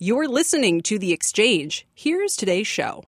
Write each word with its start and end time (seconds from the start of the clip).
You're 0.00 0.26
listening 0.26 0.80
to 0.82 0.98
The 0.98 1.12
Exchange. 1.12 1.86
Here's 1.94 2.34
today's 2.34 2.66
show. 2.66 3.04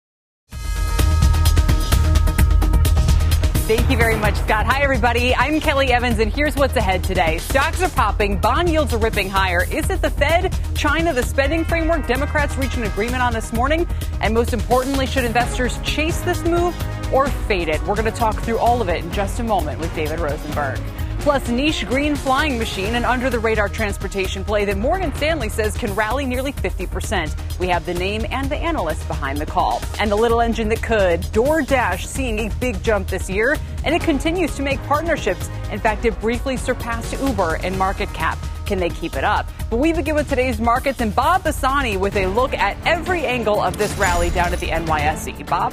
Thank 3.68 3.88
you 3.88 3.96
very 3.96 4.16
much, 4.16 4.34
Scott. 4.34 4.66
Hi, 4.66 4.82
everybody. 4.82 5.32
I'm 5.32 5.60
Kelly 5.60 5.92
Evans, 5.92 6.18
and 6.18 6.32
here's 6.32 6.56
what's 6.56 6.74
ahead 6.74 7.04
today. 7.04 7.38
Stocks 7.38 7.80
are 7.82 7.88
popping, 7.90 8.36
bond 8.36 8.68
yields 8.68 8.92
are 8.92 8.98
ripping 8.98 9.30
higher. 9.30 9.62
Is 9.70 9.88
it 9.90 10.02
the 10.02 10.10
Fed, 10.10 10.52
China, 10.74 11.12
the 11.12 11.22
spending 11.22 11.64
framework 11.64 12.08
Democrats 12.08 12.56
reach 12.56 12.76
an 12.76 12.82
agreement 12.82 13.22
on 13.22 13.32
this 13.32 13.52
morning? 13.52 13.86
And 14.20 14.34
most 14.34 14.52
importantly, 14.52 15.06
should 15.06 15.22
investors 15.22 15.78
chase 15.84 16.20
this 16.22 16.42
move 16.42 16.74
or 17.14 17.28
fade 17.28 17.68
it? 17.68 17.80
We're 17.82 17.94
going 17.94 18.06
to 18.06 18.10
talk 18.10 18.34
through 18.42 18.58
all 18.58 18.82
of 18.82 18.88
it 18.88 19.04
in 19.04 19.12
just 19.12 19.38
a 19.38 19.44
moment 19.44 19.78
with 19.78 19.94
David 19.94 20.18
Rosenberg. 20.18 20.80
Plus, 21.22 21.48
niche 21.48 21.86
green 21.86 22.16
flying 22.16 22.58
machine 22.58 22.96
and 22.96 23.04
under 23.04 23.30
the 23.30 23.38
radar 23.38 23.68
transportation 23.68 24.44
play 24.44 24.64
that 24.64 24.76
Morgan 24.76 25.14
Stanley 25.14 25.48
says 25.48 25.76
can 25.76 25.94
rally 25.94 26.26
nearly 26.26 26.52
50%. 26.52 27.58
We 27.60 27.68
have 27.68 27.86
the 27.86 27.94
name 27.94 28.26
and 28.32 28.50
the 28.50 28.56
analyst 28.56 29.06
behind 29.06 29.38
the 29.38 29.46
call. 29.46 29.80
And 30.00 30.10
the 30.10 30.16
little 30.16 30.40
engine 30.40 30.68
that 30.70 30.82
could, 30.82 31.20
DoorDash 31.20 32.06
seeing 32.06 32.40
a 32.40 32.54
big 32.56 32.82
jump 32.82 33.06
this 33.06 33.30
year, 33.30 33.56
and 33.84 33.94
it 33.94 34.02
continues 34.02 34.56
to 34.56 34.62
make 34.62 34.82
partnerships. 34.88 35.48
In 35.70 35.78
fact, 35.78 36.04
it 36.04 36.20
briefly 36.20 36.56
surpassed 36.56 37.12
Uber 37.22 37.60
in 37.62 37.78
market 37.78 38.12
cap. 38.12 38.36
Can 38.66 38.80
they 38.80 38.88
keep 38.90 39.14
it 39.14 39.22
up? 39.22 39.46
But 39.70 39.76
we 39.76 39.92
begin 39.92 40.16
with 40.16 40.28
today's 40.28 40.60
markets 40.60 41.00
and 41.00 41.14
Bob 41.14 41.44
Pisani 41.44 41.98
with 41.98 42.16
a 42.16 42.26
look 42.26 42.52
at 42.52 42.76
every 42.84 43.24
angle 43.26 43.62
of 43.62 43.78
this 43.78 43.96
rally 43.96 44.30
down 44.30 44.52
at 44.52 44.58
the 44.58 44.70
NYSE. 44.70 45.46
Bob? 45.46 45.72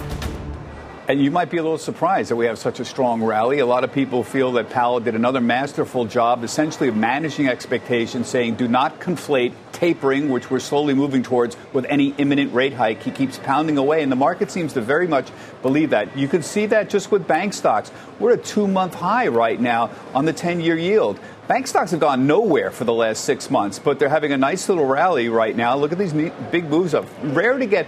And 1.10 1.20
you 1.20 1.32
might 1.32 1.50
be 1.50 1.58
a 1.58 1.64
little 1.64 1.80
surprised 1.80 2.30
that 2.30 2.36
we 2.36 2.46
have 2.46 2.60
such 2.60 2.80
a 2.80 2.86
strong 2.86 3.24
rally. 3.24 3.58
A 3.58 3.66
lot 3.66 3.84
of 3.84 3.92
people 3.92 4.24
feel 4.24 4.52
that 4.52 4.70
Powell 4.70 5.00
did 5.00 5.16
another 5.16 5.42
masterful 5.42 6.06
job, 6.06 6.44
essentially 6.44 6.88
of 6.88 6.96
managing 6.96 7.48
expectations, 7.48 8.28
saying 8.28 8.58
do 8.58 8.68
not 8.68 9.00
conflate 9.00 9.54
tapering, 9.72 10.30
which 10.30 10.52
we're 10.52 10.60
slowly 10.60 10.94
moving 10.94 11.24
towards, 11.24 11.58
with 11.74 11.86
any 11.86 12.10
imminent 12.20 12.54
rate 12.54 12.74
hike. 12.74 13.02
He 13.02 13.10
keeps 13.10 13.40
pounding 13.40 13.80
away, 13.80 14.04
and 14.04 14.12
the 14.12 14.16
market 14.16 14.52
seems 14.52 14.74
to 14.74 14.82
very 14.82 15.08
much 15.08 15.32
believe 15.64 15.90
that. 15.90 16.16
You 16.16 16.28
can 16.28 16.44
see 16.44 16.68
that 16.68 16.92
just 16.92 17.10
with 17.10 17.28
bank 17.28 17.56
stocks. 17.56 17.92
We're 18.20 18.34
at 18.34 18.42
a 18.42 18.44
two 18.44 18.68
month 18.68 18.94
high 18.94 19.30
right 19.30 19.60
now 19.60 19.90
on 20.14 20.26
the 20.26 20.34
10 20.34 20.62
year 20.62 20.78
yield. 20.78 21.20
Bank 21.48 21.66
stocks 21.66 21.90
have 21.90 22.00
gone 22.00 22.28
nowhere 22.28 22.70
for 22.70 22.84
the 22.84 22.94
last 22.94 23.24
six 23.24 23.50
months, 23.50 23.80
but 23.80 23.98
they're 23.98 24.10
having 24.10 24.32
a 24.32 24.38
nice 24.38 24.70
little 24.70 24.86
rally 24.86 25.30
right 25.30 25.56
now. 25.56 25.76
Look 25.76 25.92
at 25.92 25.98
these 25.98 26.14
big 26.14 26.66
moves 26.66 26.94
up. 26.94 27.08
Rare 27.24 27.58
to 27.58 27.66
get 27.66 27.88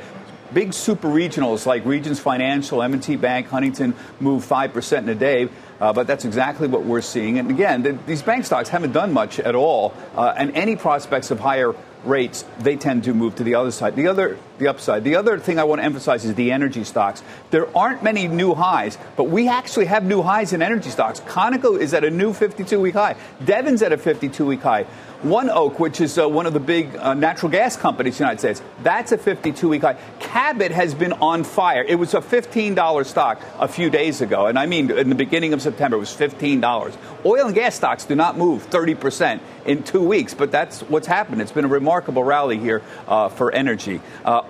big 0.54 0.74
super 0.74 1.08
regionals 1.08 1.66
like 1.66 1.86
Regions 1.86 2.20
Financial, 2.20 2.82
M&T 2.82 3.16
Bank, 3.16 3.48
Huntington 3.48 3.96
move 4.20 4.46
5% 4.46 4.98
in 4.98 5.10
a 5.10 5.16
day. 5.16 5.50
Uh, 5.80 5.92
but 5.92 6.06
that's 6.06 6.26
exactly 6.26 6.68
what 6.68 6.84
we're 6.84 7.02
seeing. 7.02 7.40
And 7.40 7.50
again, 7.50 7.82
the, 7.82 7.98
these 8.06 8.22
bank 8.22 8.46
stocks 8.46 8.70
haven't 8.70 8.92
done 8.92 9.14
much 9.14 9.40
at 9.40 9.56
all. 9.56 9.94
Uh, 10.16 10.34
and 10.38 10.56
any 10.56 10.76
prospects 10.76 11.32
of 11.32 11.40
higher 11.40 11.74
rates, 12.06 12.46
they 12.60 12.76
tend 12.76 13.04
to 13.06 13.14
move 13.14 13.36
to 13.36 13.44
the 13.44 13.56
other 13.56 13.72
side. 13.72 13.96
The 13.96 14.08
other, 14.08 14.38
the 14.62 14.70
upside. 14.70 15.04
The 15.04 15.16
other 15.16 15.38
thing 15.40 15.60
I 15.60 15.66
want 15.66 15.82
to 15.82 15.86
emphasize 15.86 16.24
is 16.24 16.36
the 16.36 16.52
energy 16.52 16.86
stocks. 16.86 17.22
There 17.50 17.76
aren't 17.76 18.04
many 18.04 18.28
new 18.30 18.54
highs, 18.54 18.98
but 19.18 19.26
we 19.26 19.50
actually 19.50 19.86
have 19.86 20.06
new 20.06 20.22
highs 20.22 20.54
in 20.54 20.62
energy 20.62 20.90
stocks. 20.90 21.20
Conoco 21.20 21.78
is 21.78 21.94
at 21.94 22.06
a 22.06 22.10
new 22.10 22.32
52-week 22.32 22.94
high. 22.94 23.16
Devon's 23.44 23.82
at 23.82 23.92
a 23.92 23.98
52-week 23.98 24.62
high. 24.62 24.86
ONEOK, 25.24 25.78
which 25.78 26.02
is 26.02 26.18
uh, 26.18 26.28
one 26.28 26.48
of 26.48 26.54
the 26.54 26.60
big 26.60 26.96
uh, 26.96 27.14
natural 27.14 27.52
gas 27.52 27.78
companies 27.78 28.16
in 28.16 28.18
the 28.18 28.24
United 28.24 28.40
States, 28.40 28.62
that's 28.82 29.12
a 29.12 29.18
52 29.20 29.70
week 29.70 29.84
high. 29.84 29.96
Cabot 30.20 30.72
has 30.72 30.96
been 30.96 31.14
on 31.14 31.44
fire. 31.44 31.84
It 31.84 31.96
was 31.96 32.16
a 32.16 32.22
$15 32.22 33.06
stock 33.06 33.40
a 33.60 33.68
few 33.68 33.92
days 33.92 34.22
ago. 34.22 34.48
And 34.48 34.58
I 34.58 34.66
mean, 34.66 34.90
in 34.90 35.10
the 35.10 35.16
beginning 35.16 35.54
of 35.54 35.62
September, 35.62 35.98
it 35.98 36.00
was 36.00 36.10
$15. 36.10 36.96
Oil 37.24 37.46
and 37.46 37.54
gas 37.54 37.76
stocks 37.76 38.06
do 38.06 38.16
not 38.16 38.36
move 38.36 38.68
30% 38.72 39.40
in 39.66 39.84
two 39.84 40.02
weeks, 40.02 40.34
but 40.34 40.52
that's 40.52 40.82
what's 40.82 41.06
happened. 41.06 41.40
It's 41.40 41.52
been 41.52 41.66
a 41.66 41.68
remarkable 41.70 42.24
rally 42.24 42.58
here 42.58 42.82
uh, 43.08 43.30
for 43.30 43.52
energy. 43.52 44.02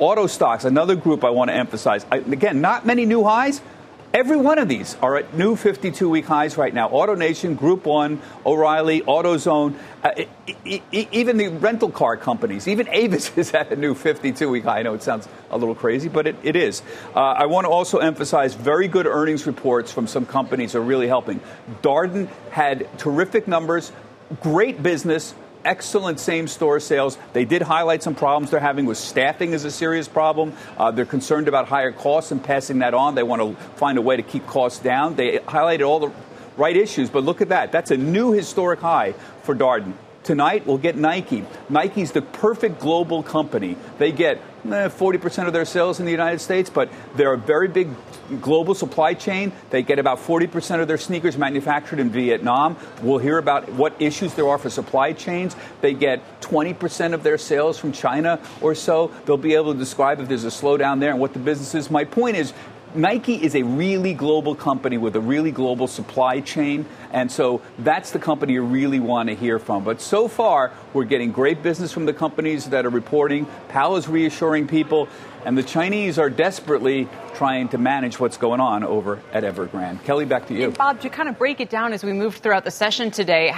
Auto 0.01 0.27
stocks, 0.27 0.65
another 0.65 0.95
group 0.95 1.23
I 1.23 1.29
want 1.29 1.49
to 1.49 1.55
emphasize. 1.55 2.05
I, 2.11 2.17
again, 2.17 2.59
not 2.59 2.85
many 2.85 3.05
new 3.05 3.23
highs 3.23 3.61
Every 4.13 4.35
one 4.35 4.59
of 4.59 4.67
these 4.67 4.97
are 5.01 5.15
at 5.15 5.35
new 5.35 5.55
52 5.55 6.09
week 6.09 6.25
highs 6.25 6.57
right 6.57 6.73
now. 6.73 6.89
AutoNation, 6.89 7.57
Group 7.57 7.85
One, 7.85 8.21
O'Reilly, 8.45 8.99
AutoZone, 9.01 9.73
uh, 10.03 10.25
even 10.91 11.37
the 11.37 11.47
rental 11.47 11.89
car 11.89 12.17
companies, 12.17 12.67
even 12.67 12.89
Avis 12.89 13.31
is 13.37 13.53
at 13.53 13.71
a 13.71 13.77
new 13.77 13.95
52 13.95 14.49
week 14.49 14.65
high. 14.65 14.79
I 14.79 14.83
know 14.83 14.95
it 14.95 15.03
sounds 15.03 15.29
a 15.49 15.57
little 15.57 15.75
crazy, 15.75 16.09
but 16.09 16.27
it, 16.27 16.35
it 16.43 16.57
is. 16.57 16.81
Uh, 17.15 17.21
I 17.21 17.45
want 17.45 17.65
to 17.65 17.69
also 17.69 17.99
emphasize 17.99 18.53
very 18.53 18.89
good 18.89 19.07
earnings 19.07 19.47
reports 19.47 19.93
from 19.93 20.07
some 20.07 20.25
companies 20.25 20.75
are 20.75 20.81
really 20.81 21.07
helping. 21.07 21.39
Darden 21.81 22.27
had 22.49 22.89
terrific 22.99 23.47
numbers, 23.47 23.93
great 24.41 24.83
business, 24.83 25.33
excellent 25.65 26.19
same 26.19 26.47
store 26.47 26.79
sales. 26.79 27.17
They 27.33 27.45
did 27.45 27.61
highlight 27.61 28.03
some 28.03 28.15
problems 28.15 28.51
they're 28.51 28.59
having 28.59 28.85
with 28.85 28.97
staffing 28.97 29.53
is 29.53 29.65
a 29.65 29.71
serious 29.71 30.07
problem. 30.07 30.53
Uh, 30.77 30.91
they're 30.91 31.05
concerned 31.05 31.47
about 31.47 31.67
higher 31.67 31.91
costs 31.91 32.31
and 32.31 32.43
passing 32.43 32.79
that 32.79 32.93
on. 32.93 33.15
They 33.15 33.23
want 33.23 33.41
to 33.41 33.55
find 33.75 33.97
a 33.97 34.01
way 34.01 34.17
to 34.17 34.23
keep 34.23 34.45
costs 34.47 34.79
down. 34.79 35.15
They 35.15 35.37
highlighted 35.39 35.87
all 35.87 35.99
the 35.99 36.11
right 36.57 36.75
issues, 36.75 37.09
but 37.09 37.23
look 37.23 37.41
at 37.41 37.49
that. 37.49 37.71
That's 37.71 37.91
a 37.91 37.97
new 37.97 38.31
historic 38.31 38.79
high 38.79 39.13
for 39.43 39.55
Darden. 39.55 39.93
Tonight, 40.23 40.67
we'll 40.67 40.77
get 40.77 40.95
Nike. 40.95 41.43
Nike's 41.69 42.11
the 42.11 42.21
perfect 42.21 42.79
global 42.79 43.23
company. 43.23 43.75
They 43.97 44.11
get 44.11 44.39
Eh, 44.63 44.89
40% 44.89 45.47
of 45.47 45.53
their 45.53 45.65
sales 45.65 45.99
in 45.99 46.05
the 46.05 46.11
United 46.11 46.39
States, 46.39 46.69
but 46.69 46.89
they're 47.15 47.33
a 47.33 47.37
very 47.37 47.67
big 47.67 47.89
global 48.41 48.75
supply 48.75 49.15
chain. 49.15 49.51
They 49.71 49.81
get 49.81 49.97
about 49.97 50.19
40% 50.19 50.81
of 50.81 50.87
their 50.87 50.99
sneakers 50.99 51.35
manufactured 51.35 51.99
in 51.99 52.11
Vietnam. 52.11 52.77
We'll 53.01 53.17
hear 53.17 53.39
about 53.39 53.69
what 53.69 53.99
issues 53.99 54.35
there 54.35 54.47
are 54.47 54.59
for 54.59 54.69
supply 54.69 55.13
chains. 55.13 55.55
They 55.81 55.93
get 55.93 56.41
20% 56.41 57.13
of 57.13 57.23
their 57.23 57.39
sales 57.39 57.79
from 57.79 57.91
China 57.91 58.39
or 58.61 58.75
so. 58.75 59.11
They'll 59.25 59.37
be 59.37 59.55
able 59.55 59.73
to 59.73 59.79
describe 59.79 60.19
if 60.19 60.27
there's 60.27 60.45
a 60.45 60.49
slowdown 60.49 60.99
there 60.99 61.11
and 61.11 61.19
what 61.19 61.33
the 61.33 61.39
business 61.39 61.73
is. 61.73 61.89
My 61.89 62.05
point 62.05 62.37
is, 62.37 62.53
Nike 62.93 63.35
is 63.35 63.55
a 63.55 63.63
really 63.63 64.13
global 64.13 64.53
company 64.53 64.97
with 64.97 65.15
a 65.15 65.19
really 65.19 65.51
global 65.51 65.87
supply 65.87 66.41
chain, 66.41 66.85
and 67.11 67.31
so 67.31 67.61
that's 67.79 68.11
the 68.11 68.19
company 68.19 68.53
you 68.53 68.63
really 68.63 68.99
want 68.99 69.29
to 69.29 69.35
hear 69.35 69.59
from. 69.59 69.83
But 69.83 70.01
so 70.01 70.27
far, 70.27 70.71
we're 70.93 71.05
getting 71.05 71.31
great 71.31 71.63
business 71.63 71.91
from 71.91 72.05
the 72.05 72.13
companies 72.13 72.65
that 72.69 72.85
are 72.85 72.89
reporting. 72.89 73.45
Powell 73.69 73.95
is 73.95 74.07
reassuring 74.07 74.67
people, 74.67 75.07
and 75.45 75.57
the 75.57 75.63
Chinese 75.63 76.19
are 76.19 76.29
desperately 76.29 77.07
trying 77.33 77.69
to 77.69 77.77
manage 77.77 78.19
what's 78.19 78.37
going 78.37 78.59
on 78.59 78.83
over 78.83 79.21
at 79.31 79.43
Evergrande. 79.43 80.03
Kelly, 80.03 80.25
back 80.25 80.47
to 80.47 80.53
you. 80.53 80.65
And 80.65 80.77
Bob, 80.77 80.99
to 81.01 81.09
kind 81.09 81.29
of 81.29 81.37
break 81.37 81.59
it 81.59 81.69
down 81.69 81.93
as 81.93 82.03
we 82.03 82.11
move 82.13 82.35
throughout 82.35 82.65
the 82.65 82.71
session 82.71 83.09
today, 83.09 83.53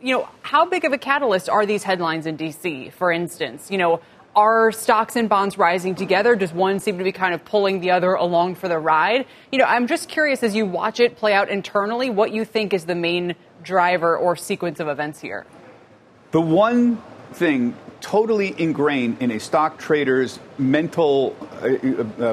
you 0.00 0.16
know, 0.16 0.28
how 0.40 0.64
big 0.64 0.84
of 0.86 0.92
a 0.92 0.98
catalyst 0.98 1.50
are 1.50 1.66
these 1.66 1.82
headlines 1.82 2.26
in 2.26 2.36
D.C., 2.36 2.90
for 2.90 3.12
instance? 3.12 3.70
You 3.70 3.76
know, 3.76 4.00
are 4.34 4.70
stocks 4.72 5.16
and 5.16 5.28
bonds 5.28 5.58
rising 5.58 5.94
together? 5.94 6.36
Does 6.36 6.52
one 6.52 6.80
seem 6.80 6.98
to 6.98 7.04
be 7.04 7.12
kind 7.12 7.34
of 7.34 7.44
pulling 7.44 7.80
the 7.80 7.90
other 7.90 8.14
along 8.14 8.54
for 8.54 8.68
the 8.68 8.78
ride? 8.78 9.26
You 9.50 9.58
know, 9.58 9.64
I'm 9.64 9.86
just 9.86 10.08
curious 10.08 10.42
as 10.42 10.54
you 10.54 10.66
watch 10.66 11.00
it 11.00 11.16
play 11.16 11.32
out 11.32 11.48
internally, 11.48 12.10
what 12.10 12.32
you 12.32 12.44
think 12.44 12.72
is 12.72 12.86
the 12.86 12.94
main 12.94 13.34
driver 13.62 14.16
or 14.16 14.36
sequence 14.36 14.80
of 14.80 14.88
events 14.88 15.20
here. 15.20 15.46
The 16.30 16.40
one 16.40 17.02
thing 17.32 17.76
totally 18.00 18.54
ingrained 18.58 19.20
in 19.20 19.30
a 19.32 19.40
stock 19.40 19.78
trader's 19.78 20.38
mental 20.58 21.36
uh, 21.40 21.54
uh, 21.54 21.66
uh 21.66 21.72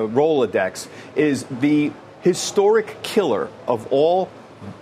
Rolodex 0.07 0.87
is 1.15 1.45
the 1.59 1.91
historic 2.21 3.01
killer 3.03 3.49
of 3.67 3.87
all 3.91 4.29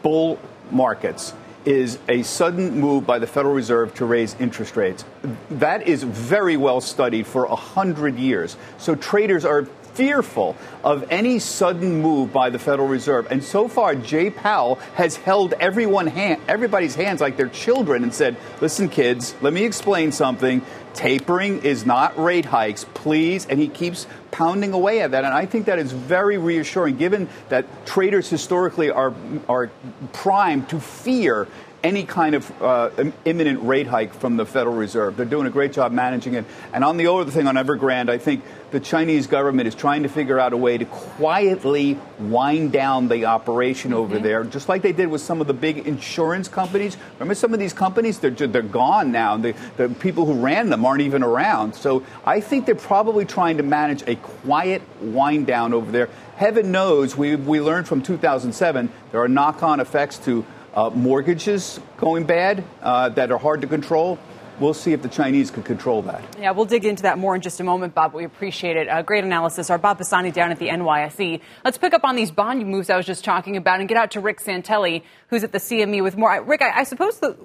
bull 0.04 0.40
markets 0.72 1.34
is 1.66 1.98
a 2.08 2.24
sudden 2.24 2.80
move 2.80 3.06
by 3.06 3.20
the 3.20 3.28
Federal 3.28 3.54
Reserve 3.54 3.94
to 3.96 4.06
raise 4.06 4.36
interest 4.40 4.76
rates. 4.76 5.04
That 5.50 5.88
is 5.88 6.04
very 6.04 6.58
well 6.58 6.82
studied 6.82 7.28
for 7.28 7.46
a 7.46 7.56
hundred 7.56 8.18
years. 8.18 8.56
So 8.78 8.96
traders 8.96 9.46
are 9.46 9.66
fearful 9.96 10.56
of 10.84 11.06
any 11.10 11.40
sudden 11.40 12.02
move 12.02 12.32
by 12.34 12.50
the 12.50 12.60
Federal 12.60 12.88
Reserve. 12.88 13.28
And 13.32 13.44
so 13.44 13.68
far, 13.68 13.96
Jay 13.96 14.30
Powell 14.30 14.76
has 14.96 15.16
held 15.16 15.54
everyone 15.54 16.08
hand, 16.08 16.42
everybody's 16.48 16.96
hands 16.96 17.22
like 17.22 17.38
they're 17.38 17.48
children 17.48 18.04
and 18.04 18.14
said, 18.14 18.36
listen, 18.62 18.90
kids, 18.90 19.34
let 19.42 19.54
me 19.54 19.64
explain 19.64 20.12
something. 20.12 20.62
Tapering 20.96 21.62
is 21.64 21.86
not 21.86 22.18
rate 22.18 22.46
hikes, 22.46 22.86
please. 22.94 23.46
And 23.46 23.60
he 23.60 23.68
keeps 23.68 24.08
pounding 24.32 24.74
away 24.74 25.02
at 25.02 25.12
that. 25.12 25.26
And 25.26 25.34
I 25.34 25.46
think 25.46 25.66
that 25.66 25.78
is 25.78 25.92
very 25.92 26.38
reassuring, 26.38 26.98
given 26.98 27.28
that 27.50 27.86
traders 27.86 28.30
historically 28.30 28.90
are, 28.90 29.14
are 29.48 29.70
primed 30.14 30.70
to 30.70 30.80
fear 30.80 31.48
any 31.86 32.04
kind 32.04 32.34
of 32.34 32.62
uh, 32.64 32.90
imminent 33.26 33.62
rate 33.62 33.86
hike 33.86 34.12
from 34.12 34.38
the 34.38 34.46
Federal 34.46 34.76
Reserve. 34.76 35.16
They're 35.16 35.26
doing 35.26 35.46
a 35.46 35.52
great 35.52 35.72
job 35.72 35.92
managing 35.92 36.34
it. 36.34 36.46
And 36.74 36.84
on 36.84 36.98
the 36.98 37.06
other 37.08 37.30
thing 37.30 37.46
on 37.46 37.56
Evergrande, 37.56 38.10
I 38.10 38.18
think 38.18 38.44
the 38.72 38.80
Chinese 38.80 39.28
government 39.28 39.68
is 39.68 39.76
trying 39.76 40.02
to 40.02 40.10
figure 40.10 40.40
out 40.40 40.52
a 40.52 40.58
way 40.58 40.80
to 40.80 40.86
quietly 40.86 42.00
wind 42.18 42.72
down 42.72 43.08
the 43.08 43.26
operation 43.26 43.94
over 43.94 44.16
mm-hmm. 44.16 44.24
there, 44.24 44.44
just 44.44 44.68
like 44.68 44.82
they 44.82 44.94
did 44.94 45.10
with 45.10 45.22
some 45.22 45.42
of 45.42 45.48
the 45.48 45.54
big 45.54 45.78
insurance 45.88 46.48
companies. 46.48 46.98
Remember, 47.20 47.36
some 47.36 47.54
of 47.54 47.60
these 47.60 47.74
companies 47.74 48.18
they're 48.18 48.32
they're 48.32 48.64
gone 48.64 49.12
now. 49.12 49.38
The, 49.38 49.54
the 49.78 49.90
people 49.90 50.26
who 50.26 50.34
ran 50.34 50.72
them 50.72 50.84
aren't 50.84 51.02
even 51.02 51.22
around. 51.22 51.76
So 51.76 52.04
I 52.26 52.42
think 52.42 52.66
they're 52.66 52.74
probably 52.74 53.26
trying 53.26 53.58
to 53.58 53.64
manage 53.64 54.02
a 54.08 54.16
quiet 54.16 54.82
wind 55.00 55.46
down 55.46 55.72
over 55.74 55.92
there. 55.92 56.10
Heaven 56.36 56.72
knows, 56.72 57.16
we 57.16 57.36
we 57.36 57.62
learned 57.62 57.88
from 57.88 58.02
2007 58.02 58.90
there 59.12 59.22
are 59.22 59.28
knock-on 59.30 59.80
effects 59.80 60.18
to 60.26 60.44
uh, 60.76 60.90
mortgages 60.90 61.80
going 61.98 62.26
bad 62.26 62.64
uh, 62.82 63.10
that 63.10 63.32
are 63.32 63.38
hard 63.38 63.62
to 63.62 63.68
control 63.68 64.20
we'll 64.60 64.74
see 64.74 64.94
if 64.94 65.02
the 65.02 65.10
Chinese 65.10 65.52
can 65.52 65.64
control 65.64 66.02
that. 66.04 66.24
Yeah, 66.40 66.52
we'll 66.52 66.66
dig 66.66 66.86
into 66.86 67.04
that 67.04 67.18
more 67.18 67.36
in 67.36 67.42
just 67.42 67.60
a 67.60 67.64
moment, 67.64 67.94
Bob. 67.94 68.14
We 68.14 68.26
appreciate 68.26 68.78
it. 68.78 68.88
Uh, 68.88 69.02
great 69.02 69.24
analysis. 69.24 69.70
Our 69.70 69.78
Bob 69.78 69.98
Pisani 69.98 70.32
down 70.32 70.52
at 70.52 70.60
the 70.60 70.68
NYSE. 70.68 71.42
Let's 71.64 71.78
pick 71.78 71.94
up 71.94 72.04
on 72.04 72.16
these 72.16 72.32
bond 72.32 72.66
moves 72.66 72.90
I 72.90 72.98
was 72.98 73.06
just 73.06 73.24
talking 73.24 73.58
about 73.58 73.80
and 73.80 73.90
get 73.90 73.98
out 73.98 74.12
to 74.12 74.20
Rick 74.20 74.40
Santelli, 74.40 75.04
who's 75.30 75.44
at 75.44 75.52
the 75.52 75.58
CME 75.58 76.04
with 76.04 76.18
more. 76.18 76.42
Rick, 76.44 76.62
I, 76.62 76.82
I 76.82 76.84
suppose 76.84 77.20
the 77.20 77.38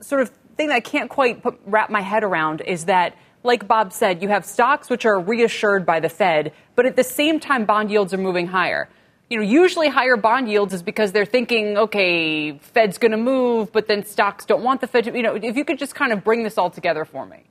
sort 0.00 0.22
of 0.22 0.30
thing 0.56 0.68
that 0.68 0.74
I 0.74 0.80
can't 0.80 1.10
quite 1.10 1.42
put, 1.42 1.58
wrap 1.66 1.90
my 1.90 2.00
head 2.00 2.24
around 2.24 2.60
is 2.60 2.86
that. 2.86 3.16
Like 3.46 3.68
Bob 3.68 3.92
said, 3.92 4.22
you 4.22 4.30
have 4.30 4.46
stocks 4.46 4.88
which 4.88 5.04
are 5.04 5.20
reassured 5.20 5.84
by 5.84 6.00
the 6.00 6.08
Fed, 6.08 6.54
but 6.76 6.86
at 6.86 6.96
the 6.96 7.04
same 7.04 7.38
time, 7.38 7.66
bond 7.66 7.90
yields 7.90 8.14
are 8.14 8.16
moving 8.16 8.46
higher 8.46 8.88
you 9.30 9.38
know, 9.38 9.42
usually 9.42 9.88
higher 9.88 10.16
bond 10.16 10.48
yields 10.48 10.74
is 10.74 10.82
because 10.82 11.12
they're 11.12 11.24
thinking, 11.24 11.78
okay, 11.78 12.58
Fed's 12.58 12.98
going 12.98 13.12
to 13.12 13.16
move, 13.16 13.72
but 13.72 13.88
then 13.88 14.04
stocks 14.04 14.44
don't 14.44 14.62
want 14.62 14.80
the 14.80 14.86
Fed 14.86 15.04
to, 15.04 15.16
you 15.16 15.22
know, 15.22 15.34
if 15.34 15.56
you 15.56 15.64
could 15.64 15.78
just 15.78 15.94
kind 15.94 16.12
of 16.12 16.22
bring 16.22 16.42
this 16.42 16.58
all 16.58 16.70
together 16.70 17.04
for 17.04 17.24
me. 17.24 17.44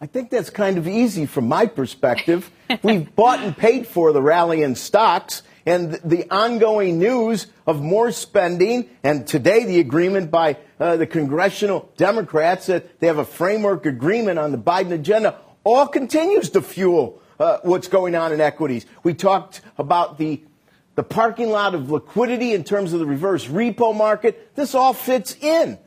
I 0.00 0.06
think 0.06 0.30
that's 0.30 0.50
kind 0.50 0.76
of 0.76 0.86
easy 0.88 1.26
from 1.26 1.48
my 1.48 1.66
perspective. 1.66 2.50
We've 2.82 3.14
bought 3.14 3.40
and 3.40 3.56
paid 3.56 3.86
for 3.86 4.12
the 4.12 4.20
rally 4.20 4.62
in 4.62 4.74
stocks 4.74 5.42
and 5.64 5.94
the 6.04 6.30
ongoing 6.30 6.98
news 6.98 7.46
of 7.66 7.80
more 7.80 8.12
spending, 8.12 8.90
and 9.02 9.26
today 9.26 9.64
the 9.64 9.80
agreement 9.80 10.30
by 10.30 10.58
uh, 10.78 10.96
the 10.96 11.06
congressional 11.06 11.90
Democrats 11.96 12.66
that 12.66 13.00
they 13.00 13.06
have 13.06 13.16
a 13.16 13.24
framework 13.24 13.86
agreement 13.86 14.38
on 14.38 14.52
the 14.52 14.58
Biden 14.58 14.90
agenda, 14.90 15.38
all 15.62 15.86
continues 15.86 16.50
to 16.50 16.60
fuel 16.60 17.22
uh, 17.38 17.58
what's 17.62 17.88
going 17.88 18.14
on 18.14 18.32
in 18.32 18.40
equities. 18.40 18.86
We 19.02 19.14
talked 19.14 19.60
about 19.78 20.18
the 20.18 20.42
the 20.94 21.02
parking 21.02 21.50
lot 21.50 21.74
of 21.74 21.90
liquidity 21.90 22.52
in 22.52 22.62
terms 22.62 22.92
of 22.92 23.00
the 23.00 23.06
reverse 23.06 23.46
repo 23.46 23.96
market. 23.96 24.54
This 24.54 24.74
all 24.74 24.92
fits 24.92 25.36
in. 25.40 25.78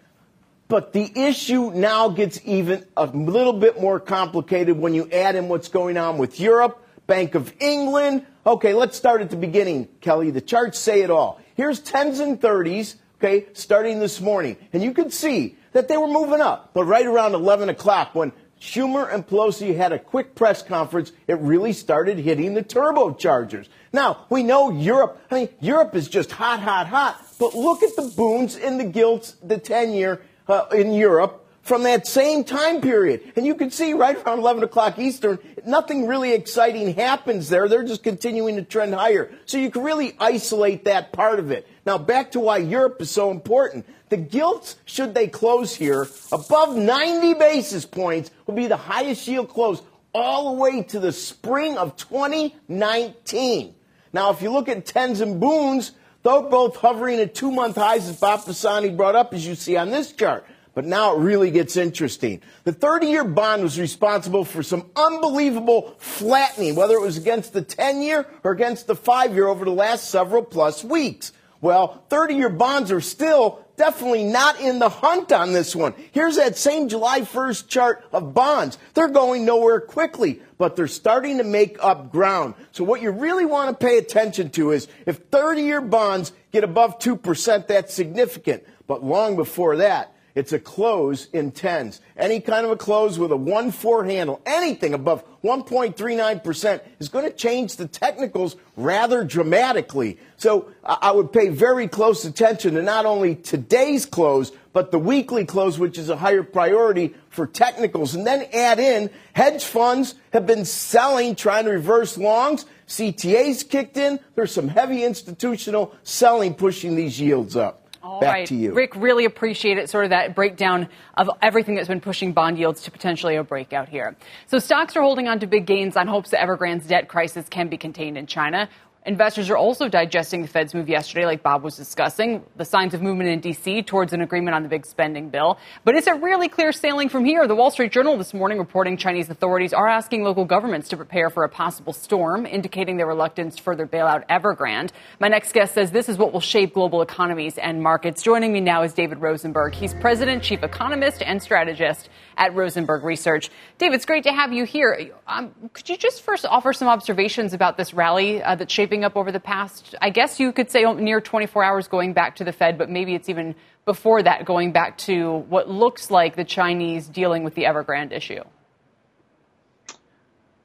But 0.67 0.91
the 0.91 1.09
issue 1.15 1.71
now 1.73 2.09
gets 2.09 2.41
even 2.43 2.85
a 2.97 3.05
little 3.05 3.53
bit 3.53 3.79
more 3.79 4.01
complicated 4.01 4.77
when 4.77 4.93
you 4.93 5.09
add 5.09 5.35
in 5.35 5.47
what's 5.47 5.69
going 5.69 5.95
on 5.95 6.17
with 6.17 6.41
Europe, 6.41 6.83
Bank 7.07 7.35
of 7.35 7.53
England. 7.61 8.25
Okay, 8.45 8.73
let's 8.73 8.97
start 8.97 9.21
at 9.21 9.29
the 9.29 9.37
beginning, 9.37 9.87
Kelly. 10.01 10.29
The 10.29 10.41
charts 10.41 10.77
say 10.77 11.03
it 11.03 11.09
all. 11.09 11.39
Here's 11.55 11.81
10s 11.81 12.19
and 12.19 12.39
30s, 12.39 12.95
okay, 13.17 13.45
starting 13.53 13.99
this 13.99 14.19
morning. 14.19 14.57
And 14.73 14.83
you 14.83 14.93
can 14.93 15.09
see 15.09 15.55
that 15.71 15.87
they 15.87 15.95
were 15.95 16.07
moving 16.07 16.41
up. 16.41 16.71
But 16.73 16.83
right 16.83 17.05
around 17.05 17.33
11 17.33 17.69
o'clock, 17.69 18.13
when 18.13 18.33
Schumer 18.59 19.13
and 19.13 19.25
Pelosi 19.25 19.75
had 19.75 19.91
a 19.91 19.99
quick 19.99 20.35
press 20.35 20.61
conference. 20.61 21.11
It 21.27 21.37
really 21.39 21.73
started 21.73 22.17
hitting 22.17 22.53
the 22.53 22.63
turbochargers. 22.63 23.67
Now, 23.93 24.25
we 24.29 24.43
know 24.43 24.71
Europe, 24.71 25.21
I 25.29 25.35
mean, 25.35 25.49
Europe 25.59 25.95
is 25.95 26.07
just 26.07 26.31
hot, 26.31 26.59
hot, 26.59 26.87
hot. 26.87 27.23
But 27.39 27.53
look 27.53 27.83
at 27.83 27.95
the 27.95 28.11
bunds 28.17 28.55
and 28.55 28.79
the 28.79 28.85
gilts, 28.85 29.35
the 29.43 29.57
10 29.57 29.93
year 29.93 30.21
uh, 30.47 30.65
in 30.73 30.93
Europe 30.93 31.45
from 31.67 31.83
that 31.83 32.07
same 32.07 32.45
time 32.45 32.79
period. 32.79 33.33
And 33.35 33.45
you 33.45 33.53
can 33.53 33.69
see 33.69 33.93
right 33.93 34.15
around 34.25 34.39
11 34.39 34.63
o'clock 34.63 34.97
Eastern, 34.97 35.37
nothing 35.65 36.07
really 36.07 36.31
exciting 36.31 36.95
happens 36.95 37.49
there. 37.49 37.67
They're 37.67 37.83
just 37.83 38.03
continuing 38.03 38.55
to 38.55 38.63
trend 38.63 38.95
higher. 38.95 39.29
So 39.45 39.57
you 39.57 39.69
can 39.69 39.83
really 39.83 40.15
isolate 40.17 40.85
that 40.85 41.11
part 41.11 41.39
of 41.39 41.51
it. 41.51 41.67
Now, 41.85 41.97
back 41.97 42.31
to 42.31 42.39
why 42.39 42.57
Europe 42.57 43.01
is 43.01 43.11
so 43.11 43.31
important. 43.31 43.85
The 44.09 44.17
gilts, 44.17 44.77
should 44.85 45.13
they 45.13 45.27
close 45.27 45.75
here, 45.75 46.07
above 46.31 46.75
90 46.75 47.33
basis 47.35 47.85
points, 47.85 48.31
will 48.45 48.55
be 48.55 48.67
the 48.67 48.77
highest 48.77 49.27
yield 49.27 49.49
close 49.49 49.81
all 50.13 50.53
the 50.53 50.61
way 50.61 50.83
to 50.83 50.99
the 50.99 51.11
spring 51.11 51.77
of 51.77 51.95
2019. 51.97 53.75
Now, 54.13 54.31
if 54.31 54.41
you 54.41 54.51
look 54.51 54.69
at 54.69 54.85
tens 54.85 55.21
and 55.21 55.39
bunds, 55.39 55.91
they're 56.23 56.41
both 56.41 56.77
hovering 56.77 57.19
at 57.19 57.35
two 57.35 57.51
month 57.51 57.75
highs, 57.75 58.07
as 58.09 58.19
Bob 58.19 58.45
Pisani 58.45 58.89
brought 58.89 59.15
up, 59.15 59.33
as 59.33 59.45
you 59.45 59.55
see 59.55 59.77
on 59.77 59.89
this 59.89 60.11
chart. 60.11 60.45
But 60.73 60.85
now 60.85 61.15
it 61.15 61.19
really 61.19 61.49
gets 61.49 61.75
interesting. 61.75 62.41
The 62.63 62.71
30 62.71 63.07
year 63.07 63.23
bond 63.23 63.63
was 63.63 63.79
responsible 63.79 64.45
for 64.45 64.61
some 64.61 64.91
unbelievable 64.95 65.95
flattening, 65.97 66.75
whether 66.75 66.93
it 66.93 67.01
was 67.01 67.17
against 67.17 67.53
the 67.53 67.63
10 67.63 68.01
year 68.01 68.27
or 68.43 68.51
against 68.51 68.85
the 68.85 68.95
5 68.95 69.33
year 69.33 69.47
over 69.47 69.65
the 69.65 69.71
last 69.71 70.11
several 70.11 70.43
plus 70.43 70.83
weeks. 70.83 71.31
Well, 71.61 72.03
30 72.09 72.35
year 72.35 72.49
bonds 72.49 72.91
are 72.91 73.01
still 73.01 73.65
definitely 73.77 74.23
not 74.23 74.59
in 74.59 74.79
the 74.79 74.89
hunt 74.89 75.31
on 75.31 75.53
this 75.53 75.75
one. 75.75 75.93
Here's 76.11 76.35
that 76.35 76.57
same 76.57 76.89
July 76.89 77.21
1st 77.21 77.67
chart 77.67 78.03
of 78.11 78.33
bonds. 78.33 78.77
They're 78.95 79.07
going 79.07 79.45
nowhere 79.45 79.79
quickly, 79.79 80.41
but 80.57 80.75
they're 80.75 80.87
starting 80.87 81.37
to 81.37 81.43
make 81.43 81.77
up 81.81 82.11
ground. 82.11 82.55
So 82.71 82.83
what 82.83 83.01
you 83.01 83.11
really 83.11 83.45
want 83.45 83.69
to 83.79 83.85
pay 83.85 83.99
attention 83.99 84.49
to 84.51 84.71
is 84.71 84.87
if 85.05 85.17
30 85.31 85.61
year 85.61 85.81
bonds 85.81 86.33
get 86.51 86.63
above 86.63 86.99
2%, 86.99 87.67
that's 87.67 87.93
significant. 87.93 88.63
But 88.87 89.03
long 89.03 89.35
before 89.35 89.77
that, 89.77 90.13
it's 90.37 90.53
a 90.53 90.59
close 90.59 91.29
in 91.33 91.49
tens. 91.49 91.99
Any 92.15 92.41
kind 92.41 92.63
of 92.63 92.71
a 92.71 92.75
close 92.75 93.17
with 93.17 93.31
a 93.31 93.35
1 93.35 93.71
4 93.71 94.05
handle, 94.05 94.39
anything 94.45 94.93
above 94.93 95.23
1.39% 95.43 96.81
is 96.99 97.09
going 97.09 97.25
to 97.25 97.35
change 97.35 97.75
the 97.75 97.87
technicals 97.87 98.55
rather 98.75 99.23
dramatically. 99.23 100.19
So 100.35 100.69
I 100.83 101.09
would 101.09 101.33
pay 101.33 101.49
very 101.49 101.87
close 101.87 102.23
attention 102.23 102.75
to 102.75 102.83
not 102.83 103.07
only 103.07 103.33
today's 103.33 104.05
close, 104.05 104.51
but 104.73 104.91
the 104.91 104.99
weekly 104.99 105.43
close, 105.43 105.79
which 105.79 105.97
is 105.97 106.09
a 106.09 106.15
higher 106.15 106.43
priority 106.43 107.15
for 107.31 107.47
technicals. 107.47 108.13
And 108.13 108.27
then 108.27 108.45
add 108.53 108.79
in 108.79 109.09
hedge 109.33 109.63
funds 109.63 110.13
have 110.33 110.45
been 110.45 110.65
selling, 110.65 111.35
trying 111.35 111.65
to 111.65 111.71
reverse 111.71 112.15
longs. 112.15 112.67
CTAs 112.87 113.67
kicked 113.67 113.97
in. 113.97 114.19
There's 114.35 114.51
some 114.51 114.67
heavy 114.67 115.03
institutional 115.03 115.95
selling 116.03 116.53
pushing 116.53 116.95
these 116.95 117.19
yields 117.19 117.55
up. 117.55 117.86
All 118.07 118.21
Back 118.21 118.33
right. 118.33 118.47
to 118.47 118.55
you. 118.55 118.73
Rick, 118.73 118.95
really 118.95 119.25
appreciate 119.25 119.77
it, 119.77 119.89
sort 119.89 120.05
of 120.05 120.11
that 120.11 120.33
breakdown 120.33 120.87
of 121.17 121.29
everything 121.41 121.75
that's 121.75 121.89
been 121.89 121.99
pushing 121.99 122.31
bond 122.31 122.57
yields 122.57 122.83
to 122.83 122.91
potentially 122.91 123.35
a 123.35 123.43
breakout 123.43 123.89
here. 123.89 124.15
So 124.45 124.59
stocks 124.59 124.95
are 124.95 125.01
holding 125.01 125.27
on 125.27 125.41
to 125.41 125.47
big 125.47 125.65
gains 125.65 125.97
on 125.97 126.07
hopes 126.07 126.29
that 126.29 126.39
Evergrande's 126.39 126.87
debt 126.87 127.09
crisis 127.09 127.49
can 127.49 127.67
be 127.67 127.75
contained 127.75 128.17
in 128.17 128.25
China. 128.25 128.69
Investors 129.07 129.49
are 129.49 129.55
also 129.55 129.87
digesting 129.87 130.41
the 130.41 130.49
Fed's 130.49 130.73
move 130.73 130.89
yesterday, 130.89 131.25
like 131.25 131.41
Bob 131.41 131.63
was 131.63 131.77
discussing, 131.77 132.43
the 132.57 132.65
signs 132.65 132.93
of 132.93 133.01
movement 133.01 133.29
in 133.29 133.39
D.C. 133.39 133.83
towards 133.83 134.11
an 134.11 134.19
agreement 134.19 134.53
on 134.53 134.63
the 134.63 134.67
big 134.67 134.85
spending 134.85 135.29
bill. 135.29 135.57
But 135.85 135.95
is 135.95 136.07
it 136.07 136.21
really 136.21 136.49
clear 136.49 136.73
sailing 136.73 137.07
from 137.07 137.23
here? 137.23 137.47
The 137.47 137.55
Wall 137.55 137.71
Street 137.71 137.93
Journal 137.93 138.17
this 138.17 138.33
morning 138.33 138.57
reporting 138.57 138.97
Chinese 138.97 139.29
authorities 139.29 139.71
are 139.71 139.87
asking 139.87 140.25
local 140.25 140.43
governments 140.43 140.89
to 140.89 140.97
prepare 140.97 141.29
for 141.29 141.45
a 141.45 141.49
possible 141.49 141.93
storm, 141.93 142.45
indicating 142.45 142.97
their 142.97 143.07
reluctance 143.07 143.55
to 143.55 143.63
further 143.63 143.85
bail 143.85 144.07
out 144.07 144.27
Evergrande. 144.27 144.91
My 145.21 145.29
next 145.29 145.53
guest 145.53 145.73
says 145.73 145.91
this 145.91 146.09
is 146.09 146.17
what 146.17 146.33
will 146.33 146.41
shape 146.41 146.73
global 146.73 147.01
economies 147.01 147.57
and 147.57 147.81
markets. 147.81 148.21
Joining 148.21 148.51
me 148.51 148.59
now 148.59 148.83
is 148.83 148.93
David 148.93 149.19
Rosenberg. 149.19 149.73
He's 149.73 149.93
president, 149.93 150.43
chief 150.43 150.63
economist, 150.63 151.21
and 151.21 151.41
strategist 151.41 152.09
at 152.37 152.55
Rosenberg 152.55 153.03
Research. 153.03 153.49
David, 153.77 153.95
it's 153.95 154.05
great 154.05 154.23
to 154.23 154.31
have 154.31 154.53
you 154.53 154.63
here. 154.63 155.11
Um, 155.27 155.53
could 155.73 155.89
you 155.89 155.97
just 155.97 156.21
first 156.21 156.45
offer 156.45 156.71
some 156.71 156.87
observations 156.87 157.53
about 157.53 157.77
this 157.77 157.93
rally 157.93 158.41
uh, 158.41 158.55
that's 158.55 158.73
shaping 158.73 159.03
up 159.03 159.17
over 159.17 159.31
the 159.31 159.39
past, 159.39 159.95
I 160.01 160.11
guess 160.11 160.39
you 160.39 160.51
could 160.51 160.71
say 160.71 160.83
near 160.93 161.19
24 161.19 161.63
hours 161.63 161.87
going 161.87 162.13
back 162.13 162.35
to 162.37 162.43
the 162.43 162.53
Fed, 162.53 162.77
but 162.77 162.89
maybe 162.89 163.15
it's 163.15 163.27
even 163.27 163.55
before 163.85 164.21
that 164.23 164.45
going 164.45 164.71
back 164.71 164.97
to 164.99 165.37
what 165.49 165.69
looks 165.69 166.11
like 166.11 166.35
the 166.35 166.43
Chinese 166.43 167.07
dealing 167.07 167.43
with 167.43 167.55
the 167.55 167.63
Evergrande 167.63 168.11
issue? 168.11 168.43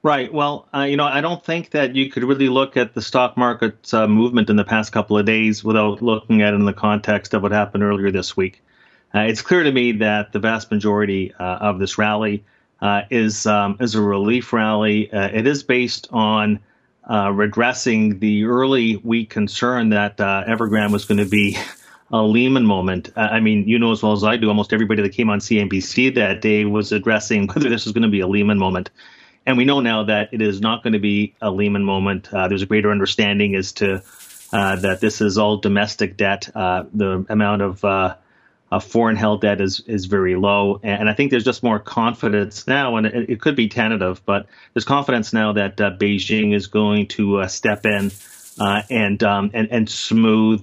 Right. 0.04 0.34
Well, 0.34 0.68
uh, 0.74 0.80
you 0.80 0.96
know, 0.96 1.04
I 1.04 1.20
don't 1.20 1.44
think 1.44 1.70
that 1.70 1.94
you 1.94 2.10
could 2.10 2.24
really 2.24 2.48
look 2.48 2.76
at 2.76 2.92
the 2.92 3.00
stock 3.00 3.36
market 3.36 3.94
uh, 3.94 4.08
movement 4.08 4.50
in 4.50 4.56
the 4.56 4.64
past 4.64 4.90
couple 4.90 5.16
of 5.16 5.24
days 5.24 5.62
without 5.62 6.02
looking 6.02 6.42
at 6.42 6.54
it 6.54 6.56
in 6.56 6.64
the 6.64 6.72
context 6.72 7.34
of 7.34 7.42
what 7.42 7.52
happened 7.52 7.84
earlier 7.84 8.10
this 8.10 8.36
week. 8.36 8.64
Uh, 9.14 9.20
it's 9.20 9.42
clear 9.42 9.62
to 9.62 9.72
me 9.72 9.92
that 9.92 10.32
the 10.32 10.38
vast 10.38 10.70
majority 10.70 11.34
uh, 11.38 11.42
of 11.42 11.78
this 11.78 11.98
rally 11.98 12.44
uh, 12.80 13.02
is 13.10 13.46
um, 13.46 13.76
is 13.80 13.94
a 13.94 14.00
relief 14.00 14.52
rally. 14.52 15.08
It 15.12 15.46
is 15.46 15.62
based 15.62 16.08
on 16.10 16.60
redressing 17.08 18.18
the 18.18 18.44
early 18.44 18.96
week 18.96 19.30
concern 19.30 19.90
that 19.90 20.16
Evergrande 20.16 20.92
was 20.92 21.04
going 21.04 21.18
to 21.18 21.28
be 21.28 21.56
a 22.12 22.22
Lehman 22.22 22.66
moment. 22.66 23.10
Uh, 23.16 23.20
I 23.20 23.40
mean, 23.40 23.66
you 23.66 23.78
know 23.78 23.90
as 23.90 24.02
well 24.02 24.12
as 24.12 24.22
I 24.22 24.36
do, 24.36 24.48
almost 24.48 24.72
everybody 24.72 25.02
that 25.02 25.12
came 25.12 25.30
on 25.30 25.40
CNBC 25.40 26.14
that 26.16 26.42
day 26.42 26.64
was 26.64 26.92
addressing 26.92 27.46
whether 27.52 27.68
this 27.68 27.84
was 27.84 27.92
going 27.92 28.02
to 28.02 28.08
be 28.08 28.20
a 28.20 28.26
Lehman 28.26 28.58
moment. 28.58 28.90
And 29.46 29.56
we 29.56 29.64
know 29.64 29.80
now 29.80 30.04
that 30.04 30.28
it 30.32 30.40
is 30.40 30.60
not 30.60 30.82
going 30.82 30.92
to 30.92 31.00
be 31.00 31.34
a 31.40 31.50
Lehman 31.50 31.84
moment. 31.84 32.32
Uh, 32.32 32.46
there's 32.48 32.62
a 32.62 32.66
greater 32.66 32.90
understanding 32.90 33.56
as 33.56 33.72
to 33.72 34.02
uh, 34.52 34.76
that 34.76 35.00
this 35.00 35.20
is 35.20 35.38
all 35.38 35.56
domestic 35.56 36.16
debt. 36.16 36.48
The 36.54 37.26
amount 37.28 37.62
of 37.62 37.82
uh, 38.72 38.80
foreign 38.80 39.16
held 39.16 39.42
debt 39.42 39.60
is 39.60 39.80
is 39.86 40.06
very 40.06 40.34
low, 40.34 40.80
and 40.82 41.08
I 41.08 41.14
think 41.14 41.30
there's 41.30 41.44
just 41.44 41.62
more 41.62 41.78
confidence 41.78 42.66
now, 42.66 42.96
and 42.96 43.06
it, 43.06 43.30
it 43.30 43.40
could 43.40 43.54
be 43.54 43.68
tentative, 43.68 44.22
but 44.24 44.46
there's 44.72 44.84
confidence 44.84 45.32
now 45.32 45.52
that 45.52 45.80
uh, 45.80 45.90
Beijing 45.90 46.54
is 46.54 46.66
going 46.66 47.06
to 47.08 47.40
uh, 47.40 47.48
step 47.48 47.84
in 47.84 48.10
and, 48.58 49.22
um, 49.22 49.50
and 49.52 49.68
and 49.70 49.88
smooth 49.88 50.62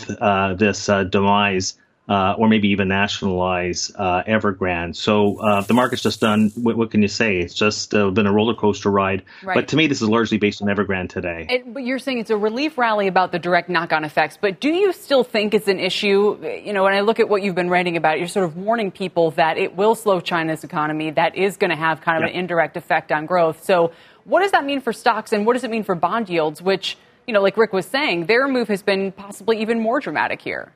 this 0.57 0.89
demise 1.09 1.75
uh, 2.09 2.33
or 2.39 2.49
maybe 2.49 2.69
even 2.69 2.87
nationalize 2.87 3.91
uh, 3.95 4.23
Evergrande. 4.23 4.95
So 4.95 5.37
uh, 5.37 5.61
the 5.61 5.75
market's 5.75 6.01
just 6.01 6.19
done. 6.19 6.51
What, 6.55 6.75
what, 6.75 6.89
can 6.89 7.03
you 7.03 7.07
say? 7.07 7.37
It's 7.37 7.53
just 7.53 7.93
uh, 7.93 8.09
been 8.09 8.25
a 8.25 8.33
roller 8.33 8.55
coaster 8.55 8.89
ride. 8.89 9.23
Right. 9.43 9.53
But 9.53 9.67
to 9.69 9.75
me, 9.75 9.85
this 9.85 10.01
is 10.01 10.09
largely 10.09 10.39
based 10.39 10.63
on 10.63 10.67
Evergrande 10.67 11.09
today. 11.09 11.45
It, 11.47 11.71
but 11.71 11.83
you're 11.83 11.99
saying 11.99 12.17
it's 12.17 12.31
a 12.31 12.37
relief 12.37 12.79
rally 12.79 13.07
about 13.07 13.31
the 13.31 13.37
direct 13.37 13.69
knock-on 13.69 14.03
effects. 14.03 14.39
But 14.41 14.59
do 14.59 14.69
you 14.69 14.91
still 14.91 15.23
think 15.23 15.53
it's 15.53 15.67
an 15.67 15.79
issue? 15.79 16.39
You 16.63 16.73
know, 16.73 16.83
when 16.83 16.93
I 16.93 17.01
look 17.01 17.19
at 17.19 17.29
what 17.29 17.43
you've 17.43 17.53
been 17.53 17.69
writing 17.69 17.95
about, 17.95 18.17
you're 18.17 18.27
sort 18.27 18.45
of 18.45 18.57
warning 18.57 18.89
people 18.89 19.29
that 19.31 19.59
it 19.59 19.75
will 19.75 19.93
slow 19.93 20.19
China's 20.19 20.63
economy. 20.63 21.11
That 21.11 21.35
is 21.35 21.57
going 21.57 21.69
to 21.69 21.77
have 21.77 22.01
kind 22.01 22.17
of 22.17 22.27
yep. 22.27 22.33
an 22.33 22.39
indirect 22.39 22.75
effect 22.75 23.11
on 23.11 23.27
growth. 23.27 23.63
So 23.63 23.91
what 24.23 24.41
does 24.41 24.51
that 24.51 24.65
mean 24.65 24.81
for 24.81 24.93
stocks, 24.93 25.31
and 25.31 25.45
what 25.45 25.53
does 25.53 25.63
it 25.63 25.69
mean 25.69 25.83
for 25.83 25.93
bond 25.93 26.27
yields? 26.27 26.59
Which 26.59 26.97
you 27.27 27.33
know, 27.33 27.41
like 27.43 27.57
Rick 27.57 27.73
was 27.73 27.85
saying, 27.85 28.25
their 28.25 28.47
move 28.47 28.67
has 28.69 28.81
been 28.81 29.11
possibly 29.11 29.61
even 29.61 29.79
more 29.79 29.99
dramatic 29.99 30.41
here. 30.41 30.73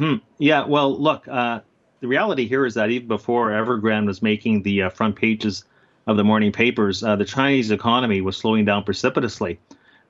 Hmm. 0.00 0.14
Yeah. 0.38 0.64
Well, 0.64 0.98
look, 0.98 1.28
uh, 1.28 1.60
the 2.00 2.08
reality 2.08 2.48
here 2.48 2.64
is 2.64 2.72
that 2.72 2.88
even 2.88 3.06
before 3.06 3.50
Evergrande 3.50 4.06
was 4.06 4.22
making 4.22 4.62
the 4.62 4.84
uh, 4.84 4.88
front 4.88 5.14
pages 5.14 5.64
of 6.06 6.16
the 6.16 6.24
morning 6.24 6.52
papers, 6.52 7.04
uh, 7.04 7.16
the 7.16 7.26
Chinese 7.26 7.70
economy 7.70 8.22
was 8.22 8.38
slowing 8.38 8.64
down 8.64 8.82
precipitously. 8.84 9.58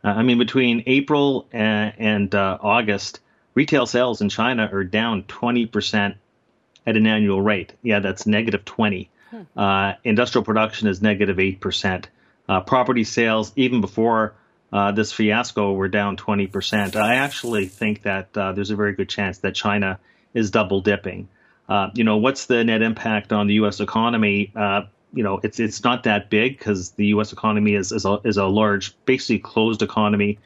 Uh, 0.04 0.11
I 0.11 0.23
mean, 0.23 0.38
between 0.38 0.85
April 0.87 1.49
and, 1.50 1.92
and 1.99 2.35
uh, 2.37 2.59
August, 2.61 3.18
retail 3.54 3.85
sales 3.85 4.20
in 4.20 4.28
China 4.28 4.70
are 4.73 4.85
down 4.85 5.25
20% 5.25 6.14
at 6.87 6.97
an 6.97 7.06
annual 7.09 7.42
rate. 7.42 7.73
Yeah, 7.82 7.99
that's 7.99 8.28
negative 8.28 8.64
20. 8.64 9.11
Hmm. 9.30 9.42
Uh, 9.56 9.94
industrial 10.04 10.44
production 10.44 10.87
is 10.87 11.02
negative 11.02 11.38
8%. 11.38 12.04
property 12.64 13.02
sales, 13.02 13.52
even 13.56 13.80
before 13.80 14.37
uh, 14.73 14.93
this 14.93 15.12
fiasco, 15.12 15.73
we're 15.73 15.89
down 15.89 16.17
20%. 16.17 16.97
I 16.97 17.17
actually 17.17 17.67
think 17.67 18.03
that 18.03 18.37
uh, 18.37 18.53
there's 18.53 18.71
a 18.71 18.77
very 18.77 18.95
good 18.95 19.09
chance 19.09 19.39
that 19.39 19.55
China 19.55 19.99
is 20.33 20.50
double 20.50 20.81
dipping. 20.81 21.29
Uh, 21.69 21.91
you 21.95 22.05
know, 22.05 22.17
what's 22.17 22.47
the 22.47 22.65
net 22.65 22.83
impact 22.83 23.33
on 23.33 23.47
the 23.47 23.55
U.S. 23.55 23.81
economy? 23.81 24.53
Uh, 24.55 24.83
you 25.12 25.23
know, 25.23 25.41
it's 25.43 25.59
it's 25.59 25.83
not 25.83 26.05
that 26.05 26.31
big 26.31 26.59
because 26.59 26.91
the 26.91 27.07
U.S. 27.07 27.33
economy 27.33 27.75
is 27.75 27.93
is 27.93 28.05
a, 28.05 28.21
is 28.25 28.37
a 28.37 28.47
large, 28.47 28.97
basically 29.05 29.39
closed 29.39 29.83
economy, 29.83 30.39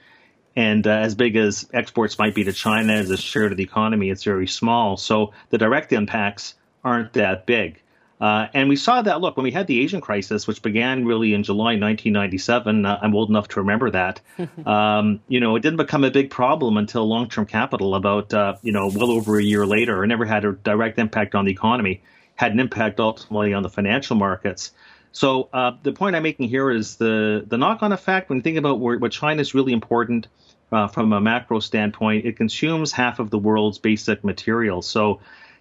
and 0.57 0.87
uh, 0.87 0.91
as 0.91 1.15
big 1.15 1.37
as 1.37 1.69
exports 1.73 2.19
might 2.19 2.35
be 2.35 2.45
to 2.45 2.53
China 2.53 2.95
as 2.95 3.11
a 3.11 3.17
share 3.17 3.47
of 3.47 3.57
the 3.57 3.63
economy, 3.63 4.11
it's 4.11 4.25
very 4.25 4.47
small. 4.47 4.97
So 4.97 5.33
the 5.51 5.59
direct 5.59 5.93
impacts 5.93 6.55
aren't 6.83 7.15
that 7.15 7.47
big. 7.47 7.81
Uh, 8.25 8.49
and 8.55 8.71
we 8.71 8.77
saw 8.77 9.03
that 9.03 9.21
look 9.21 9.37
when 9.37 9.45
we 9.45 9.51
had 9.51 9.67
the 9.67 9.83
Asian 9.83 10.01
crisis, 10.01 10.47
which 10.47 10.63
began 10.63 11.05
really 11.05 11.35
in 11.35 11.43
July 11.43 11.77
1997. 11.77 12.87
Uh, 12.87 12.99
I'm 13.03 13.15
old 13.15 13.29
enough 13.29 13.49
to 13.49 13.61
remember 13.61 13.91
that. 13.91 14.23
um, 14.67 15.21
you 15.29 15.41
know, 15.41 15.57
it 15.57 15.61
didn't 15.61 15.77
become 15.77 16.05
a 16.05 16.11
big 16.11 16.31
problem 16.31 16.79
until 16.79 17.07
long-term 17.07 17.45
capital, 17.45 17.95
about 17.95 18.33
uh, 18.33 18.57
you 18.63 18.73
know, 18.73 18.91
well 18.95 19.11
over 19.11 19.39
a 19.39 19.43
year 19.43 19.67
later. 19.67 20.03
It 20.03 20.07
never 20.07 20.25
had 20.25 20.47
a 20.47 20.53
direct 20.53 20.99
impact 20.99 21.35
on 21.35 21.45
the 21.45 21.53
economy. 21.53 22.03
Had 22.37 22.53
an 22.53 22.61
impact 22.61 22.99
ultimately 22.99 23.53
on 23.53 23.63
the 23.63 23.69
financial 23.69 24.17
markets. 24.17 24.73
So 25.13 25.51
uh, 25.53 25.73
the 25.83 25.93
point 25.93 26.17
I'm 26.17 26.23
making 26.23 26.49
here 26.49 26.71
is 26.71 26.97
the 26.97 27.45
the 27.47 27.59
knock-on 27.59 27.93
effect. 27.93 28.31
When 28.31 28.39
you 28.39 28.43
think 28.43 28.57
about 28.57 28.81
where, 28.81 28.97
what 28.97 29.13
China 29.13 29.43
is 29.43 29.53
really 29.53 29.75
important 29.75 30.29
uh, 30.73 30.89
from 30.89 31.13
a 31.13 31.21
macro 31.21 31.61
standpoint, 31.61 32.25
it 32.25 32.39
consumes 32.39 32.91
half 32.91 33.19
of 33.19 33.29
the 33.29 33.39
world's 33.39 33.77
basic 33.77 34.25
materials. 34.25 34.89
So 34.89 35.21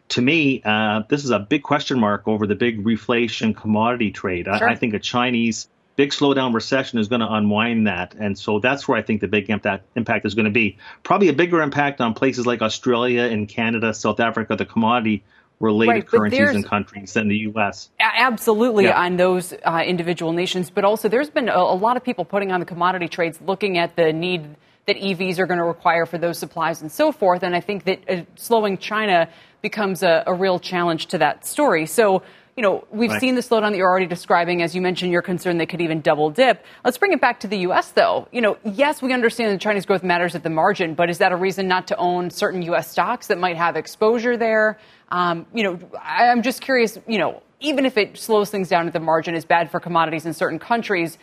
to 0.10 0.22
me, 0.22 0.62
uh, 0.64 1.04
this 1.10 1.24
is 1.24 1.32
a 1.32 1.40
big 1.40 1.64
question 1.64 2.00
mark 2.00 2.28
over 2.28 2.46
the 2.46 2.56
big 2.56 2.84
reflation 2.84 3.56
commodity 3.56 4.12
trade. 4.12 4.46
Sure. 4.46 4.70
I, 4.70 4.74
I, 4.74 4.76
think 4.76 4.94
a 4.94 5.00
Chinese 5.00 5.68
big 5.96 6.12
slowdown 6.12 6.54
recession 6.54 7.00
is 7.00 7.08
going 7.08 7.22
to 7.22 7.32
unwind 7.32 7.88
that. 7.88 8.16
And 8.16 8.38
so 8.38 8.60
that's 8.60 8.88
where 8.88 8.98
I 8.98 9.02
think 9.02 9.22
the 9.22 9.28
big 9.28 9.50
impact, 9.50 9.86
impact 9.96 10.26
is 10.26 10.36
going 10.36 10.46
to 10.46 10.52
be. 10.52 10.78
Probably 11.04 11.30
a 11.30 11.34
bigger 11.34 11.62
impact 11.62 12.02
on 12.02 12.14
places 12.14 12.46
like 12.46 12.62
Australia 12.62 13.24
and 13.24 13.48
Canada, 13.48 13.94
South 13.94 14.20
Africa, 14.20 14.56
the 14.56 14.66
commodity 14.66 15.24
related 15.60 15.92
right, 15.92 16.08
currencies 16.08 16.50
and 16.50 16.66
countries 16.66 17.14
than 17.14 17.28
the 17.28 17.38
U.S. 17.38 17.90
Absolutely 18.00 18.86
yeah. 18.86 19.00
on 19.00 19.18
those 19.18 19.54
uh, 19.64 19.84
individual 19.86 20.34
nations. 20.34 20.70
But 20.70 20.84
also, 20.84 21.08
there's 21.08 21.30
been 21.30 21.48
a, 21.48 21.58
a 21.58 21.78
lot 21.78 21.96
of 21.96 22.04
people 22.04 22.26
putting 22.26 22.52
on 22.52 22.60
the 22.60 22.66
commodity 22.66 23.08
trades 23.08 23.40
looking 23.42 23.78
at 23.78 23.96
the 23.96 24.12
need 24.12 24.56
that 24.86 24.98
EVs 24.98 25.40
are 25.40 25.46
going 25.46 25.60
to 25.60 25.64
require 25.64 26.06
for 26.06 26.18
those 26.18 26.38
supplies 26.38 26.82
and 26.82 26.92
so 26.92 27.12
forth. 27.12 27.44
And 27.44 27.56
I 27.56 27.62
think 27.62 27.86
that 27.86 28.10
uh, 28.10 28.24
slowing 28.36 28.78
China 28.78 29.30
becomes 29.64 30.04
a, 30.04 30.24
a, 30.28 30.34
real 30.34 30.60
challenge 30.60 31.08
to 31.08 31.18
that 31.18 31.46
story. 31.46 31.86
So, 31.86 32.22
you 32.58 32.62
know, 32.62 32.86
we've 32.92 33.10
right. 33.10 33.20
seen 33.20 33.36
the 33.36 33.42
slowdown 33.42 33.72
that 33.72 33.78
you're 33.78 33.90
already 33.90 34.06
describing. 34.06 34.62
As 34.62 34.76
you 34.76 34.82
mentioned, 34.82 35.12
you're 35.12 35.24
concerned 35.24 35.60
they 35.60 35.66
could 35.66 35.82
even 35.82 36.02
double 36.02 36.30
dip. 36.30 36.64
Let's 36.84 36.98
bring 36.98 37.14
it 37.14 37.22
back 37.22 37.40
to 37.40 37.48
the 37.48 37.58
U.S., 37.60 37.92
though. 37.92 38.28
You 38.32 38.42
know, 38.42 38.58
yes, 38.66 39.02
we 39.02 39.14
understand 39.14 39.54
that 39.54 39.62
Chinese 39.62 39.86
growth 39.86 40.04
matters 40.04 40.36
at 40.36 40.44
the 40.44 40.50
margin, 40.50 40.94
but 40.94 41.10
is 41.10 41.18
that 41.20 41.32
a 41.32 41.38
reason 41.38 41.68
not 41.70 41.88
to 41.88 41.96
own 41.96 42.30
certain 42.30 42.62
U.S. 42.64 42.92
stocks 42.92 43.28
that 43.28 43.40
might 43.40 43.56
have 43.56 43.78
exposure 43.78 44.36
there? 44.36 44.78
Um, 45.10 45.48
you 45.54 45.64
know, 45.64 45.80
I'm 46.00 46.44
just 46.44 46.62
curious, 46.62 47.00
you 47.08 47.18
know, 47.18 47.42
even 47.62 47.86
if 47.86 47.98
it 47.98 48.18
slows 48.18 48.50
things 48.50 48.68
down 48.68 48.86
at 48.86 48.94
the 48.94 49.00
margin, 49.00 49.34
is 49.34 49.46
bad 49.46 49.72
for 49.72 49.80
commodities 49.80 50.26
in 50.26 50.34
certain 50.34 50.60
countries, 50.60 51.18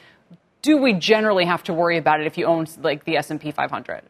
do 0.62 0.78
we 0.78 0.94
generally 0.94 1.44
have 1.44 1.62
to 1.64 1.74
worry 1.74 1.98
about 1.98 2.20
it 2.20 2.26
if 2.26 2.38
you 2.38 2.46
own 2.46 2.66
like 2.80 3.04
the 3.04 3.18
S&P 3.18 3.50
500? 3.52 4.02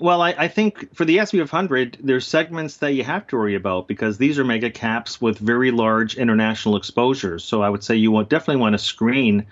Well, 0.00 0.22
I, 0.22 0.30
I, 0.30 0.48
think 0.48 0.94
for 0.94 1.04
the 1.04 1.18
S&P 1.18 1.38
500, 1.40 1.98
there's 2.02 2.26
segments 2.26 2.78
that 2.78 2.94
you 2.94 3.04
have 3.04 3.26
to 3.26 3.36
worry 3.36 3.54
about 3.54 3.86
because 3.86 4.16
these 4.16 4.38
are 4.38 4.44
mega 4.44 4.70
caps 4.70 5.20
with 5.20 5.36
very 5.38 5.70
large 5.70 6.16
international 6.16 6.76
exposures. 6.76 7.44
So 7.44 7.60
I 7.60 7.68
would 7.68 7.84
say 7.84 7.96
you 7.96 8.10
want, 8.10 8.30
definitely 8.30 8.62
want 8.62 8.72
to 8.72 8.78
screen 8.78 9.44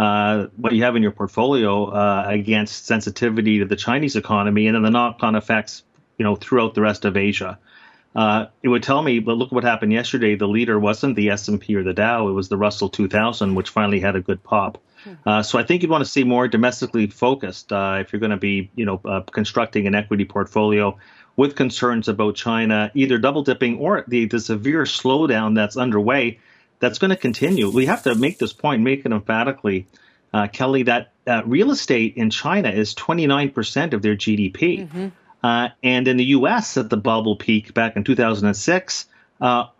uh, 0.00 0.46
what 0.56 0.72
you 0.72 0.82
have 0.82 0.96
in 0.96 1.02
your 1.04 1.12
portfolio 1.12 1.84
uh, 1.84 2.24
against 2.26 2.86
sensitivity 2.86 3.60
to 3.60 3.64
the 3.64 3.76
Chinese 3.76 4.16
economy 4.16 4.66
and 4.66 4.74
then 4.74 4.82
the 4.82 4.90
knock-on 4.90 5.36
effects, 5.36 5.84
you 6.18 6.24
know, 6.24 6.34
throughout 6.34 6.74
the 6.74 6.80
rest 6.80 7.04
of 7.04 7.16
Asia. 7.16 7.56
Uh, 8.16 8.46
it 8.60 8.68
would 8.68 8.82
tell 8.82 9.02
me, 9.02 9.20
but 9.20 9.38
look 9.38 9.52
what 9.52 9.62
happened 9.62 9.92
yesterday. 9.92 10.34
The 10.34 10.48
leader 10.48 10.80
wasn't 10.80 11.14
the 11.14 11.30
S&P 11.30 11.76
or 11.76 11.84
the 11.84 11.94
Dow; 11.94 12.26
it 12.26 12.32
was 12.32 12.48
the 12.48 12.56
Russell 12.56 12.88
2000, 12.88 13.54
which 13.54 13.70
finally 13.70 14.00
had 14.00 14.16
a 14.16 14.20
good 14.20 14.42
pop. 14.42 14.82
Uh, 15.26 15.42
so 15.42 15.58
I 15.58 15.62
think 15.62 15.82
you'd 15.82 15.90
want 15.90 16.04
to 16.04 16.10
see 16.10 16.24
more 16.24 16.48
domestically 16.48 17.06
focused 17.06 17.72
uh, 17.72 17.98
if 18.00 18.12
you're 18.12 18.20
going 18.20 18.30
to 18.30 18.36
be, 18.36 18.70
you 18.74 18.84
know, 18.84 19.00
uh, 19.04 19.20
constructing 19.20 19.86
an 19.86 19.94
equity 19.94 20.24
portfolio 20.24 20.98
with 21.36 21.56
concerns 21.56 22.08
about 22.08 22.34
China 22.34 22.90
either 22.94 23.18
double 23.18 23.42
dipping 23.42 23.78
or 23.78 24.04
the, 24.06 24.26
the 24.26 24.38
severe 24.38 24.82
slowdown 24.82 25.54
that's 25.54 25.76
underway 25.76 26.38
that's 26.78 26.98
going 26.98 27.10
to 27.10 27.16
continue. 27.16 27.70
We 27.70 27.86
have 27.86 28.02
to 28.04 28.14
make 28.14 28.38
this 28.38 28.52
point, 28.52 28.82
make 28.82 29.06
it 29.06 29.12
emphatically, 29.12 29.86
uh, 30.34 30.48
Kelly, 30.48 30.82
that 30.84 31.12
uh, 31.26 31.42
real 31.44 31.70
estate 31.70 32.14
in 32.16 32.30
China 32.30 32.70
is 32.70 32.94
29% 32.94 33.92
of 33.92 34.02
their 34.02 34.16
GDP. 34.16 34.88
Mm-hmm. 34.88 35.08
Uh, 35.44 35.68
and 35.82 36.08
in 36.08 36.16
the 36.16 36.24
U.S., 36.26 36.76
at 36.76 36.90
the 36.90 36.96
bubble 36.96 37.36
peak 37.36 37.72
back 37.72 37.96
in 37.96 38.04
2006, 38.04 39.06
our 39.40 39.72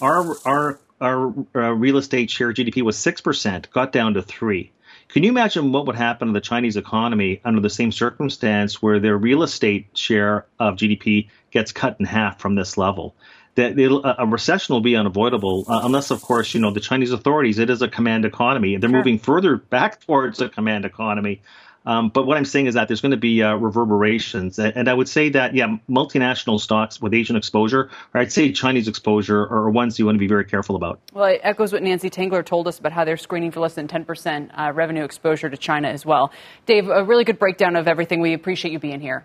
our 0.00 0.36
our 0.44 0.78
our 1.00 1.34
uh, 1.54 1.72
real 1.72 1.96
estate 1.98 2.30
share 2.30 2.52
GDP 2.52 2.82
was 2.82 2.96
6%, 2.96 3.70
got 3.70 3.92
down 3.92 4.14
to 4.14 4.22
3 4.22 4.72
Can 5.08 5.22
you 5.22 5.30
imagine 5.30 5.72
what 5.72 5.86
would 5.86 5.96
happen 5.96 6.28
to 6.28 6.34
the 6.34 6.40
Chinese 6.40 6.76
economy 6.76 7.40
under 7.44 7.60
the 7.60 7.70
same 7.70 7.92
circumstance 7.92 8.80
where 8.80 8.98
their 8.98 9.16
real 9.16 9.42
estate 9.42 9.86
share 9.94 10.46
of 10.58 10.76
GDP 10.76 11.28
gets 11.50 11.72
cut 11.72 11.96
in 11.98 12.06
half 12.06 12.40
from 12.40 12.54
this 12.54 12.76
level? 12.78 13.14
That 13.56 13.78
a 14.18 14.26
recession 14.26 14.74
will 14.74 14.82
be 14.82 14.96
unavoidable, 14.96 15.64
uh, 15.66 15.80
unless, 15.82 16.10
of 16.10 16.20
course, 16.20 16.52
you 16.52 16.60
know 16.60 16.72
the 16.72 16.80
Chinese 16.80 17.10
authorities. 17.12 17.58
It 17.58 17.70
is 17.70 17.80
a 17.80 17.88
command 17.88 18.26
economy. 18.26 18.76
They're 18.76 18.90
sure. 18.90 18.98
moving 18.98 19.18
further 19.18 19.56
back 19.56 20.04
towards 20.04 20.42
a 20.42 20.50
command 20.50 20.84
economy. 20.84 21.40
Um, 21.86 22.08
but 22.08 22.26
what 22.26 22.36
I'm 22.36 22.44
saying 22.44 22.66
is 22.66 22.74
that 22.74 22.88
there's 22.88 23.00
going 23.00 23.12
to 23.12 23.16
be 23.16 23.42
uh, 23.42 23.54
reverberations, 23.54 24.58
and 24.58 24.88
I 24.88 24.94
would 24.94 25.08
say 25.08 25.28
that 25.30 25.54
yeah, 25.54 25.76
multinational 25.88 26.60
stocks 26.60 27.00
with 27.00 27.14
Asian 27.14 27.36
exposure, 27.36 27.90
or 28.12 28.20
I'd 28.20 28.32
say 28.32 28.52
Chinese 28.52 28.88
exposure, 28.88 29.42
are 29.42 29.70
ones 29.70 29.98
you 29.98 30.06
want 30.06 30.16
to 30.16 30.20
be 30.20 30.26
very 30.26 30.44
careful 30.44 30.76
about. 30.76 31.00
Well, 31.12 31.26
it 31.26 31.40
echoes 31.42 31.72
what 31.72 31.82
Nancy 31.82 32.10
Tengler 32.10 32.44
told 32.44 32.66
us 32.66 32.78
about 32.78 32.92
how 32.92 33.04
they're 33.04 33.16
screening 33.16 33.52
for 33.52 33.60
less 33.60 33.74
than 33.74 33.86
10% 33.86 34.50
uh, 34.52 34.72
revenue 34.72 35.04
exposure 35.04 35.48
to 35.48 35.56
China 35.56 35.88
as 35.88 36.04
well. 36.04 36.32
Dave, 36.66 36.88
a 36.88 37.04
really 37.04 37.24
good 37.24 37.38
breakdown 37.38 37.76
of 37.76 37.86
everything. 37.86 38.20
We 38.20 38.34
appreciate 38.34 38.72
you 38.72 38.78
being 38.78 39.00
here. 39.00 39.24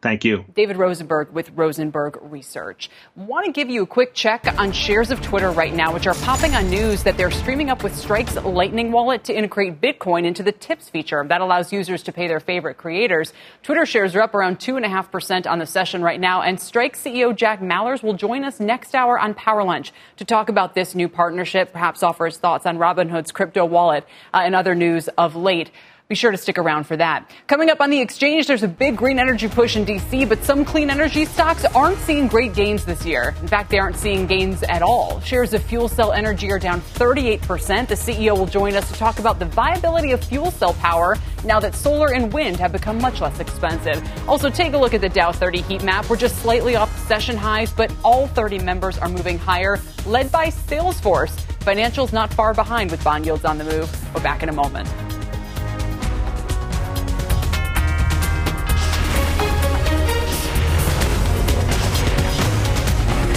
Thank 0.00 0.24
you. 0.24 0.44
David 0.54 0.76
Rosenberg 0.76 1.32
with 1.32 1.50
Rosenberg 1.56 2.18
Research. 2.22 2.88
Want 3.16 3.46
to 3.46 3.52
give 3.52 3.68
you 3.68 3.82
a 3.82 3.86
quick 3.86 4.14
check 4.14 4.46
on 4.56 4.70
shares 4.70 5.10
of 5.10 5.20
Twitter 5.20 5.50
right 5.50 5.74
now, 5.74 5.92
which 5.92 6.06
are 6.06 6.14
popping 6.14 6.54
on 6.54 6.70
news 6.70 7.02
that 7.02 7.16
they're 7.16 7.32
streaming 7.32 7.68
up 7.68 7.82
with 7.82 7.96
Strike's 7.96 8.36
Lightning 8.36 8.92
Wallet 8.92 9.24
to 9.24 9.36
integrate 9.36 9.80
Bitcoin 9.80 10.24
into 10.24 10.44
the 10.44 10.52
tips 10.52 10.88
feature. 10.88 11.24
That 11.26 11.40
allows 11.40 11.72
users 11.72 12.04
to 12.04 12.12
pay 12.12 12.28
their 12.28 12.38
favorite 12.38 12.76
creators. 12.76 13.32
Twitter 13.64 13.84
shares 13.84 14.14
are 14.14 14.22
up 14.22 14.36
around 14.36 14.60
2.5% 14.60 15.50
on 15.50 15.58
the 15.58 15.66
session 15.66 16.00
right 16.00 16.20
now, 16.20 16.42
and 16.42 16.60
Strike 16.60 16.96
CEO 16.96 17.34
Jack 17.34 17.60
Mallers 17.60 18.00
will 18.00 18.14
join 18.14 18.44
us 18.44 18.60
next 18.60 18.94
hour 18.94 19.18
on 19.18 19.34
Power 19.34 19.64
Lunch 19.64 19.92
to 20.18 20.24
talk 20.24 20.48
about 20.48 20.76
this 20.76 20.94
new 20.94 21.08
partnership, 21.08 21.72
perhaps 21.72 22.04
offer 22.04 22.26
his 22.26 22.38
thoughts 22.38 22.66
on 22.66 22.78
Robinhood's 22.78 23.32
crypto 23.32 23.64
wallet 23.64 24.04
uh, 24.32 24.42
and 24.44 24.54
other 24.54 24.76
news 24.76 25.08
of 25.18 25.34
late. 25.34 25.72
Be 26.08 26.14
sure 26.14 26.30
to 26.30 26.38
stick 26.38 26.56
around 26.56 26.84
for 26.84 26.96
that. 26.96 27.30
Coming 27.48 27.68
up 27.68 27.82
on 27.82 27.90
the 27.90 28.00
exchange, 28.00 28.46
there's 28.46 28.62
a 28.62 28.68
big 28.68 28.96
green 28.96 29.18
energy 29.18 29.46
push 29.46 29.76
in 29.76 29.84
DC, 29.84 30.26
but 30.26 30.42
some 30.42 30.64
clean 30.64 30.88
energy 30.88 31.26
stocks 31.26 31.66
aren't 31.66 31.98
seeing 31.98 32.28
great 32.28 32.54
gains 32.54 32.86
this 32.86 33.04
year. 33.04 33.34
In 33.42 33.46
fact, 33.46 33.68
they 33.68 33.78
aren't 33.78 33.96
seeing 33.96 34.26
gains 34.26 34.62
at 34.62 34.80
all. 34.80 35.20
Shares 35.20 35.52
of 35.52 35.62
fuel 35.62 35.86
cell 35.86 36.12
energy 36.12 36.50
are 36.50 36.58
down 36.58 36.80
38%. 36.80 37.88
The 37.88 37.94
CEO 37.94 38.38
will 38.38 38.46
join 38.46 38.74
us 38.74 38.90
to 38.90 38.94
talk 38.98 39.18
about 39.18 39.38
the 39.38 39.44
viability 39.44 40.12
of 40.12 40.24
fuel 40.24 40.50
cell 40.50 40.72
power 40.72 41.14
now 41.44 41.60
that 41.60 41.74
solar 41.74 42.14
and 42.14 42.32
wind 42.32 42.56
have 42.56 42.72
become 42.72 42.98
much 43.02 43.20
less 43.20 43.38
expensive. 43.38 44.02
Also, 44.26 44.48
take 44.48 44.72
a 44.72 44.78
look 44.78 44.94
at 44.94 45.02
the 45.02 45.10
Dow 45.10 45.30
30 45.30 45.60
heat 45.60 45.84
map. 45.84 46.08
We're 46.08 46.16
just 46.16 46.38
slightly 46.38 46.74
off 46.74 47.06
session 47.06 47.36
highs, 47.36 47.70
but 47.70 47.92
all 48.02 48.28
30 48.28 48.60
members 48.60 48.96
are 48.96 49.10
moving 49.10 49.36
higher, 49.36 49.78
led 50.06 50.32
by 50.32 50.46
Salesforce. 50.46 51.38
Financials 51.66 52.14
not 52.14 52.32
far 52.32 52.54
behind 52.54 52.90
with 52.90 53.04
bond 53.04 53.26
yields 53.26 53.44
on 53.44 53.58
the 53.58 53.64
move. 53.64 54.14
We're 54.14 54.22
back 54.22 54.42
in 54.42 54.48
a 54.48 54.54
moment. 54.54 54.88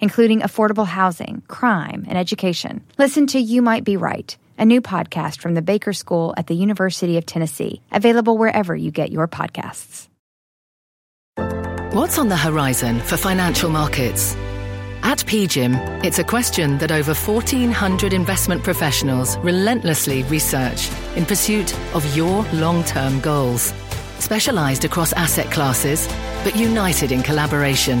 including 0.00 0.40
affordable 0.40 0.86
housing, 0.86 1.42
crime, 1.48 2.04
and 2.08 2.18
education. 2.18 2.82
Listen 2.98 3.26
to 3.28 3.38
You 3.38 3.62
Might 3.62 3.84
Be 3.84 3.96
Right, 3.96 4.36
a 4.58 4.64
new 4.64 4.80
podcast 4.80 5.40
from 5.40 5.54
the 5.54 5.62
Baker 5.62 5.92
School 5.92 6.34
at 6.36 6.46
the 6.46 6.54
University 6.54 7.16
of 7.16 7.26
Tennessee, 7.26 7.80
available 7.92 8.38
wherever 8.38 8.74
you 8.74 8.90
get 8.90 9.12
your 9.12 9.28
podcasts. 9.28 10.08
What's 11.92 12.18
on 12.18 12.28
the 12.28 12.36
horizon 12.36 13.00
for 13.00 13.16
financial 13.16 13.70
markets? 13.70 14.36
At 15.02 15.18
PGIM, 15.20 16.04
it's 16.04 16.18
a 16.18 16.24
question 16.24 16.78
that 16.78 16.90
over 16.90 17.14
1,400 17.14 18.12
investment 18.12 18.64
professionals 18.64 19.38
relentlessly 19.38 20.24
research 20.24 20.90
in 21.14 21.24
pursuit 21.24 21.72
of 21.94 22.16
your 22.16 22.42
long 22.52 22.82
term 22.84 23.20
goals. 23.20 23.72
Specialized 24.18 24.84
across 24.84 25.12
asset 25.12 25.50
classes, 25.50 26.08
but 26.42 26.56
united 26.56 27.12
in 27.12 27.22
collaboration 27.22 28.00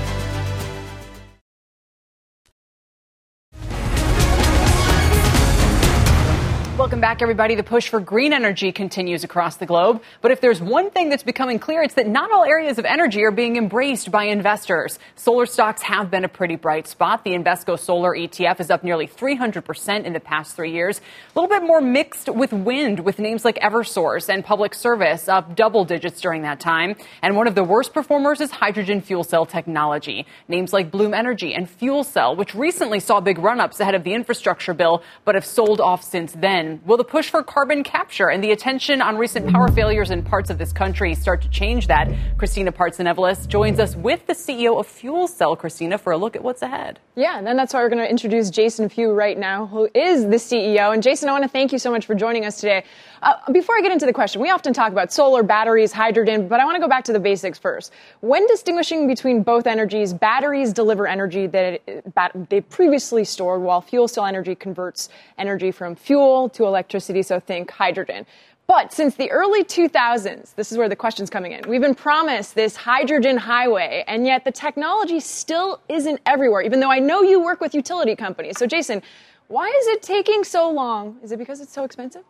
Welcome 7.01 7.17
back, 7.17 7.23
everybody. 7.23 7.55
The 7.55 7.63
push 7.63 7.89
for 7.89 7.99
green 7.99 8.31
energy 8.31 8.71
continues 8.71 9.23
across 9.23 9.55
the 9.55 9.65
globe. 9.65 10.03
But 10.21 10.29
if 10.29 10.39
there's 10.39 10.61
one 10.61 10.91
thing 10.91 11.09
that's 11.09 11.23
becoming 11.23 11.57
clear, 11.57 11.81
it's 11.81 11.95
that 11.95 12.07
not 12.07 12.31
all 12.31 12.43
areas 12.43 12.77
of 12.77 12.85
energy 12.85 13.23
are 13.23 13.31
being 13.31 13.57
embraced 13.57 14.11
by 14.11 14.25
investors. 14.25 14.99
Solar 15.15 15.47
stocks 15.47 15.81
have 15.81 16.11
been 16.11 16.25
a 16.25 16.29
pretty 16.29 16.57
bright 16.57 16.87
spot. 16.87 17.23
The 17.23 17.31
Invesco 17.31 17.79
Solar 17.79 18.11
ETF 18.11 18.59
is 18.59 18.69
up 18.69 18.83
nearly 18.83 19.07
300% 19.07 20.03
in 20.03 20.13
the 20.13 20.19
past 20.19 20.55
three 20.55 20.71
years. 20.71 20.99
A 20.99 21.39
little 21.39 21.49
bit 21.49 21.65
more 21.65 21.81
mixed 21.81 22.29
with 22.29 22.53
wind, 22.53 22.99
with 22.99 23.17
names 23.17 23.43
like 23.43 23.55
Eversource 23.55 24.29
and 24.29 24.45
Public 24.45 24.75
Service 24.75 25.27
up 25.27 25.55
double 25.55 25.85
digits 25.85 26.21
during 26.21 26.43
that 26.43 26.59
time. 26.59 26.95
And 27.23 27.35
one 27.35 27.47
of 27.47 27.55
the 27.55 27.63
worst 27.63 27.95
performers 27.95 28.41
is 28.41 28.51
hydrogen 28.51 29.01
fuel 29.01 29.23
cell 29.23 29.47
technology. 29.47 30.27
Names 30.47 30.71
like 30.71 30.91
Bloom 30.91 31.15
Energy 31.15 31.55
and 31.55 31.67
Fuel 31.67 32.03
Cell, 32.03 32.35
which 32.35 32.53
recently 32.53 32.99
saw 32.99 33.19
big 33.19 33.39
run 33.39 33.59
ups 33.59 33.79
ahead 33.79 33.95
of 33.95 34.03
the 34.03 34.13
infrastructure 34.13 34.75
bill, 34.75 35.01
but 35.25 35.33
have 35.33 35.47
sold 35.47 35.81
off 35.81 36.03
since 36.03 36.33
then. 36.33 36.79
Will 36.91 36.97
the 36.97 37.05
push 37.05 37.29
for 37.29 37.41
carbon 37.41 37.83
capture 37.85 38.29
and 38.29 38.43
the 38.43 38.51
attention 38.51 39.01
on 39.01 39.17
recent 39.17 39.49
power 39.49 39.69
failures 39.71 40.11
in 40.11 40.23
parts 40.23 40.49
of 40.49 40.57
this 40.57 40.73
country 40.73 41.15
start 41.15 41.41
to 41.43 41.49
change 41.49 41.87
that? 41.87 42.13
Christina 42.37 42.69
Partsinevelos 42.73 43.47
joins 43.47 43.79
us 43.79 43.95
with 43.95 44.27
the 44.27 44.33
CEO 44.33 44.77
of 44.77 44.87
Fuel 44.87 45.29
Cell, 45.29 45.55
Christina, 45.55 45.97
for 45.97 46.11
a 46.11 46.17
look 46.17 46.35
at 46.35 46.43
what's 46.43 46.61
ahead. 46.61 46.99
Yeah, 47.15 47.37
and 47.37 47.47
then 47.47 47.55
that's 47.55 47.73
why 47.73 47.81
we're 47.81 47.87
going 47.87 48.03
to 48.03 48.09
introduce 48.09 48.49
Jason 48.49 48.89
Few 48.89 49.13
right 49.13 49.37
now, 49.37 49.67
who 49.67 49.87
is 49.95 50.23
the 50.23 50.35
CEO. 50.35 50.93
And 50.93 51.01
Jason, 51.01 51.29
I 51.29 51.31
want 51.31 51.45
to 51.45 51.49
thank 51.49 51.71
you 51.71 51.79
so 51.79 51.91
much 51.91 52.05
for 52.05 52.13
joining 52.13 52.43
us 52.43 52.59
today. 52.59 52.83
Uh, 53.21 53.35
before 53.51 53.77
I 53.77 53.81
get 53.81 53.91
into 53.91 54.07
the 54.07 54.13
question, 54.13 54.41
we 54.41 54.49
often 54.49 54.73
talk 54.73 54.91
about 54.91 55.13
solar, 55.13 55.43
batteries, 55.43 55.91
hydrogen, 55.91 56.47
but 56.47 56.59
I 56.59 56.65
want 56.65 56.75
to 56.75 56.81
go 56.81 56.87
back 56.87 57.03
to 57.03 57.13
the 57.13 57.19
basics 57.19 57.59
first. 57.59 57.93
When 58.21 58.47
distinguishing 58.47 59.05
between 59.05 59.43
both 59.43 59.67
energies, 59.67 60.11
batteries 60.11 60.73
deliver 60.73 61.07
energy 61.07 61.45
that 61.45 61.81
it, 61.85 62.49
they 62.49 62.61
previously 62.61 63.23
stored, 63.23 63.61
while 63.61 63.79
fuel 63.79 64.07
cell 64.07 64.25
energy 64.25 64.55
converts 64.55 65.09
energy 65.37 65.71
from 65.71 65.95
fuel 65.95 66.49
to 66.49 66.65
electricity, 66.65 67.21
so 67.21 67.39
think 67.39 67.69
hydrogen. 67.69 68.25
But 68.65 68.91
since 68.91 69.15
the 69.15 69.29
early 69.29 69.63
2000s, 69.63 70.55
this 70.55 70.71
is 70.71 70.77
where 70.79 70.89
the 70.89 70.95
question's 70.95 71.29
coming 71.29 71.51
in. 71.51 71.61
We've 71.67 71.81
been 71.81 71.93
promised 71.93 72.55
this 72.55 72.75
hydrogen 72.75 73.37
highway, 73.37 74.03
and 74.07 74.25
yet 74.25 74.45
the 74.45 74.51
technology 74.51 75.19
still 75.19 75.79
isn't 75.89 76.21
everywhere, 76.25 76.63
even 76.63 76.79
though 76.79 76.91
I 76.91 76.99
know 76.99 77.21
you 77.21 77.39
work 77.39 77.61
with 77.61 77.75
utility 77.75 78.15
companies. 78.15 78.57
So, 78.57 78.65
Jason, 78.65 79.03
why 79.47 79.67
is 79.67 79.87
it 79.87 80.01
taking 80.01 80.43
so 80.43 80.71
long? 80.71 81.19
Is 81.21 81.31
it 81.31 81.37
because 81.37 81.61
it's 81.61 81.73
so 81.73 81.83
expensive? 81.83 82.23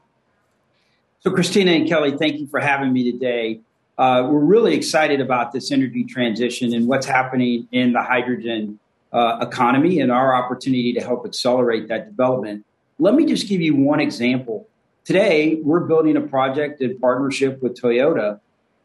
So, 1.23 1.29
Christina 1.29 1.73
and 1.73 1.87
Kelly, 1.87 2.17
thank 2.17 2.39
you 2.39 2.47
for 2.47 2.59
having 2.59 2.91
me 2.91 3.11
today. 3.11 3.59
Uh, 3.95 4.27
we're 4.27 4.39
really 4.39 4.73
excited 4.73 5.21
about 5.21 5.51
this 5.51 5.71
energy 5.71 6.03
transition 6.03 6.73
and 6.73 6.87
what's 6.87 7.05
happening 7.05 7.67
in 7.71 7.93
the 7.93 8.01
hydrogen 8.01 8.79
uh, 9.13 9.37
economy 9.39 9.99
and 9.99 10.11
our 10.11 10.33
opportunity 10.33 10.93
to 10.93 10.99
help 10.99 11.23
accelerate 11.27 11.89
that 11.89 12.07
development. 12.07 12.65
Let 12.97 13.13
me 13.13 13.27
just 13.27 13.47
give 13.47 13.61
you 13.61 13.75
one 13.75 13.99
example. 13.99 14.67
Today, 15.05 15.59
we're 15.61 15.81
building 15.81 16.17
a 16.17 16.21
project 16.21 16.81
in 16.81 16.97
partnership 16.97 17.61
with 17.61 17.79
Toyota 17.79 18.39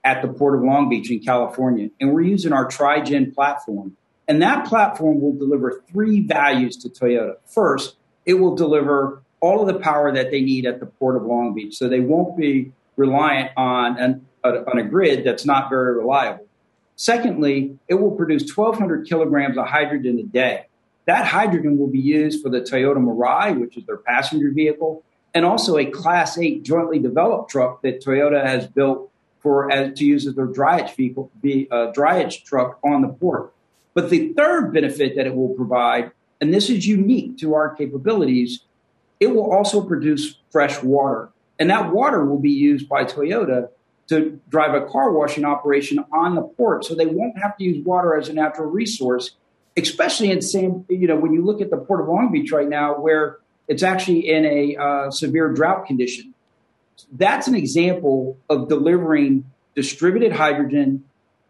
at 0.05 0.21
the 0.21 0.29
Port 0.29 0.57
of 0.57 0.63
Long 0.63 0.91
Beach 0.91 1.11
in 1.11 1.21
California, 1.21 1.89
and 2.03 2.13
we're 2.13 2.21
using 2.21 2.53
our 2.53 2.69
Tri-gen 2.69 3.33
platform. 3.33 3.97
And 4.29 4.43
that 4.43 4.67
platform 4.67 5.23
will 5.23 5.33
deliver 5.33 5.83
three 5.91 6.21
values 6.21 6.77
to 6.79 6.91
Toyota. 6.91 7.37
First, 7.47 7.97
it 8.27 8.35
will 8.35 8.55
deliver 8.55 9.23
all 9.41 9.61
of 9.61 9.73
the 9.73 9.81
power 9.81 10.13
that 10.13 10.31
they 10.31 10.41
need 10.41 10.67
at 10.67 10.81
the 10.81 10.87
Port 10.87 11.17
of 11.17 11.25
Long 11.25 11.55
Beach. 11.55 11.77
So 11.77 11.89
they 11.89 12.01
won't 12.01 12.37
be 12.37 12.73
reliant 12.97 13.51
on, 13.57 13.99
an, 13.99 14.27
on 14.45 14.79
a 14.79 14.83
grid 14.83 15.25
that's 15.25 15.45
not 15.45 15.69
very 15.69 15.95
reliable. 15.97 16.47
Secondly, 16.97 17.79
it 17.89 17.95
will 17.95 18.13
produce 18.13 18.57
1,200 18.57 19.07
kilograms 19.07 19.59
of 19.59 19.67
hydrogen 19.67 20.19
a 20.19 20.23
day. 20.23 20.67
That 21.05 21.27
hydrogen 21.27 21.79
will 21.79 21.89
be 21.89 22.01
used 22.01 22.43
for 22.43 22.49
the 22.49 22.61
Toyota 22.61 22.97
Mirai, 22.97 23.59
which 23.59 23.77
is 23.77 23.85
their 23.85 23.99
passenger 23.99 24.51
vehicle, 24.51 25.05
and 25.35 25.45
also 25.45 25.77
a 25.77 25.85
Class 25.85 26.39
8 26.39 26.63
jointly 26.63 26.99
developed 26.99 27.51
truck 27.51 27.83
that 27.83 28.03
Toyota 28.03 28.45
has 28.45 28.67
built 28.67 29.11
for 29.41 29.71
as, 29.71 29.97
to 29.99 30.05
use 30.05 30.27
as 30.27 30.35
their 30.35 30.47
drayage 30.49 30.97
vehicle, 30.97 31.31
be 31.41 31.69
uh, 31.71 31.93
drayage 31.93 32.43
truck 32.45 32.79
on 32.83 33.03
the 33.03 33.09
port. 33.09 33.53
But 33.95 34.11
the 34.11 34.33
third 34.33 34.73
benefit 34.73 35.15
that 35.17 35.27
it 35.27 35.37
will 35.37 35.51
provide, 35.51 36.11
and 36.41 36.53
this 36.53 36.69
is 36.69 36.87
unique 36.87 37.39
to 37.39 37.55
our 37.55 37.75
capabilities, 37.75 38.61
it 39.21 39.29
will 39.29 39.51
also 39.51 39.83
produce 39.83 40.39
fresh 40.51 40.83
water. 40.83 41.31
And 41.59 41.71
that 41.71 41.93
water 41.93 42.25
will 42.25 42.39
be 42.39 42.51
used 42.51 42.89
by 42.89 43.05
Toyota 43.05 43.69
to 44.09 44.41
drive 44.49 44.75
a 44.75 44.87
car 44.87 45.13
washing 45.13 45.45
operation 45.45 46.05
on 46.13 46.35
the 46.35 46.43
port. 46.43 46.85
So 46.85 46.95
they 46.95 47.07
won't 47.07 47.39
have 47.39 47.57
to 47.57 47.65
use 47.65 47.85
water 47.85 48.17
as 48.17 48.29
a 48.29 48.33
natural 48.33 48.71
resource, 48.71 49.33
especially 49.77 50.31
in 50.31 50.43
same, 50.43 50.85
you 50.89 51.09
know, 51.09 51.17
when 51.17 51.33
you 51.33 51.45
look 51.45 51.61
at 51.61 51.71
the 51.71 51.77
Port 51.77 52.01
of 52.01 52.09
Long 52.09 52.31
Beach 52.31 52.53
right 52.53 52.69
now, 52.69 52.95
where 53.01 53.39
it's 53.69 53.83
actually 53.83 54.29
in 54.29 54.45
a 54.45 54.77
uh, 54.77 55.11
severe 55.11 55.49
drought 55.49 55.87
condition. 55.87 56.35
That's 57.13 57.49
an 57.49 57.55
example 57.55 58.39
of 58.49 58.69
delivering 58.69 59.51
distributed 59.75 60.33
hydrogen 60.33 61.05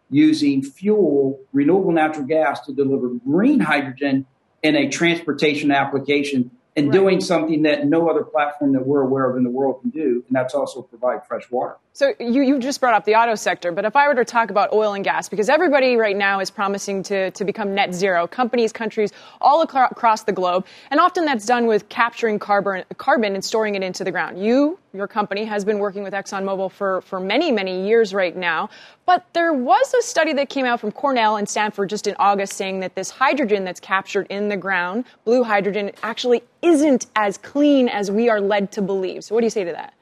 using 0.09 0.63
fuel, 0.63 1.39
renewable 1.53 1.91
natural 1.91 2.25
gas 2.25 2.61
to 2.65 2.73
deliver 2.73 3.09
green 3.09 3.59
hydrogen 3.59 4.25
in 4.63 4.75
a 4.75 4.89
transportation 4.89 5.71
application 5.71 6.51
and 6.77 6.87
right. 6.87 6.93
doing 6.93 7.19
something 7.19 7.63
that 7.63 7.87
no 7.87 8.07
other 8.07 8.23
platform 8.23 8.71
that 8.73 8.85
we're 8.85 9.01
aware 9.01 9.29
of 9.29 9.35
in 9.35 9.43
the 9.43 9.49
world 9.49 9.81
can 9.81 9.89
do, 9.89 10.23
and 10.27 10.35
that's 10.35 10.53
also 10.53 10.83
provide 10.83 11.25
fresh 11.27 11.49
water. 11.49 11.77
So 11.97 12.13
you, 12.19 12.43
you 12.43 12.59
just 12.59 12.79
brought 12.79 12.93
up 12.93 13.05
the 13.05 13.15
auto 13.15 13.33
sector, 13.33 13.71
but 13.71 13.83
if 13.83 13.95
I 13.95 14.07
were 14.07 14.13
to 14.13 14.23
talk 14.23 14.51
about 14.51 14.71
oil 14.71 14.93
and 14.93 15.03
gas, 15.03 15.27
because 15.27 15.49
everybody 15.49 15.95
right 15.95 16.15
now 16.15 16.39
is 16.39 16.51
promising 16.51 17.01
to, 17.01 17.31
to 17.31 17.43
become 17.43 17.73
net 17.73 17.91
zero, 17.91 18.27
companies, 18.27 18.71
countries 18.71 19.11
all 19.41 19.63
across 19.63 20.21
the 20.21 20.31
globe, 20.31 20.67
and 20.91 20.99
often 20.99 21.25
that's 21.25 21.47
done 21.47 21.65
with 21.65 21.89
capturing 21.89 22.37
carbon, 22.37 22.83
carbon 22.97 23.33
and 23.33 23.43
storing 23.43 23.73
it 23.73 23.81
into 23.81 24.03
the 24.03 24.11
ground. 24.11 24.39
You, 24.39 24.77
your 24.93 25.07
company, 25.07 25.43
has 25.45 25.65
been 25.65 25.79
working 25.79 26.03
with 26.03 26.13
ExxonMobil 26.13 26.71
for, 26.71 27.01
for 27.01 27.19
many, 27.19 27.51
many 27.51 27.87
years 27.87 28.13
right 28.13 28.37
now, 28.37 28.69
but 29.07 29.25
there 29.33 29.51
was 29.51 29.91
a 29.95 30.03
study 30.03 30.33
that 30.33 30.49
came 30.49 30.67
out 30.67 30.79
from 30.79 30.91
Cornell 30.91 31.37
and 31.37 31.49
Stanford 31.49 31.89
just 31.89 32.05
in 32.05 32.15
August 32.19 32.53
saying 32.53 32.79
that 32.81 32.93
this 32.93 33.09
hydrogen 33.09 33.63
that's 33.63 33.79
captured 33.79 34.27
in 34.29 34.49
the 34.49 34.57
ground, 34.57 35.05
blue 35.25 35.43
hydrogen, 35.43 35.89
actually 36.03 36.43
isn't 36.61 37.07
as 37.15 37.39
clean 37.39 37.89
as 37.89 38.11
we 38.11 38.29
are 38.29 38.39
led 38.39 38.71
to 38.73 38.83
believe. 38.83 39.23
So 39.23 39.33
what 39.33 39.41
do 39.41 39.47
you 39.47 39.49
say 39.49 39.63
to 39.63 39.71
that? 39.71 39.95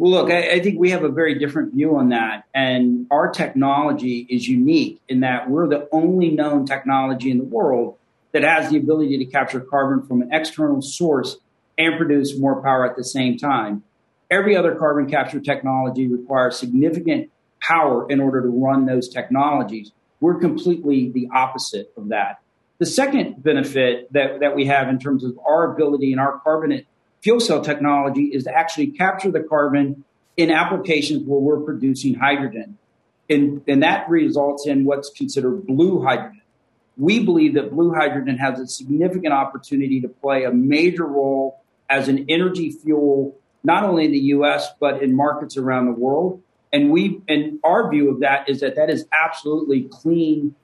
Well, 0.00 0.12
look, 0.12 0.30
I, 0.30 0.52
I, 0.52 0.60
think 0.60 0.78
we 0.78 0.92
have 0.92 1.04
a 1.04 1.10
very 1.10 1.38
different 1.38 1.74
view 1.74 1.94
on 1.94 2.08
that. 2.08 2.44
And 2.54 3.06
our 3.10 3.30
technology 3.30 4.26
is 4.30 4.48
unique 4.48 4.98
in 5.10 5.20
that 5.20 5.50
we're 5.50 5.68
the 5.68 5.90
only 5.92 6.30
known 6.30 6.64
technology 6.64 7.30
in 7.30 7.36
the 7.36 7.44
world 7.44 7.98
that 8.32 8.42
has 8.42 8.70
the 8.70 8.78
ability 8.78 9.18
to 9.18 9.26
capture 9.26 9.60
carbon 9.60 10.06
from 10.06 10.22
an 10.22 10.30
external 10.32 10.80
source 10.80 11.36
and 11.76 11.98
produce 11.98 12.38
more 12.38 12.62
power 12.62 12.88
at 12.88 12.96
the 12.96 13.04
same 13.04 13.36
time. 13.36 13.82
Every 14.30 14.56
other 14.56 14.74
carbon 14.74 15.06
capture 15.06 15.38
technology 15.38 16.08
requires 16.08 16.56
significant 16.56 17.30
power 17.60 18.10
in 18.10 18.20
order 18.20 18.40
to 18.40 18.48
run 18.48 18.86
those 18.86 19.06
technologies. 19.06 19.92
We're 20.22 20.38
completely 20.38 21.10
the 21.10 21.28
opposite 21.34 21.92
of 21.98 22.08
that. 22.08 22.40
The 22.78 22.86
second 22.86 23.42
benefit 23.42 24.10
that, 24.14 24.40
that 24.40 24.56
we 24.56 24.64
have 24.64 24.88
in 24.88 24.98
terms 24.98 25.24
of 25.24 25.38
our 25.46 25.74
ability 25.74 26.12
and 26.12 26.20
our 26.22 26.38
carbonate 26.38 26.86
fuel 27.20 27.40
cell 27.40 27.62
technology 27.62 28.24
is 28.26 28.44
to 28.44 28.54
actually 28.54 28.88
capture 28.88 29.30
the 29.30 29.40
carbon 29.40 30.04
in 30.36 30.50
applications 30.50 31.22
where 31.26 31.40
we're 31.40 31.60
producing 31.60 32.14
hydrogen. 32.14 32.78
And, 33.28 33.62
and 33.68 33.82
that 33.82 34.08
results 34.08 34.66
in 34.66 34.84
what's 34.84 35.10
considered 35.10 35.66
blue 35.66 36.02
hydrogen. 36.02 36.42
We 36.96 37.24
believe 37.24 37.54
that 37.54 37.70
blue 37.70 37.94
hydrogen 37.94 38.38
has 38.38 38.58
a 38.58 38.66
significant 38.66 39.32
opportunity 39.32 40.00
to 40.00 40.08
play 40.08 40.44
a 40.44 40.50
major 40.50 41.06
role 41.06 41.62
as 41.88 42.08
an 42.08 42.26
energy 42.28 42.70
fuel, 42.70 43.36
not 43.62 43.84
only 43.84 44.04
in 44.06 44.12
the 44.12 44.18
US, 44.18 44.68
but 44.80 45.02
in 45.02 45.14
markets 45.14 45.56
around 45.56 45.86
the 45.86 45.92
world. 45.92 46.42
And 46.72 46.90
we, 46.90 47.20
and 47.28 47.58
our 47.64 47.90
view 47.90 48.10
of 48.10 48.20
that 48.20 48.48
is 48.48 48.60
that 48.60 48.76
that 48.76 48.90
is 48.90 49.06
absolutely 49.12 49.88
clean, 49.90 50.54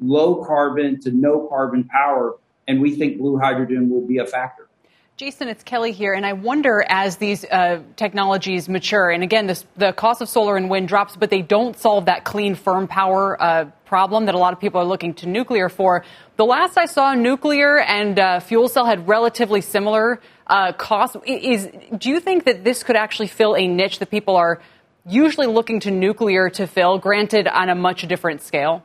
low 0.00 0.44
carbon 0.44 1.00
to 1.00 1.10
no 1.10 1.46
carbon 1.48 1.84
power. 1.84 2.36
And 2.66 2.80
we 2.80 2.96
think 2.96 3.18
blue 3.18 3.38
hydrogen 3.38 3.90
will 3.90 4.06
be 4.06 4.18
a 4.18 4.26
factor. 4.26 4.68
Jason, 5.16 5.46
it's 5.46 5.62
Kelly 5.62 5.92
here, 5.92 6.12
and 6.12 6.26
I 6.26 6.32
wonder 6.32 6.84
as 6.88 7.18
these 7.18 7.44
uh, 7.44 7.82
technologies 7.94 8.68
mature, 8.68 9.10
and 9.10 9.22
again, 9.22 9.46
this, 9.46 9.64
the 9.76 9.92
cost 9.92 10.20
of 10.20 10.28
solar 10.28 10.56
and 10.56 10.68
wind 10.68 10.88
drops, 10.88 11.14
but 11.14 11.30
they 11.30 11.40
don't 11.40 11.78
solve 11.78 12.06
that 12.06 12.24
clean, 12.24 12.56
firm 12.56 12.88
power 12.88 13.40
uh, 13.40 13.66
problem 13.84 14.26
that 14.26 14.34
a 14.34 14.38
lot 14.38 14.52
of 14.52 14.58
people 14.58 14.80
are 14.80 14.84
looking 14.84 15.14
to 15.14 15.28
nuclear 15.28 15.68
for. 15.68 16.04
The 16.34 16.44
last 16.44 16.76
I 16.76 16.86
saw, 16.86 17.14
nuclear 17.14 17.78
and 17.78 18.18
uh, 18.18 18.40
fuel 18.40 18.66
cell 18.66 18.86
had 18.86 19.06
relatively 19.06 19.60
similar 19.60 20.20
uh, 20.48 20.72
costs. 20.72 21.16
Is 21.24 21.70
do 21.96 22.10
you 22.10 22.18
think 22.18 22.42
that 22.46 22.64
this 22.64 22.82
could 22.82 22.96
actually 22.96 23.28
fill 23.28 23.54
a 23.54 23.68
niche 23.68 24.00
that 24.00 24.10
people 24.10 24.34
are 24.34 24.60
usually 25.06 25.46
looking 25.46 25.78
to 25.78 25.92
nuclear 25.92 26.50
to 26.50 26.66
fill? 26.66 26.98
Granted, 26.98 27.46
on 27.46 27.68
a 27.68 27.76
much 27.76 28.02
different 28.08 28.42
scale. 28.42 28.82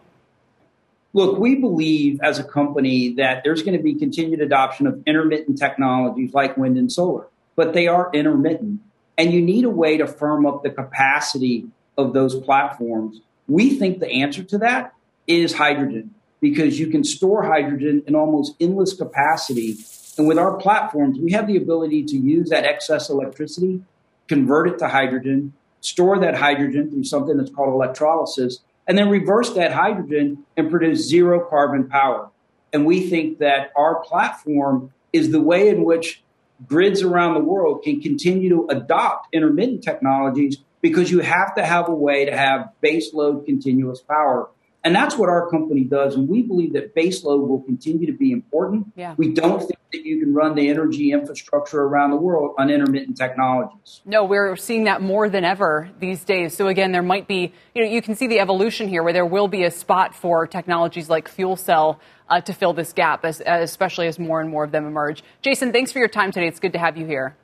Look, 1.19 1.37
we 1.37 1.55
believe 1.55 2.21
as 2.21 2.39
a 2.39 2.45
company 2.45 3.13
that 3.15 3.43
there's 3.43 3.61
going 3.61 3.75
to 3.75 3.83
be 3.83 3.93
continued 3.93 4.39
adoption 4.39 4.87
of 4.87 5.03
intermittent 5.05 5.57
technologies 5.57 6.33
like 6.33 6.55
wind 6.55 6.77
and 6.77 6.89
solar, 6.89 7.27
but 7.57 7.73
they 7.73 7.87
are 7.87 8.09
intermittent. 8.13 8.79
And 9.17 9.33
you 9.33 9.41
need 9.41 9.65
a 9.65 9.69
way 9.69 9.97
to 9.97 10.07
firm 10.07 10.45
up 10.45 10.63
the 10.63 10.69
capacity 10.69 11.67
of 11.97 12.13
those 12.13 12.39
platforms. 12.39 13.19
We 13.49 13.71
think 13.71 13.99
the 13.99 14.09
answer 14.09 14.43
to 14.43 14.59
that 14.59 14.93
is 15.27 15.51
hydrogen 15.51 16.15
because 16.39 16.79
you 16.79 16.87
can 16.87 17.03
store 17.03 17.43
hydrogen 17.43 18.01
in 18.07 18.15
almost 18.15 18.55
endless 18.61 18.93
capacity. 18.93 19.75
And 20.17 20.25
with 20.25 20.37
our 20.37 20.55
platforms, 20.55 21.19
we 21.19 21.33
have 21.33 21.47
the 21.47 21.57
ability 21.57 22.05
to 22.05 22.15
use 22.15 22.49
that 22.51 22.63
excess 22.63 23.09
electricity, 23.09 23.81
convert 24.29 24.69
it 24.69 24.79
to 24.79 24.87
hydrogen, 24.87 25.51
store 25.81 26.17
that 26.19 26.35
hydrogen 26.35 26.89
through 26.89 27.03
something 27.03 27.35
that's 27.35 27.51
called 27.51 27.73
electrolysis, 27.73 28.59
and 28.89 28.97
then 28.97 29.07
reverse 29.07 29.51
that 29.53 29.71
hydrogen 29.71 30.43
and 30.57 30.71
produce 30.71 31.07
zero 31.07 31.47
carbon 31.47 31.87
power. 31.87 32.29
And 32.73 32.87
we 32.87 33.07
think 33.07 33.37
that 33.37 33.71
our 33.75 34.03
platform 34.03 34.91
is 35.13 35.29
the 35.29 35.39
way 35.39 35.69
in 35.69 35.85
which 35.85 36.23
grids 36.65 37.03
around 37.03 37.35
the 37.35 37.39
world 37.39 37.83
can 37.83 38.01
continue 38.01 38.49
to 38.49 38.67
adopt 38.69 39.27
intermittent 39.31 39.83
technologies 39.83 40.57
because 40.81 41.11
you 41.11 41.19
have 41.19 41.53
to 41.55 41.63
have 41.63 41.87
a 41.87 41.93
way 41.93 42.25
to 42.25 42.35
have 42.35 42.71
baseload 42.83 43.45
continuous 43.45 44.01
power. 44.01 44.49
And 44.83 44.95
that's 44.95 45.17
what 45.17 45.27
our 45.29 45.49
company 45.49 45.83
does. 45.83 46.15
And 46.15 46.29
we 46.29 46.41
believe 46.41 46.73
that 46.73 46.95
baseload 46.95 47.47
will 47.47 47.61
continue 47.63 48.05
to 48.07 48.13
be 48.13 48.31
important. 48.31 48.87
Yeah. 48.95 49.13
We 49.17 49.33
don't 49.33 49.59
think 49.59 49.79
that 49.91 50.05
you 50.05 50.19
can 50.19 50.33
run 50.33 50.55
the 50.55 50.69
energy 50.69 51.11
infrastructure 51.11 51.81
around 51.81 52.11
the 52.11 52.15
world 52.15 52.55
on 52.57 52.69
intermittent 52.69 53.17
technologies. 53.17 54.01
No, 54.05 54.23
we're 54.23 54.55
seeing 54.55 54.85
that 54.85 55.01
more 55.01 55.27
than 55.29 55.43
ever 55.43 55.89
these 55.99 56.23
days. 56.23 56.55
So 56.55 56.67
again, 56.67 56.93
there 56.93 57.03
might 57.03 57.27
be, 57.27 57.51
you 57.75 57.83
know, 57.83 57.89
you 57.89 58.01
can 58.01 58.15
see 58.15 58.27
the 58.27 58.39
evolution 58.39 58.87
here 58.87 59.03
where 59.03 59.13
there 59.13 59.25
will 59.25 59.47
be 59.49 59.63
a 59.63 59.71
spot 59.71 60.15
for 60.15 60.47
technologies 60.47 61.09
like 61.09 61.27
fuel 61.27 61.57
cell 61.57 61.99
uh, 62.29 62.39
to 62.41 62.53
fill 62.53 62.73
this 62.73 62.93
gap, 62.93 63.25
as, 63.25 63.41
especially 63.45 64.07
as 64.07 64.17
more 64.17 64.39
and 64.39 64.49
more 64.49 64.63
of 64.63 64.71
them 64.71 64.85
emerge. 64.85 65.23
Jason, 65.41 65.73
thanks 65.73 65.91
for 65.91 65.99
your 65.99 66.07
time 66.07 66.31
today. 66.31 66.47
It's 66.47 66.59
good 66.59 66.73
to 66.73 66.79
have 66.79 66.95
you 66.95 67.05
here. 67.05 67.35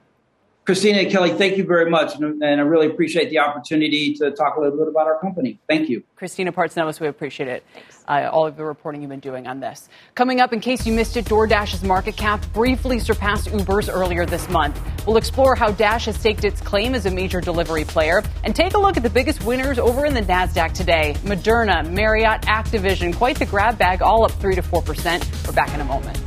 Christina 0.65 0.97
and 0.97 1.11
Kelly, 1.11 1.29
thank 1.29 1.57
you 1.57 1.63
very 1.63 1.91
much. 1.91 2.15
And 2.15 2.43
I 2.43 2.49
really 2.61 2.87
appreciate 2.87 3.29
the 3.29 3.37
opportunity 3.37 4.15
to 4.15 4.31
talk 4.31 4.57
a 4.57 4.59
little 4.59 4.75
bit 4.75 4.87
about 4.87 5.05
our 5.05 5.19
company. 5.19 5.59
Thank 5.69 5.89
you. 5.89 6.03
Christina 6.15 6.51
Partsinevelos, 6.51 6.99
we 6.99 7.07
appreciate 7.07 7.47
it. 7.47 7.63
Uh, 8.07 8.29
all 8.31 8.47
of 8.47 8.57
the 8.57 8.65
reporting 8.65 9.01
you've 9.01 9.11
been 9.11 9.19
doing 9.19 9.45
on 9.45 9.59
this. 9.59 9.89
Coming 10.15 10.41
up, 10.41 10.53
in 10.53 10.59
case 10.59 10.83
you 10.87 10.91
missed 10.91 11.17
it, 11.17 11.25
DoorDash's 11.25 11.83
market 11.83 12.17
cap 12.17 12.43
briefly 12.51 12.97
surpassed 12.97 13.51
Uber's 13.51 13.89
earlier 13.89 14.25
this 14.25 14.49
month. 14.49 14.79
We'll 15.05 15.17
explore 15.17 15.55
how 15.55 15.69
Dash 15.69 16.05
has 16.05 16.15
staked 16.15 16.43
its 16.43 16.61
claim 16.61 16.95
as 16.95 17.05
a 17.05 17.11
major 17.11 17.41
delivery 17.41 17.83
player 17.83 18.23
and 18.43 18.55
take 18.55 18.73
a 18.73 18.79
look 18.79 18.97
at 18.97 19.03
the 19.03 19.09
biggest 19.09 19.43
winners 19.43 19.77
over 19.77 20.03
in 20.07 20.15
the 20.15 20.21
NASDAQ 20.21 20.73
today. 20.73 21.15
Moderna, 21.19 21.87
Marriott, 21.91 22.41
Activision, 22.43 23.15
quite 23.15 23.37
the 23.37 23.45
grab 23.45 23.77
bag, 23.77 24.01
all 24.01 24.25
up 24.25 24.31
3 24.31 24.55
to 24.55 24.63
4%. 24.63 25.47
We're 25.47 25.53
back 25.53 25.71
in 25.75 25.81
a 25.81 25.85
moment. 25.85 26.19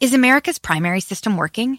Is 0.00 0.14
America's 0.14 0.58
primary 0.58 1.00
system 1.00 1.36
working? 1.36 1.78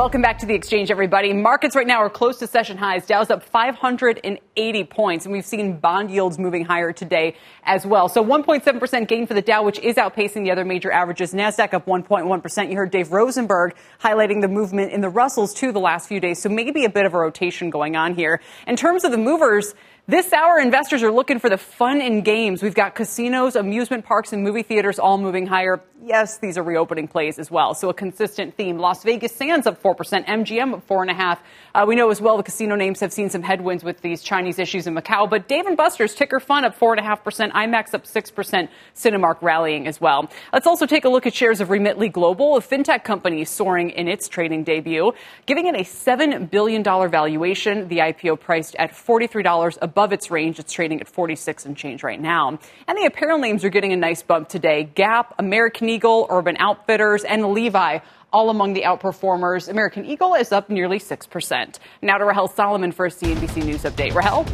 Welcome 0.00 0.22
back 0.22 0.38
to 0.38 0.46
the 0.46 0.54
exchange, 0.54 0.90
everybody. 0.90 1.34
Markets 1.34 1.76
right 1.76 1.86
now 1.86 1.98
are 1.98 2.08
close 2.08 2.38
to 2.38 2.46
session 2.46 2.78
highs. 2.78 3.06
Dow's 3.06 3.28
up 3.28 3.42
580 3.42 4.84
points, 4.84 5.26
and 5.26 5.32
we've 5.34 5.44
seen 5.44 5.76
bond 5.76 6.10
yields 6.10 6.38
moving 6.38 6.64
higher 6.64 6.90
today 6.90 7.36
as 7.64 7.84
well. 7.84 8.08
So 8.08 8.24
1.7% 8.24 9.08
gain 9.08 9.26
for 9.26 9.34
the 9.34 9.42
Dow, 9.42 9.62
which 9.62 9.78
is 9.80 9.96
outpacing 9.96 10.42
the 10.42 10.52
other 10.52 10.64
major 10.64 10.90
averages. 10.90 11.34
NASDAQ 11.34 11.74
up 11.74 11.84
1.1%. 11.84 12.70
You 12.70 12.76
heard 12.76 12.90
Dave 12.90 13.12
Rosenberg 13.12 13.74
highlighting 14.02 14.40
the 14.40 14.48
movement 14.48 14.90
in 14.92 15.02
the 15.02 15.10
Russells 15.10 15.52
too 15.52 15.70
the 15.70 15.80
last 15.80 16.08
few 16.08 16.18
days. 16.18 16.40
So 16.40 16.48
maybe 16.48 16.86
a 16.86 16.90
bit 16.90 17.04
of 17.04 17.12
a 17.12 17.18
rotation 17.18 17.68
going 17.68 17.94
on 17.94 18.14
here. 18.14 18.40
In 18.66 18.76
terms 18.76 19.04
of 19.04 19.10
the 19.10 19.18
movers, 19.18 19.74
this 20.10 20.32
hour, 20.32 20.58
investors 20.58 21.04
are 21.04 21.12
looking 21.12 21.38
for 21.38 21.48
the 21.48 21.56
fun 21.56 22.00
and 22.00 22.24
games. 22.24 22.62
We've 22.62 22.74
got 22.74 22.96
casinos, 22.96 23.54
amusement 23.54 24.04
parks, 24.04 24.32
and 24.32 24.42
movie 24.42 24.64
theaters 24.64 24.98
all 24.98 25.18
moving 25.18 25.46
higher. 25.46 25.80
Yes, 26.02 26.38
these 26.38 26.56
are 26.56 26.62
reopening 26.62 27.08
plays 27.08 27.38
as 27.38 27.50
well. 27.50 27.74
So 27.74 27.90
a 27.90 27.94
consistent 27.94 28.56
theme. 28.56 28.78
Las 28.78 29.04
Vegas 29.04 29.32
Sands 29.36 29.66
up 29.66 29.82
4%, 29.82 29.94
MGM 30.26 30.72
up 30.72 30.88
4.5. 30.88 31.38
Uh, 31.74 31.84
we 31.86 31.94
know 31.94 32.10
as 32.10 32.22
well 32.22 32.38
the 32.38 32.42
casino 32.42 32.74
names 32.74 33.00
have 33.00 33.12
seen 33.12 33.28
some 33.28 33.42
headwinds 33.42 33.84
with 33.84 34.00
these 34.00 34.22
Chinese 34.22 34.58
issues 34.58 34.86
in 34.86 34.94
Macau, 34.94 35.28
but 35.28 35.46
Dave 35.46 35.66
and 35.66 35.76
Buster's 35.76 36.14
ticker 36.14 36.40
fun 36.40 36.64
up 36.64 36.78
4.5%, 36.78 37.52
IMAX 37.52 37.92
up 37.92 38.04
6%, 38.04 38.68
Cinemark 38.96 39.42
rallying 39.42 39.86
as 39.86 40.00
well. 40.00 40.30
Let's 40.54 40.66
also 40.66 40.86
take 40.86 41.04
a 41.04 41.08
look 41.10 41.26
at 41.26 41.34
shares 41.34 41.60
of 41.60 41.68
Remitly 41.68 42.10
Global, 42.10 42.56
a 42.56 42.60
fintech 42.60 43.04
company 43.04 43.44
soaring 43.44 43.90
in 43.90 44.08
its 44.08 44.26
trading 44.26 44.64
debut, 44.64 45.12
giving 45.44 45.66
it 45.66 45.74
a 45.74 45.84
$7 45.84 46.50
billion 46.50 46.82
valuation. 46.82 47.88
The 47.88 47.98
IPO 47.98 48.40
priced 48.40 48.74
at 48.76 48.92
$43 48.92 49.76
above 49.82 49.99
above 50.00 50.14
its 50.14 50.30
range. 50.30 50.58
It's 50.58 50.72
trading 50.72 51.02
at 51.02 51.08
46 51.08 51.66
and 51.66 51.76
change 51.76 52.02
right 52.02 52.18
now. 52.18 52.58
And 52.88 52.96
the 52.96 53.04
apparel 53.04 53.36
names 53.36 53.66
are 53.66 53.68
getting 53.68 53.92
a 53.92 53.96
nice 53.96 54.22
bump 54.22 54.48
today. 54.48 54.84
Gap, 54.84 55.34
American 55.38 55.90
Eagle, 55.90 56.26
Urban 56.30 56.56
Outfitters, 56.58 57.22
and 57.22 57.52
Levi 57.52 57.98
all 58.32 58.48
among 58.48 58.72
the 58.72 58.82
outperformers. 58.82 59.68
American 59.68 60.06
Eagle 60.06 60.32
is 60.32 60.52
up 60.52 60.70
nearly 60.70 60.98
6%. 60.98 61.78
Now 62.00 62.16
to 62.16 62.24
Rahel 62.24 62.48
Solomon 62.48 62.92
for 62.92 63.04
a 63.04 63.10
CNBC 63.10 63.62
News 63.62 63.82
update. 63.82 64.14
Rahel? 64.14 64.46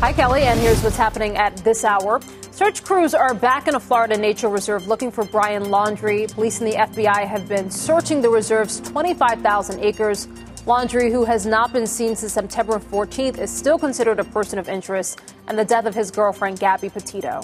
Hi, 0.00 0.12
Kelly, 0.12 0.42
and 0.42 0.60
here's 0.60 0.82
what's 0.82 0.96
happening 0.96 1.38
at 1.38 1.56
this 1.58 1.82
hour. 1.82 2.20
Search 2.50 2.84
crews 2.84 3.14
are 3.14 3.32
back 3.32 3.66
in 3.66 3.76
a 3.76 3.80
Florida 3.80 4.18
nature 4.18 4.48
reserve 4.48 4.86
looking 4.88 5.10
for 5.10 5.24
Brian 5.24 5.64
Laundrie. 5.64 6.30
Police 6.30 6.60
and 6.60 6.70
the 6.70 6.76
FBI 6.76 7.26
have 7.26 7.48
been 7.48 7.70
searching 7.70 8.20
the 8.20 8.28
reserve's 8.28 8.80
25,000 8.80 9.80
acres. 9.80 10.28
Laundrie, 10.70 11.10
who 11.10 11.24
has 11.24 11.46
not 11.46 11.72
been 11.72 11.84
seen 11.84 12.14
since 12.14 12.32
September 12.32 12.78
14th, 12.78 13.38
is 13.38 13.50
still 13.50 13.76
considered 13.76 14.20
a 14.20 14.24
person 14.24 14.56
of 14.56 14.68
interest, 14.68 15.20
and 15.48 15.58
the 15.58 15.64
death 15.64 15.84
of 15.84 15.96
his 15.96 16.12
girlfriend, 16.12 16.60
Gabby 16.60 16.88
Petito. 16.88 17.40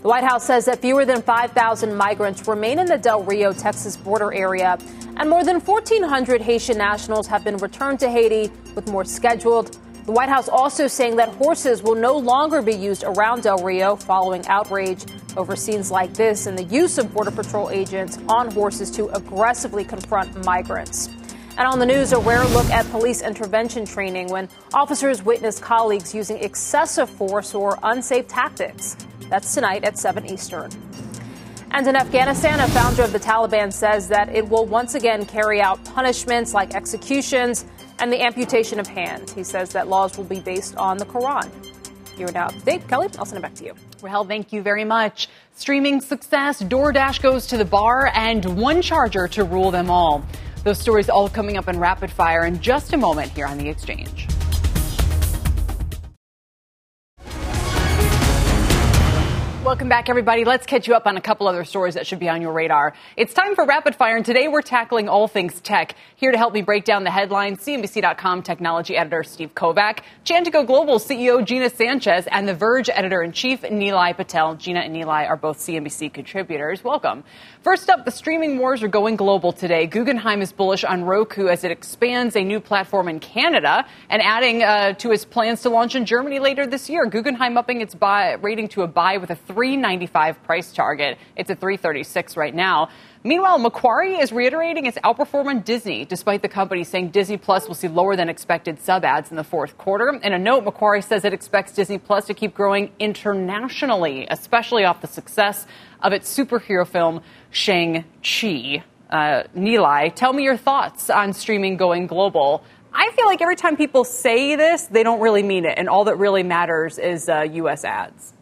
The 0.00 0.08
White 0.08 0.24
House 0.24 0.46
says 0.46 0.64
that 0.64 0.80
fewer 0.80 1.04
than 1.04 1.20
5,000 1.20 1.94
migrants 1.94 2.48
remain 2.48 2.78
in 2.78 2.86
the 2.86 2.96
Del 2.96 3.24
Rio, 3.24 3.52
Texas 3.52 3.94
border 3.98 4.32
area, 4.32 4.78
and 5.18 5.28
more 5.28 5.44
than 5.44 5.60
1,400 5.60 6.40
Haitian 6.40 6.78
nationals 6.78 7.26
have 7.26 7.44
been 7.44 7.58
returned 7.58 8.00
to 8.00 8.08
Haiti, 8.08 8.50
with 8.74 8.88
more 8.88 9.04
scheduled. 9.04 9.76
The 10.06 10.12
White 10.12 10.30
House 10.30 10.48
also 10.48 10.86
saying 10.86 11.16
that 11.16 11.28
horses 11.28 11.82
will 11.82 11.94
no 11.94 12.16
longer 12.16 12.62
be 12.62 12.72
used 12.72 13.04
around 13.04 13.42
Del 13.42 13.58
Rio 13.58 13.96
following 13.96 14.46
outrage 14.46 15.04
over 15.36 15.56
scenes 15.56 15.90
like 15.90 16.14
this 16.14 16.46
and 16.46 16.58
the 16.58 16.64
use 16.64 16.96
of 16.96 17.12
Border 17.12 17.32
Patrol 17.32 17.68
agents 17.68 18.18
on 18.30 18.50
horses 18.50 18.90
to 18.92 19.08
aggressively 19.08 19.84
confront 19.84 20.42
migrants. 20.46 21.10
And 21.58 21.68
on 21.68 21.78
the 21.78 21.86
news, 21.86 22.12
a 22.12 22.18
rare 22.18 22.44
look 22.46 22.66
at 22.70 22.90
police 22.90 23.20
intervention 23.20 23.84
training 23.84 24.28
when 24.28 24.48
officers 24.72 25.22
witness 25.22 25.58
colleagues 25.58 26.14
using 26.14 26.38
excessive 26.38 27.10
force 27.10 27.54
or 27.54 27.78
unsafe 27.82 28.26
tactics. 28.26 28.96
That's 29.28 29.54
tonight 29.54 29.84
at 29.84 29.98
7 29.98 30.24
Eastern. 30.26 30.70
And 31.72 31.86
in 31.86 31.94
Afghanistan, 31.94 32.60
a 32.60 32.68
founder 32.68 33.02
of 33.02 33.12
the 33.12 33.20
Taliban 33.20 33.72
says 33.72 34.08
that 34.08 34.28
it 34.28 34.48
will 34.48 34.66
once 34.66 34.94
again 34.94 35.24
carry 35.26 35.60
out 35.60 35.82
punishments 35.84 36.54
like 36.54 36.74
executions 36.74 37.66
and 37.98 38.12
the 38.12 38.22
amputation 38.22 38.80
of 38.80 38.86
hands. 38.86 39.32
He 39.32 39.44
says 39.44 39.70
that 39.70 39.88
laws 39.88 40.16
will 40.16 40.24
be 40.24 40.40
based 40.40 40.76
on 40.76 40.96
the 40.96 41.06
Quran. 41.06 41.50
Here 42.16 42.30
now, 42.32 42.48
Dave 42.48 42.86
Kelly, 42.88 43.08
I'll 43.18 43.24
send 43.24 43.38
it 43.38 43.42
back 43.42 43.54
to 43.54 43.64
you. 43.64 43.74
Rahel, 44.02 44.24
thank 44.24 44.52
you 44.52 44.62
very 44.62 44.84
much. 44.84 45.28
Streaming 45.54 46.00
success, 46.00 46.62
DoorDash 46.62 47.22
goes 47.22 47.46
to 47.48 47.56
the 47.56 47.64
bar, 47.64 48.10
and 48.14 48.44
one 48.60 48.82
charger 48.82 49.28
to 49.28 49.44
rule 49.44 49.70
them 49.70 49.90
all. 49.90 50.22
Those 50.64 50.78
stories 50.78 51.08
all 51.08 51.28
coming 51.28 51.56
up 51.56 51.68
in 51.68 51.78
rapid 51.78 52.10
fire 52.10 52.46
in 52.46 52.60
just 52.60 52.92
a 52.92 52.96
moment 52.96 53.32
here 53.32 53.46
on 53.46 53.58
the 53.58 53.68
exchange. 53.68 54.28
Welcome 59.64 59.88
back, 59.88 60.08
everybody. 60.08 60.44
Let's 60.44 60.66
catch 60.66 60.88
you 60.88 60.94
up 60.94 61.06
on 61.06 61.16
a 61.16 61.20
couple 61.20 61.46
other 61.46 61.64
stories 61.64 61.94
that 61.94 62.06
should 62.06 62.18
be 62.18 62.28
on 62.28 62.42
your 62.42 62.52
radar. 62.52 62.94
It's 63.16 63.32
time 63.32 63.54
for 63.54 63.64
Rapid 63.64 63.94
Fire, 63.94 64.16
and 64.16 64.26
today 64.26 64.48
we're 64.48 64.60
tackling 64.60 65.08
all 65.08 65.28
things 65.28 65.60
tech. 65.60 65.94
Here 66.16 66.32
to 66.32 66.36
help 66.36 66.52
me 66.52 66.62
break 66.62 66.84
down 66.84 67.04
the 67.04 67.12
headlines, 67.12 67.60
CNBC.com 67.60 68.42
technology 68.42 68.96
editor 68.96 69.22
Steve 69.22 69.54
Kovach, 69.54 70.00
Chantico 70.24 70.66
Global 70.66 70.98
CEO 70.98 71.44
Gina 71.44 71.70
Sanchez, 71.70 72.26
and 72.26 72.48
The 72.48 72.54
Verge 72.54 72.90
editor 72.90 73.22
in 73.22 73.30
chief 73.30 73.62
Nilay 73.62 74.16
Patel. 74.16 74.56
Gina 74.56 74.80
and 74.80 74.96
Nilay 74.96 75.28
are 75.28 75.36
both 75.36 75.58
CNBC 75.58 76.12
contributors. 76.12 76.82
Welcome. 76.82 77.22
First 77.62 77.88
up, 77.90 78.04
the 78.04 78.10
streaming 78.10 78.58
wars 78.58 78.82
are 78.82 78.88
going 78.88 79.14
global 79.14 79.52
today. 79.52 79.86
Guggenheim 79.86 80.42
is 80.42 80.50
bullish 80.50 80.82
on 80.82 81.04
Roku 81.04 81.46
as 81.46 81.62
it 81.62 81.70
expands 81.70 82.34
a 82.34 82.42
new 82.42 82.58
platform 82.58 83.06
in 83.06 83.20
Canada 83.20 83.86
and 84.10 84.20
adding 84.20 84.64
uh, 84.64 84.94
to 84.94 85.12
its 85.12 85.24
plans 85.24 85.62
to 85.62 85.70
launch 85.70 85.94
in 85.94 86.04
Germany 86.04 86.40
later 86.40 86.66
this 86.66 86.90
year. 86.90 87.06
Guggenheim 87.06 87.56
upping 87.56 87.80
its 87.80 87.94
buy 87.94 88.32
rating 88.32 88.66
to 88.70 88.82
a 88.82 88.88
buy 88.88 89.16
with 89.16 89.30
a 89.30 89.36
395 89.36 90.42
price 90.42 90.72
target. 90.72 91.18
It's 91.36 91.50
at 91.50 91.60
336 91.60 92.36
right 92.36 92.52
now. 92.52 92.88
Meanwhile, 93.24 93.58
Macquarie 93.58 94.16
is 94.16 94.32
reiterating 94.32 94.86
its 94.86 94.98
outperformance 94.98 95.46
on 95.46 95.60
Disney, 95.60 96.04
despite 96.04 96.42
the 96.42 96.48
company 96.48 96.82
saying 96.82 97.10
Disney 97.10 97.36
Plus 97.36 97.68
will 97.68 97.76
see 97.76 97.86
lower 97.86 98.16
than 98.16 98.28
expected 98.28 98.80
sub 98.80 99.04
adds 99.04 99.30
in 99.30 99.36
the 99.36 99.44
fourth 99.44 99.78
quarter. 99.78 100.08
In 100.24 100.32
a 100.32 100.38
note, 100.38 100.64
Macquarie 100.64 101.02
says 101.02 101.24
it 101.24 101.32
expects 101.32 101.70
Disney 101.70 101.98
Plus 101.98 102.26
to 102.26 102.34
keep 102.34 102.52
growing 102.52 102.90
internationally, 102.98 104.26
especially 104.28 104.84
off 104.84 105.00
the 105.00 105.06
success 105.06 105.66
of 106.00 106.12
its 106.12 106.36
superhero 106.36 106.84
film, 106.84 107.22
Shang-Chi. 107.52 108.82
Uh, 109.08 109.42
tell 110.16 110.32
me 110.32 110.42
your 110.42 110.56
thoughts 110.56 111.08
on 111.08 111.32
streaming 111.32 111.76
going 111.76 112.08
global. 112.08 112.64
I 112.92 113.12
feel 113.12 113.26
like 113.26 113.40
every 113.40 113.56
time 113.56 113.76
people 113.76 114.02
say 114.02 114.56
this, 114.56 114.86
they 114.86 115.04
don't 115.04 115.20
really 115.20 115.44
mean 115.44 115.64
it, 115.64 115.78
and 115.78 115.88
all 115.88 116.04
that 116.04 116.16
really 116.16 116.42
matters 116.42 116.98
is 116.98 117.28
uh, 117.28 117.42
U.S. 117.42 117.84
adds. 117.84 118.32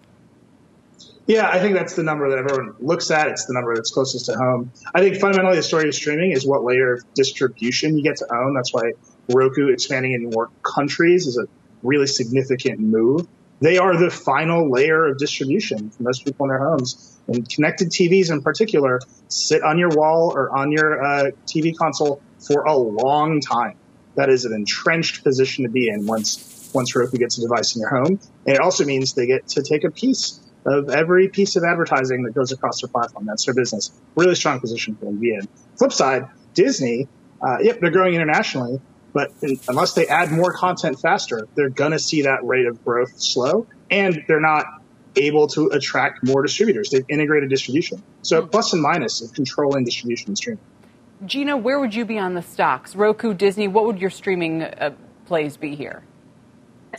Yeah, 1.31 1.49
I 1.49 1.61
think 1.61 1.75
that's 1.75 1.95
the 1.95 2.03
number 2.03 2.29
that 2.29 2.39
everyone 2.39 2.75
looks 2.81 3.09
at. 3.13 3.29
It's 3.29 3.47
the 3.47 3.55
number 3.55 3.73
that's 3.77 3.93
closest 3.93 4.27
to 4.27 4.35
home. 4.35 4.73
I 4.93 4.99
think 4.99 5.15
fundamentally 5.19 5.55
the 5.55 5.63
story 5.63 5.87
of 5.87 5.95
streaming 5.95 6.33
is 6.33 6.45
what 6.45 6.65
layer 6.65 6.95
of 6.95 7.05
distribution 7.15 7.97
you 7.97 8.03
get 8.03 8.17
to 8.17 8.35
own. 8.35 8.53
That's 8.53 8.75
why 8.75 8.95
Roku 9.33 9.69
expanding 9.69 10.11
in 10.11 10.31
more 10.31 10.51
countries 10.65 11.29
is 11.29 11.39
a 11.39 11.47
really 11.85 12.09
significant 12.09 12.81
move. 12.81 13.29
They 13.61 13.79
are 13.79 13.97
the 13.97 14.11
final 14.11 14.73
layer 14.73 15.07
of 15.07 15.19
distribution 15.19 15.91
for 15.91 16.03
most 16.03 16.25
people 16.25 16.47
in 16.47 16.49
their 16.49 16.69
homes. 16.69 17.21
And 17.29 17.49
connected 17.49 17.91
TVs 17.91 18.33
in 18.33 18.43
particular 18.43 18.99
sit 19.29 19.63
on 19.63 19.79
your 19.79 19.91
wall 19.91 20.33
or 20.35 20.51
on 20.51 20.73
your 20.73 21.01
uh, 21.01 21.31
TV 21.47 21.77
console 21.77 22.21
for 22.41 22.65
a 22.65 22.75
long 22.75 23.41
time. 23.41 23.77
That 24.17 24.31
is 24.31 24.47
an 24.47 24.53
entrenched 24.53 25.23
position 25.23 25.63
to 25.63 25.71
be 25.71 25.91
in 25.91 26.07
once 26.07 26.73
once 26.75 26.95
Roku 26.97 27.19
gets 27.19 27.39
a 27.39 27.43
device 27.43 27.77
in 27.77 27.83
your 27.83 27.91
home. 27.91 28.19
And 28.47 28.57
it 28.57 28.61
also 28.61 28.85
means 28.85 29.15
they 29.15 29.27
get 29.27 29.47
to 29.49 29.63
take 29.63 29.85
a 29.85 29.91
piece 29.91 30.40
of 30.67 30.91
every 30.91 31.29
piece 31.29 31.57
of 31.57 31.65
advertising 31.65 32.23
that 32.25 32.35
goes 32.35 32.53
across 32.53 32.81
their 32.81 32.89
platform. 32.89 33.25
That's 33.27 33.45
their 33.45 33.55
business. 33.55 33.93
Really 34.15 34.35
strong 34.35 34.61
position 34.61 34.95
for 34.97 35.07
them 35.07 35.15
to 35.15 35.21
be 35.21 35.35
in. 35.35 35.49
Flip 35.77 35.93
side, 35.93 36.29
Disney, 36.55 37.09
uh, 37.41 37.59
yep, 37.61 37.81
they're 37.81 37.91
growing 37.91 38.15
internationally, 38.15 38.81
but 39.13 39.33
unless 39.69 39.95
they 39.95 40.07
add 40.07 40.31
more 40.31 40.53
content 40.53 41.01
faster, 41.01 41.49
they're 41.55 41.71
going 41.71 41.93
to 41.93 41.99
see 41.99 42.23
that 42.23 42.45
rate 42.45 42.67
of 42.67 42.85
growth 42.85 43.19
slow, 43.21 43.67
and 43.91 44.23
they're 44.29 44.41
not 44.41 44.67
able 45.17 45.49
to 45.49 45.69
attract 45.69 46.25
more 46.27 46.43
distributors. 46.43 46.91
They've 46.91 47.05
integrated 47.09 47.51
distribution. 47.51 48.03
So 48.23 48.47
plus 48.47 48.73
and 48.73 48.83
minus 48.83 49.23
of 49.23 49.33
controlling 49.33 49.85
distribution 49.85 50.29
and 50.29 50.39
streaming. 50.39 50.63
Gina, 51.27 51.57
where 51.57 51.81
would 51.81 51.95
you 51.95 52.05
be 52.05 52.19
on 52.19 52.35
the 52.35 52.43
stocks? 52.43 52.95
Roku, 52.95 53.35
Disney, 53.35 53.69
what 53.69 53.85
would 53.85 54.01
your 54.01 54.11
streaming 54.11 54.63
uh, 54.63 54.93
plays 55.27 55.57
be 55.57 55.75
here? 55.75 56.03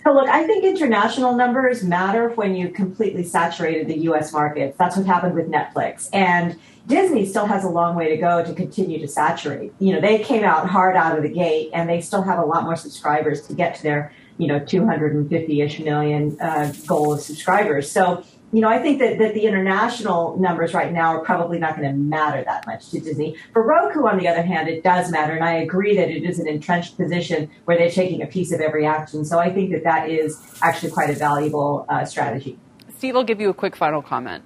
So 0.04 0.14
look, 0.14 0.30
I 0.30 0.46
think 0.48 0.64
international 0.64 1.36
numbers 1.36 1.84
matter 1.84 2.30
when 2.30 2.56
you 2.56 2.70
completely 2.70 3.24
saturated 3.24 3.88
the 3.88 4.00
US 4.10 4.32
markets. 4.32 4.78
That's 4.78 4.96
what 4.96 5.06
happened 5.06 5.36
with 5.36 5.50
Netflix. 5.50 6.10
And 6.14 6.58
Disney 6.88 7.26
still 7.26 7.46
has 7.46 7.64
a 7.64 7.70
long 7.70 7.96
way 7.96 8.10
to 8.10 8.18
go 8.18 8.44
to 8.44 8.54
continue 8.54 9.00
to 9.00 9.08
saturate. 9.08 9.74
You 9.80 9.94
know, 9.94 10.02
they 10.02 10.20
came 10.20 10.44
out 10.44 10.68
hard 10.68 10.96
out 10.96 11.18
of 11.18 11.24
the 11.24 11.30
gate 11.30 11.72
and 11.74 11.90
they 11.90 12.02
still 12.02 12.22
have 12.24 12.40
a 12.40 12.46
lot 12.46 12.64
more 12.64 12.76
subscribers 12.76 13.46
to 13.48 13.54
get 13.54 13.76
to 13.76 13.84
their, 13.84 14.14
you 14.38 14.48
know, 14.48 14.60
250-ish 14.60 15.80
million 15.80 16.40
uh, 16.42 16.74
goal 16.88 17.14
of 17.14 17.22
subscribers. 17.22 17.92
So 17.92 18.24
you 18.54 18.60
know, 18.60 18.68
I 18.68 18.80
think 18.80 19.00
that, 19.00 19.18
that 19.20 19.34
the 19.34 19.46
international 19.46 20.38
numbers 20.38 20.74
right 20.74 20.92
now 20.92 21.16
are 21.16 21.24
probably 21.24 21.58
not 21.58 21.78
going 21.78 21.90
to 21.90 21.96
matter 21.96 22.44
that 22.44 22.68
much 22.68 22.90
to 22.90 23.00
Disney. 23.00 23.38
For 23.54 23.64
Roku, 23.64 24.06
on 24.06 24.18
the 24.18 24.28
other 24.28 24.42
hand, 24.42 24.68
it 24.68 24.84
does 24.84 25.10
matter. 25.10 25.34
And 25.34 25.44
I 25.44 25.54
agree 25.54 25.96
that 25.96 26.10
it 26.10 26.24
is 26.24 26.38
an 26.40 26.48
entrenched 26.48 26.98
position 26.98 27.50
where 27.66 27.78
they're 27.78 27.90
taking 27.92 28.22
a 28.22 28.28
piece 28.28 28.52
of 28.52 28.60
every 28.60 28.86
action. 28.86 29.24
So 29.24 29.40
I 29.40 29.54
think 29.54 29.72
that 29.72 29.84
that 29.86 30.10
is 30.10 30.38
actually 30.62 30.92
quite 30.92 31.10
a 31.10 31.14
valuable 31.14 31.86
uh, 31.88 32.04
strategy. 32.04 32.58
Steve, 32.98 33.16
I'll 33.16 33.24
give 33.24 33.40
you 33.40 33.50
a 33.50 33.54
quick 33.54 33.76
final 33.76 34.02
comment. 34.02 34.44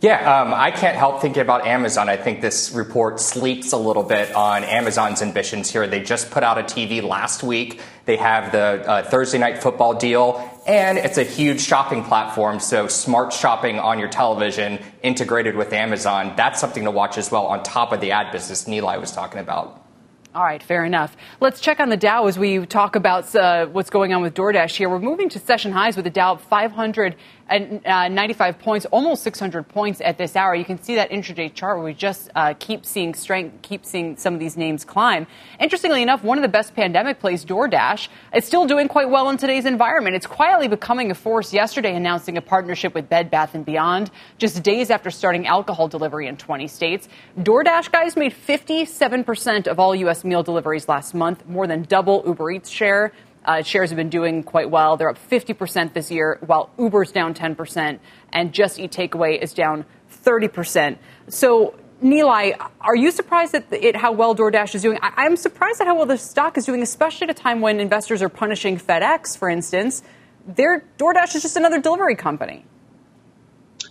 Yeah, 0.00 0.42
um, 0.42 0.54
I 0.54 0.70
can't 0.70 0.96
help 0.96 1.20
thinking 1.20 1.42
about 1.42 1.66
Amazon. 1.66 2.08
I 2.08 2.16
think 2.16 2.40
this 2.40 2.70
report 2.72 3.18
sleeps 3.18 3.72
a 3.72 3.76
little 3.76 4.04
bit 4.04 4.32
on 4.32 4.62
Amazon's 4.62 5.22
ambitions 5.22 5.72
here. 5.72 5.88
They 5.88 6.00
just 6.00 6.30
put 6.30 6.44
out 6.44 6.56
a 6.56 6.62
TV 6.62 7.02
last 7.02 7.42
week. 7.42 7.80
They 8.04 8.16
have 8.16 8.52
the 8.52 8.88
uh, 8.88 9.02
Thursday 9.02 9.38
night 9.38 9.60
football 9.60 9.94
deal, 9.94 10.38
and 10.68 10.98
it's 10.98 11.16
a 11.16 11.24
huge 11.24 11.60
shopping 11.60 12.04
platform. 12.04 12.60
So, 12.60 12.86
smart 12.86 13.32
shopping 13.32 13.78
on 13.78 13.98
your 13.98 14.08
television 14.08 14.78
integrated 15.02 15.56
with 15.56 15.72
Amazon. 15.72 16.34
That's 16.36 16.60
something 16.60 16.84
to 16.84 16.90
watch 16.90 17.16
as 17.16 17.30
well 17.30 17.46
on 17.46 17.62
top 17.62 17.92
of 17.92 18.00
the 18.00 18.12
ad 18.12 18.30
business 18.30 18.66
Nilay 18.66 19.00
was 19.00 19.10
talking 19.10 19.40
about. 19.40 19.86
All 20.34 20.44
right, 20.44 20.62
fair 20.62 20.84
enough. 20.84 21.16
Let's 21.40 21.58
check 21.58 21.80
on 21.80 21.88
the 21.88 21.96
Dow 21.96 22.26
as 22.26 22.38
we 22.38 22.66
talk 22.66 22.96
about 22.96 23.34
uh, 23.34 23.66
what's 23.66 23.88
going 23.88 24.12
on 24.12 24.20
with 24.20 24.34
DoorDash 24.34 24.76
here. 24.76 24.90
We're 24.90 24.98
moving 24.98 25.30
to 25.30 25.38
session 25.38 25.72
highs 25.72 25.96
with 25.96 26.04
the 26.04 26.10
Dow 26.10 26.36
500 26.36 27.16
at 27.48 27.86
uh, 27.86 28.08
95 28.08 28.58
points, 28.58 28.86
almost 28.86 29.22
600 29.22 29.68
points 29.68 30.00
at 30.00 30.18
this 30.18 30.36
hour. 30.36 30.54
You 30.54 30.64
can 30.64 30.82
see 30.82 30.94
that 30.96 31.10
intraday 31.10 31.52
chart 31.52 31.76
where 31.76 31.84
we 31.84 31.94
just 31.94 32.30
uh, 32.34 32.54
keep 32.58 32.84
seeing 32.84 33.14
strength, 33.14 33.62
keep 33.62 33.84
seeing 33.84 34.16
some 34.16 34.34
of 34.34 34.40
these 34.40 34.56
names 34.56 34.84
climb. 34.84 35.26
Interestingly 35.58 36.02
enough, 36.02 36.22
one 36.22 36.38
of 36.38 36.42
the 36.42 36.48
best 36.48 36.74
pandemic 36.74 37.20
plays, 37.20 37.44
DoorDash, 37.44 38.08
is 38.34 38.44
still 38.44 38.66
doing 38.66 38.88
quite 38.88 39.08
well 39.08 39.30
in 39.30 39.36
today's 39.36 39.64
environment. 39.64 40.16
It's 40.16 40.26
quietly 40.26 40.68
becoming 40.68 41.10
a 41.10 41.14
force 41.14 41.52
yesterday, 41.52 41.94
announcing 41.94 42.36
a 42.36 42.42
partnership 42.42 42.94
with 42.94 43.08
Bed 43.08 43.30
Bath 43.30 43.56
& 43.58 43.64
Beyond 43.64 44.10
just 44.38 44.62
days 44.62 44.90
after 44.90 45.10
starting 45.10 45.46
alcohol 45.46 45.88
delivery 45.88 46.26
in 46.26 46.36
20 46.36 46.68
states. 46.68 47.08
DoorDash, 47.38 47.90
guys, 47.90 48.16
made 48.16 48.32
57% 48.32 49.66
of 49.66 49.78
all 49.78 49.94
U.S. 49.94 50.24
meal 50.24 50.42
deliveries 50.42 50.88
last 50.88 51.14
month, 51.14 51.46
more 51.46 51.66
than 51.66 51.82
double 51.82 52.22
Uber 52.26 52.50
Eats' 52.50 52.68
share. 52.68 53.12
Uh, 53.48 53.62
shares 53.62 53.88
have 53.88 53.96
been 53.96 54.10
doing 54.10 54.42
quite 54.42 54.68
well. 54.68 54.98
They're 54.98 55.08
up 55.08 55.18
50% 55.30 55.94
this 55.94 56.10
year, 56.10 56.38
while 56.44 56.68
Uber's 56.78 57.10
down 57.10 57.32
10%, 57.32 57.98
and 58.30 58.52
Just 58.52 58.78
Eat 58.78 58.92
Takeaway 58.92 59.40
is 59.42 59.54
down 59.54 59.86
30%. 60.22 60.98
So, 61.28 61.74
Nilay, 62.02 62.54
are 62.82 62.94
you 62.94 63.10
surprised 63.10 63.54
at 63.54 63.64
it, 63.72 63.96
how 63.96 64.12
well 64.12 64.36
DoorDash 64.36 64.74
is 64.74 64.82
doing? 64.82 64.98
I, 65.00 65.24
am 65.24 65.34
surprised 65.34 65.80
at 65.80 65.86
how 65.86 65.96
well 65.96 66.04
the 66.04 66.18
stock 66.18 66.58
is 66.58 66.66
doing, 66.66 66.82
especially 66.82 67.24
at 67.24 67.30
a 67.30 67.42
time 67.42 67.62
when 67.62 67.80
investors 67.80 68.20
are 68.20 68.28
punishing 68.28 68.76
FedEx, 68.76 69.38
for 69.38 69.48
instance. 69.48 70.02
Their 70.46 70.84
DoorDash 70.98 71.34
is 71.34 71.40
just 71.40 71.56
another 71.56 71.80
delivery 71.80 72.16
company. 72.16 72.66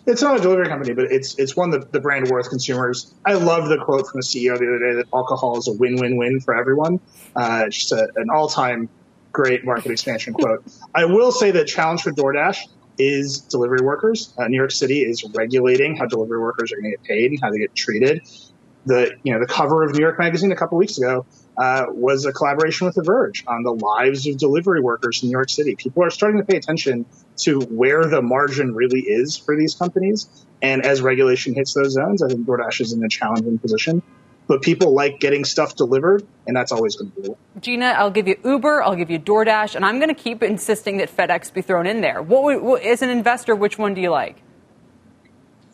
It's 0.06 0.22
not 0.22 0.38
a 0.38 0.42
delivery 0.42 0.68
company, 0.68 0.94
but 0.94 1.12
it's 1.12 1.38
it's 1.38 1.56
one 1.56 1.72
that 1.72 1.92
the 1.92 2.00
brand 2.00 2.30
worth 2.30 2.50
consumers. 2.50 3.14
I 3.26 3.34
love 3.34 3.68
the 3.68 3.78
quote 3.78 4.08
from 4.08 4.22
the 4.22 4.26
CEO 4.26 4.58
the 4.58 4.68
other 4.68 4.80
day 4.80 4.96
that 4.96 5.08
alcohol 5.14 5.58
is 5.58 5.68
a 5.68 5.74
win-win-win 5.74 6.40
for 6.40 6.56
everyone. 6.56 7.02
Uh, 7.36 7.68
just 7.68 7.92
a, 7.92 8.08
an 8.16 8.30
all-time 8.34 8.88
great 9.38 9.64
market 9.64 9.92
expansion 9.92 10.34
quote. 10.34 10.64
I 10.96 11.06
will 11.06 11.32
say 11.32 11.52
that 11.52 11.66
challenge 11.68 12.02
for 12.02 12.12
DoorDash 12.12 12.58
is 12.98 13.42
delivery 13.42 13.82
workers. 13.84 14.34
Uh, 14.36 14.48
New 14.48 14.58
York 14.58 14.72
City 14.72 15.02
is 15.02 15.24
regulating 15.36 15.96
how 15.96 16.08
delivery 16.08 16.40
workers 16.40 16.72
are 16.72 16.78
going 16.78 16.92
to 16.92 16.98
get 16.98 17.04
paid 17.04 17.30
and 17.30 17.40
how 17.40 17.52
they 17.52 17.60
get 17.60 17.76
treated. 17.76 18.28
The 18.88 19.12
you 19.22 19.34
know 19.34 19.40
the 19.40 19.46
cover 19.46 19.84
of 19.84 19.94
New 19.94 20.02
York 20.02 20.18
Magazine 20.18 20.52
a 20.52 20.56
couple 20.56 20.78
weeks 20.80 20.98
ago 20.98 21.26
uh, 21.56 21.86
was 21.90 22.26
a 22.26 22.34
collaboration 22.34 22.88
with 22.88 22.96
The 22.96 23.04
Verge 23.04 23.44
on 23.46 23.62
the 23.62 23.74
lives 23.74 24.26
of 24.26 24.38
delivery 24.38 24.82
workers 24.82 25.22
in 25.22 25.30
New 25.30 25.34
York 25.34 25.50
City. 25.50 25.76
People 25.76 26.04
are 26.04 26.10
starting 26.10 26.40
to 26.40 26.46
pay 26.46 26.58
attention 26.58 27.06
to 27.44 27.60
where 27.62 28.06
the 28.06 28.22
margin 28.24 28.74
really 28.74 29.02
is 29.02 29.38
for 29.38 29.56
these 29.56 29.76
companies. 29.76 30.48
And 30.64 30.84
as 30.84 31.02
regulation 31.02 31.54
hits 31.54 31.74
those 31.74 31.92
zones, 31.92 32.24
I 32.24 32.30
think 32.30 32.48
DoorDash 32.48 32.82
is 32.82 32.94
in 32.94 33.04
a 33.04 33.10
challenging 33.10 33.60
position. 33.60 34.02
But 34.48 34.62
people 34.62 34.94
like 34.94 35.20
getting 35.20 35.44
stuff 35.44 35.76
delivered, 35.76 36.26
and 36.48 36.56
that's 36.56 36.72
always 36.72 36.96
going 36.96 37.12
to 37.12 37.22
be. 37.22 37.30
Gina, 37.60 37.88
I'll 37.98 38.12
give 38.12 38.28
you 38.28 38.38
Uber, 38.46 38.82
I'll 38.82 38.96
give 38.96 39.12
you 39.12 39.20
DoorDash, 39.20 39.76
and 39.76 39.86
I'm 39.86 40.00
going 40.00 40.14
to 40.14 40.22
keep 40.22 40.42
insisting 40.42 40.98
that 40.98 41.16
FedEx 41.16 41.54
be 41.54 41.62
thrown 41.62 41.86
in 41.86 42.02
there. 42.02 42.22
What, 42.22 42.64
what, 42.64 42.82
as 42.82 43.02
an 43.02 43.10
investor, 43.10 43.56
which 43.56 43.78
one 43.78 43.94
do 43.94 44.02
you 44.02 44.10
like? 44.10 44.42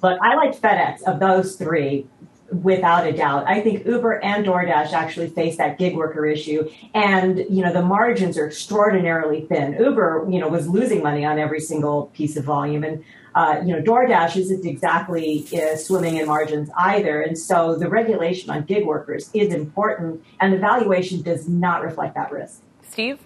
Look, 0.02 0.20
I 0.22 0.36
like 0.36 0.60
FedEx 0.60 1.04
of 1.04 1.20
those 1.20 1.56
three 1.56 2.08
without 2.52 3.08
a 3.08 3.14
doubt. 3.14 3.46
I 3.48 3.62
think 3.62 3.86
Uber 3.86 4.24
and 4.24 4.46
DoorDash 4.46 4.92
actually 4.92 5.30
face 5.30 5.58
that 5.58 5.78
gig 5.78 5.96
worker 5.96 6.26
issue. 6.26 6.70
And, 6.94 7.40
you 7.50 7.64
know, 7.64 7.72
the 7.74 7.82
margins 7.82 8.38
are 8.38 8.48
extraordinarily 8.48 9.46
thin. 9.46 9.74
Uber, 9.80 10.28
you 10.30 10.40
know, 10.40 10.48
was 10.50 10.68
losing 10.68 11.02
money 11.02 11.26
on 11.26 11.40
every 11.40 11.60
single 11.60 12.08
piece 12.08 12.38
of 12.38 12.44
volume. 12.44 12.84
And, 12.84 13.04
uh, 13.36 13.62
you 13.66 13.74
know, 13.74 13.82
DoorDash 13.82 14.38
isn't 14.38 14.66
exactly 14.66 15.48
uh, 15.54 15.76
swimming 15.76 16.18
in 16.18 16.28
margins 16.28 16.70
either. 16.78 17.22
And 17.22 17.38
so 17.38 17.76
the 17.76 17.90
regulation 17.90 18.50
on 18.50 18.64
gig 18.64 18.86
workers 18.86 19.30
is 19.34 19.54
important, 19.54 20.24
and 20.40 20.54
the 20.54 20.60
valuation 20.60 21.22
does 21.22 21.48
not 21.48 21.84
reflect 21.84 22.16
that 22.16 22.32
risk. 22.32 22.62
Steve? 22.90 23.20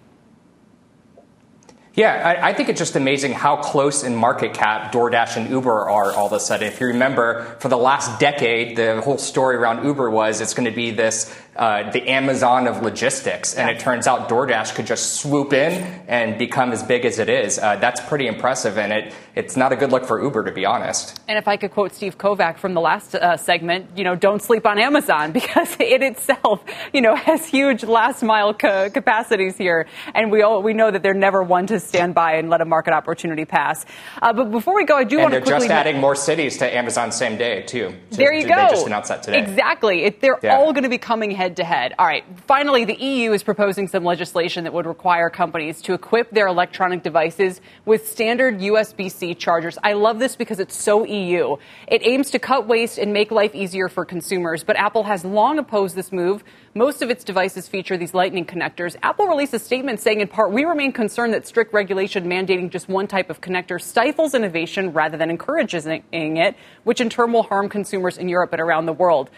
Yeah, 1.97 2.13
I, 2.13 2.49
I, 2.49 2.53
think 2.53 2.69
it's 2.69 2.77
just 2.77 2.95
amazing 2.95 3.33
how 3.33 3.57
close 3.57 4.03
in 4.03 4.15
market 4.15 4.53
cap 4.53 4.91
DoorDash 4.91 5.35
and 5.35 5.49
Uber 5.49 5.89
are 5.89 6.11
all 6.11 6.27
of 6.27 6.31
a 6.31 6.39
sudden. 6.39 6.67
If 6.67 6.79
you 6.79 6.85
remember, 6.85 7.57
for 7.59 7.69
the 7.69 7.77
last 7.77 8.19
decade, 8.19 8.77
the 8.77 9.01
whole 9.01 9.17
story 9.17 9.55
around 9.55 9.83
Uber 9.83 10.07
was 10.07 10.39
it's 10.39 10.53
going 10.53 10.69
to 10.69 10.75
be 10.75 10.91
this 10.91 11.35
uh, 11.57 11.89
the 11.89 12.07
Amazon 12.07 12.67
of 12.67 12.83
logistics, 12.83 13.55
and 13.55 13.67
it 13.67 13.79
turns 13.79 14.05
out 14.05 14.29
DoorDash 14.29 14.75
could 14.75 14.85
just 14.85 15.15
swoop 15.15 15.53
in 15.53 15.73
and 16.07 16.37
become 16.37 16.71
as 16.71 16.83
big 16.83 17.03
as 17.03 17.17
it 17.17 17.29
is. 17.29 17.57
Uh, 17.57 17.77
that's 17.77 17.99
pretty 18.01 18.27
impressive, 18.27 18.77
and 18.77 18.93
it 18.93 19.13
it's 19.33 19.57
not 19.57 19.71
a 19.71 19.75
good 19.75 19.91
look 19.91 20.05
for 20.05 20.21
Uber, 20.21 20.43
to 20.43 20.51
be 20.51 20.65
honest. 20.65 21.19
And 21.27 21.37
if 21.37 21.47
I 21.47 21.57
could 21.57 21.71
quote 21.71 21.93
Steve 21.93 22.17
Kovach 22.17 22.57
from 22.57 22.75
the 22.75 22.81
last 22.81 23.15
uh, 23.15 23.37
segment, 23.37 23.89
you 23.95 24.03
know, 24.03 24.15
don't 24.15 24.41
sleep 24.41 24.67
on 24.67 24.77
Amazon 24.77 25.31
because 25.39 25.75
it 25.79 26.03
itself, 26.03 26.63
you 26.93 27.01
know, 27.01 27.15
has 27.15 27.47
huge 27.47 27.83
last 27.83 28.21
mile 28.21 28.53
ca- 28.53 28.89
capacities 28.89 29.57
here, 29.57 29.87
and 30.13 30.31
we 30.31 30.43
all 30.43 30.61
we 30.61 30.73
know 30.73 30.91
that 30.91 31.01
they're 31.01 31.15
never 31.15 31.41
one 31.41 31.65
to 31.67 31.79
stand 31.87 32.13
by 32.13 32.35
and 32.35 32.51
let 32.51 32.61
a 32.61 32.65
market 32.65 32.93
opportunity 32.93 33.45
pass. 33.45 33.85
Uh, 34.21 34.31
but 34.31 34.51
before 34.51 34.75
we 34.75 34.85
go, 34.85 34.95
I 34.95 35.03
do 35.03 35.17
want 35.17 35.33
to 35.33 35.41
quickly. 35.41 35.67
just 35.67 35.71
adding 35.71 35.99
more 35.99 36.15
cities 36.15 36.57
to 36.57 36.75
Amazon 36.75 37.11
same 37.11 37.35
day 37.35 37.63
too. 37.63 37.95
To, 38.11 38.17
there 38.17 38.33
you 38.33 38.43
to, 38.43 38.47
go. 38.47 38.55
They 38.55 38.69
just 38.69 38.85
announced 38.85 39.09
that 39.09 39.23
today. 39.23 39.39
Exactly. 39.39 40.03
It, 40.03 40.21
they're 40.21 40.39
yeah. 40.43 40.55
all 40.55 40.71
going 40.71 40.83
to 40.83 40.89
be 40.89 40.99
coming 40.99 41.31
head 41.31 41.47
head 41.47 41.55
to 41.55 41.63
head. 41.63 41.93
All 41.97 42.05
right. 42.05 42.25
Finally, 42.45 42.83
the 42.83 42.95
EU 42.95 43.31
is 43.31 43.41
proposing 43.41 43.87
some 43.87 44.03
legislation 44.03 44.65
that 44.65 44.73
would 44.73 44.85
require 44.85 45.29
companies 45.29 45.81
to 45.83 45.93
equip 45.93 46.29
their 46.31 46.47
electronic 46.47 47.03
devices 47.03 47.61
with 47.85 48.05
standard 48.05 48.59
USB 48.59 49.09
C 49.09 49.33
chargers. 49.33 49.77
I 49.81 49.93
love 49.93 50.19
this 50.19 50.35
because 50.35 50.59
it's 50.59 50.75
so 50.75 51.05
EU. 51.05 51.55
It 51.87 52.05
aims 52.05 52.31
to 52.31 52.39
cut 52.39 52.67
waste 52.67 52.97
and 52.97 53.13
make 53.13 53.31
life 53.31 53.55
easier 53.55 53.87
for 53.87 54.03
consumers, 54.03 54.65
but 54.65 54.75
Apple 54.75 55.03
has 55.03 55.23
long 55.23 55.57
opposed 55.57 55.95
this 55.95 56.11
move. 56.11 56.43
Most 56.77 57.01
of 57.01 57.09
its 57.09 57.23
devices 57.23 57.67
feature 57.67 57.97
these 57.97 58.13
lightning 58.13 58.45
connectors. 58.45 58.95
Apple 59.01 59.25
released 59.25 59.51
a 59.55 59.57
statement 59.57 59.99
saying, 59.99 60.21
in 60.21 60.27
part, 60.27 60.51
we 60.51 60.63
remain 60.63 60.91
concerned 60.91 61.33
that 61.33 61.47
strict 61.47 61.73
regulation 61.73 62.25
mandating 62.25 62.69
just 62.69 62.87
one 62.87 63.07
type 63.07 63.31
of 63.31 63.41
connector 63.41 63.81
stifles 63.81 64.35
innovation 64.35 64.93
rather 64.93 65.17
than 65.17 65.31
encourages 65.31 65.87
it, 65.87 66.55
which 66.83 67.01
in 67.01 67.09
turn 67.09 67.33
will 67.33 67.41
harm 67.41 67.67
consumers 67.67 68.19
in 68.19 68.29
Europe 68.29 68.53
and 68.53 68.61
around 68.61 68.85
the 68.85 68.93
world. 68.93 69.31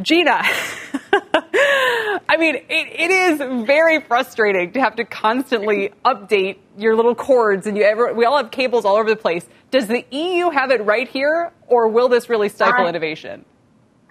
Gina, 0.00 0.40
I 2.28 2.36
mean, 2.38 2.54
it, 2.54 2.64
it 2.68 3.10
is 3.10 3.66
very 3.66 4.00
frustrating 4.00 4.70
to 4.74 4.80
have 4.80 4.94
to 4.94 5.04
constantly 5.04 5.90
update 6.04 6.58
your 6.78 6.94
little 6.94 7.16
cords, 7.16 7.66
and 7.66 7.76
you 7.76 7.82
ever, 7.82 8.14
we 8.14 8.24
all 8.24 8.36
have 8.36 8.52
cables 8.52 8.84
all 8.84 8.94
over 8.94 9.10
the 9.10 9.16
place. 9.16 9.44
Does 9.72 9.88
the 9.88 10.06
EU 10.12 10.50
have 10.50 10.70
it 10.70 10.84
right 10.84 11.08
here, 11.08 11.52
or 11.66 11.88
will 11.88 12.08
this 12.08 12.28
really 12.28 12.48
stifle 12.48 12.86
I, 12.86 12.88
innovation? 12.88 13.44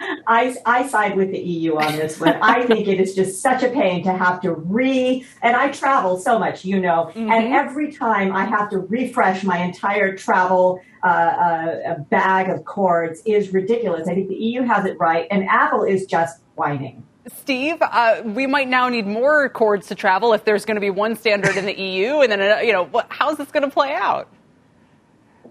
I, 0.28 0.56
I 0.66 0.88
side 0.88 1.16
with 1.16 1.32
the 1.32 1.40
EU 1.40 1.76
on 1.76 1.96
this 1.96 2.20
one. 2.20 2.36
I 2.42 2.66
think 2.68 2.88
it 2.88 3.00
is 3.00 3.16
just 3.16 3.42
such 3.42 3.64
a 3.64 3.70
pain 3.70 4.04
to 4.04 4.14
have 4.14 4.42
to 4.42 4.54
re, 4.54 5.26
and 5.42 5.56
I 5.56 5.72
travel 5.72 6.18
so 6.18 6.40
much, 6.40 6.66
you 6.66 6.80
know, 6.80 7.12
mm-hmm. 7.14 7.32
and 7.32 7.54
every 7.54 7.92
time 7.92 8.36
I 8.36 8.46
have 8.46 8.70
to 8.72 8.80
refresh 8.80 9.44
my 9.44 9.58
entire 9.58 10.16
travel 10.16 10.82
uh, 11.04 11.08
uh, 11.08 12.00
bag 12.10 12.50
of 12.50 12.66
cords 12.66 13.22
is 13.26 13.54
ridiculous. 13.54 14.08
I 14.08 14.16
think 14.16 14.30
the 14.30 14.36
EU 14.36 14.64
has 14.64 14.86
it 14.86 14.98
right, 15.00 15.28
and 15.32 15.48
Apple 15.48 15.84
is 15.84 16.06
just 16.06 16.42
whining. 16.56 17.04
Steve, 17.28 17.78
uh, 17.82 18.22
we 18.26 18.48
might 18.48 18.68
now 18.68 18.90
need 18.90 19.08
more 19.08 19.48
cords 19.48 19.88
to 19.88 19.96
travel 19.96 20.34
if 20.34 20.44
there's 20.44 20.66
going 20.66 20.76
to 20.76 20.82
be 20.82 20.90
one 20.90 21.16
standard 21.16 21.56
in 21.56 21.66
the 21.66 21.80
EU, 21.80 22.20
and 22.20 22.32
then 22.32 22.42
uh, 22.42 22.60
you 22.60 22.74
know, 22.74 22.90
how's 23.10 23.38
this 23.38 23.50
going 23.52 23.64
to 23.64 23.70
play 23.70 23.94
out? 23.94 24.28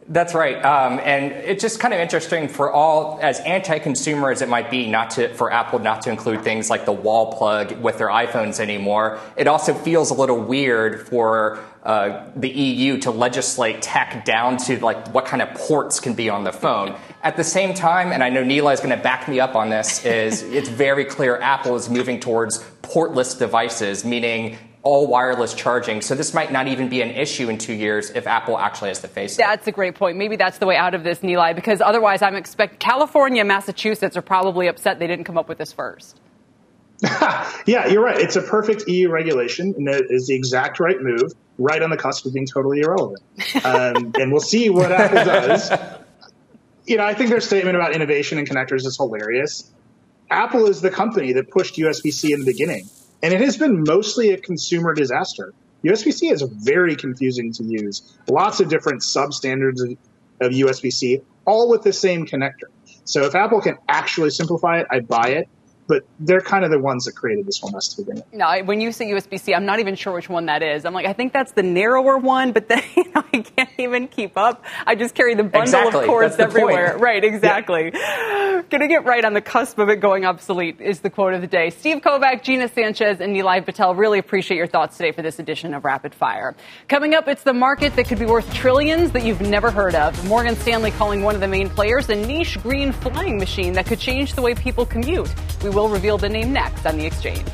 That's 0.09 0.35
right, 0.35 0.57
um, 0.65 0.99
and 1.05 1.31
it's 1.31 1.63
just 1.63 1.79
kind 1.79 1.95
of 1.95 2.01
interesting 2.01 2.49
for 2.49 2.73
all 2.73 3.21
as 3.23 3.39
anti-consumer 3.41 4.33
as 4.33 4.43
it 4.43 4.49
might 4.49 4.69
be, 4.69 4.91
not 4.91 5.11
to 5.11 5.33
for 5.35 5.53
Apple 5.53 5.79
not 5.79 6.03
to 6.03 6.11
include 6.11 6.43
things 6.43 6.69
like 6.69 6.85
the 6.87 6.93
wall 6.93 7.33
plug 7.35 7.81
with 7.81 7.99
their 7.99 8.09
iPhones 8.09 8.59
anymore. 8.59 9.21
It 9.37 9.47
also 9.47 9.73
feels 9.73 10.11
a 10.11 10.15
little 10.15 10.41
weird 10.41 11.07
for 11.07 11.61
uh, 11.85 12.27
the 12.35 12.49
EU 12.49 12.99
to 12.99 13.13
legislate 13.13 13.81
tech 13.81 14.25
down 14.25 14.57
to 14.57 14.83
like 14.85 15.15
what 15.15 15.25
kind 15.25 15.41
of 15.41 15.55
ports 15.55 16.01
can 16.01 16.15
be 16.15 16.29
on 16.29 16.43
the 16.43 16.53
phone. 16.53 16.97
At 17.23 17.37
the 17.37 17.45
same 17.45 17.73
time, 17.73 18.11
and 18.11 18.25
I 18.25 18.29
know 18.29 18.43
Nilay 18.43 18.75
is 18.75 18.81
going 18.81 18.97
to 18.97 19.03
back 19.03 19.29
me 19.29 19.39
up 19.39 19.55
on 19.55 19.71
this, 19.71 20.05
is 20.05 20.43
it's 20.43 20.69
very 20.69 21.05
clear 21.05 21.39
Apple 21.41 21.77
is 21.77 21.89
moving 21.89 22.19
towards 22.19 22.59
portless 22.83 23.39
devices, 23.39 24.05
meaning 24.05 24.59
all 24.83 25.07
wireless 25.07 25.55
charging. 25.55 26.01
So 26.01 26.15
this 26.15 26.35
might 26.35 26.51
not 26.51 26.67
even 26.67 26.89
be 26.89 27.03
an 27.03 27.11
issue 27.11 27.49
in 27.49 27.59
two 27.59 27.73
years 27.73 28.11
if 28.11 28.27
Apple 28.27 28.59
actually 28.59 28.89
has 28.89 29.01
to 29.01 29.09
face 29.09 29.35
it. 29.35 29.39
That's 29.39 29.67
a 29.69 29.73
great 29.73 29.95
point. 29.95 30.17
Maybe 30.17 30.37
that's 30.37 30.59
the 30.59 30.67
way 30.67 30.77
out 30.77 30.95
of 30.95 31.05
this, 31.05 31.21
Nilay, 31.21 31.55
because 31.55 31.81
otherwise 31.81 32.21
I'm 32.23 32.35
expect 32.35 32.81
California, 32.81 33.45
Massachusetts 33.45 34.17
are 34.17 34.23
probably 34.23 34.67
upset 34.67 34.99
they 34.99 35.07
didn't 35.07 35.25
come 35.25 35.39
up 35.39 35.49
with 35.49 35.59
this 35.59 35.73
first. 35.73 36.19
yeah, 37.67 37.89
you're 37.89 38.03
right. 38.03 38.19
It's 38.19 38.37
a 38.37 38.43
perfect 38.43 38.89
EU 38.89 39.09
regulation, 39.09 39.75
and 39.77 39.89
it 39.89 40.07
is 40.11 40.29
the 40.29 40.35
exact 40.35 40.79
right 40.79 41.01
move, 41.01 41.33
right 41.59 41.83
on 41.83 41.91
the 41.91 41.97
cusp 41.97 42.27
of 42.27 42.35
being 42.35 42.47
totally 42.47 42.81
irrelevant. 42.81 43.23
Um, 43.65 44.13
and 44.21 44.31
we'll 44.31 44.41
see 44.41 44.71
what 44.71 44.93
Apple 44.93 45.25
does. 45.25 45.71
You 46.87 46.97
know, 46.97 47.05
I 47.05 47.15
think 47.15 47.31
their 47.31 47.41
statement 47.41 47.77
about 47.77 47.95
innovation 47.95 48.39
and 48.39 48.49
connectors 48.49 48.87
is 48.87 48.97
hilarious. 48.97 49.69
Apple 50.31 50.67
is 50.67 50.81
the 50.81 50.91
company 50.91 51.33
that 51.35 51.51
pushed 51.51 51.77
USB 51.77 52.13
C 52.13 52.33
in 52.33 52.41
the 52.41 52.47
beginning 52.47 52.89
and 53.23 53.33
it 53.33 53.41
has 53.41 53.57
been 53.57 53.85
mostly 53.87 54.31
a 54.31 54.37
consumer 54.37 54.95
disaster. 54.95 55.53
USB 55.85 56.13
C 56.13 56.29
is 56.29 56.43
very 56.43 56.97
confusing 56.97 57.53
to 57.53 57.65
use. 57.65 58.17
Lots 58.29 58.61
of 58.61 58.69
different 58.69 59.03
substandards 59.03 59.81
of, 59.83 59.97
of 60.41 60.53
USB 60.53 60.93
C, 60.93 61.23
all 61.45 61.69
with 61.69 61.83
the 61.83 61.93
same 61.93 62.27
connector. 62.27 62.69
So 63.05 63.23
if 63.25 63.35
Apple 63.35 63.61
can 63.61 63.79
actually 63.89 64.31
simplify 64.31 64.81
it, 64.81 64.87
I 64.91 65.01
buy 65.01 65.31
it 65.31 65.49
but 65.87 66.05
they're 66.21 66.41
kind 66.41 66.65
of 66.65 66.71
the 66.71 66.79
ones 66.79 67.05
that 67.05 67.13
created 67.13 67.47
this 67.47 67.61
one 67.63 67.73
to 67.73 67.97
begin 67.97 68.17
with. 68.17 68.33
No, 68.33 68.63
when 68.65 68.81
you 68.81 68.93
say 68.93 69.07
USB-C, 69.07 69.55
I'm 69.55 69.67
not 69.67 69.81
even 69.81 69.95
sure 69.95 70.13
which 70.13 70.29
one 70.29 70.47
that 70.47 70.63
is. 70.63 70.85
I'm 70.85 70.95
like, 70.95 71.07
I 71.07 71.13
think 71.13 71.33
that's 71.33 71.53
the 71.53 71.63
narrower 71.63 72.19
one, 72.19 72.53
but 72.53 72.69
then 72.69 72.83
you 72.97 73.05
know, 73.13 73.25
I 73.33 73.39
can't 73.41 73.71
even 73.79 74.09
keep 74.09 74.37
up. 74.37 74.65
I 74.87 74.95
just 74.95 75.15
carry 75.15 75.35
the 75.35 75.43
bundle 75.43 75.63
exactly. 75.63 76.01
of 76.01 76.07
cords 76.07 76.37
everywhere. 76.39 76.91
Point. 76.91 77.03
Right, 77.03 77.25
exactly. 77.25 77.91
Yeah. 77.93 78.63
Gonna 78.71 78.89
get 78.89 79.05
right 79.05 79.25
on 79.25 79.35
the 79.35 79.41
cusp 79.41 79.79
of 79.79 79.89
it 79.89 79.97
going 79.97 80.25
obsolete 80.25 80.81
is 80.81 81.01
the 81.01 81.11
quote 81.11 81.35
of 81.35 81.41
the 81.41 81.47
day. 81.47 81.71
Steve 81.71 81.99
Kovach, 81.99 82.43
Gina 82.43 82.69
Sanchez, 82.69 83.21
and 83.21 83.35
Nilay 83.35 83.65
Patel 83.65 83.95
really 83.95 84.19
appreciate 84.19 84.57
your 84.57 84.67
thoughts 84.67 84.97
today 84.97 85.13
for 85.13 85.23
this 85.23 85.39
edition 85.39 85.75
of 85.75 85.85
Rapid 85.85 86.15
Fire. 86.15 86.55
Coming 86.89 87.15
up, 87.15 87.29
it's 87.29 87.43
the 87.43 87.53
market 87.53 87.97
that 87.97 88.07
could 88.07 88.19
be 88.19 88.27
worth 88.27 88.53
trillions 88.55 89.11
that 89.13 89.25
you've 89.25 89.41
never 89.41 89.71
heard 89.71 89.95
of. 89.95 90.27
Morgan 90.29 90.57
Stanley 90.57 90.91
calling 90.93 91.23
one 91.23 91.35
of 91.35 91.41
the 91.41 91.49
main 91.49 91.69
players 91.69 92.09
a 92.09 92.15
niche 92.15 92.63
green 92.63 92.93
flying 92.93 93.37
machine 93.37 93.73
that 93.73 93.87
could 93.87 93.99
change 93.99 94.35
the 94.35 94.43
way 94.43 94.55
people 94.55 94.87
commute. 94.87 95.33
We 95.63 95.71
will 95.73 95.89
reveal 95.89 96.19
the 96.19 96.29
name 96.29 96.53
next 96.53 96.87
on 96.87 96.99
the 96.99 97.07
exchange. 97.07 97.49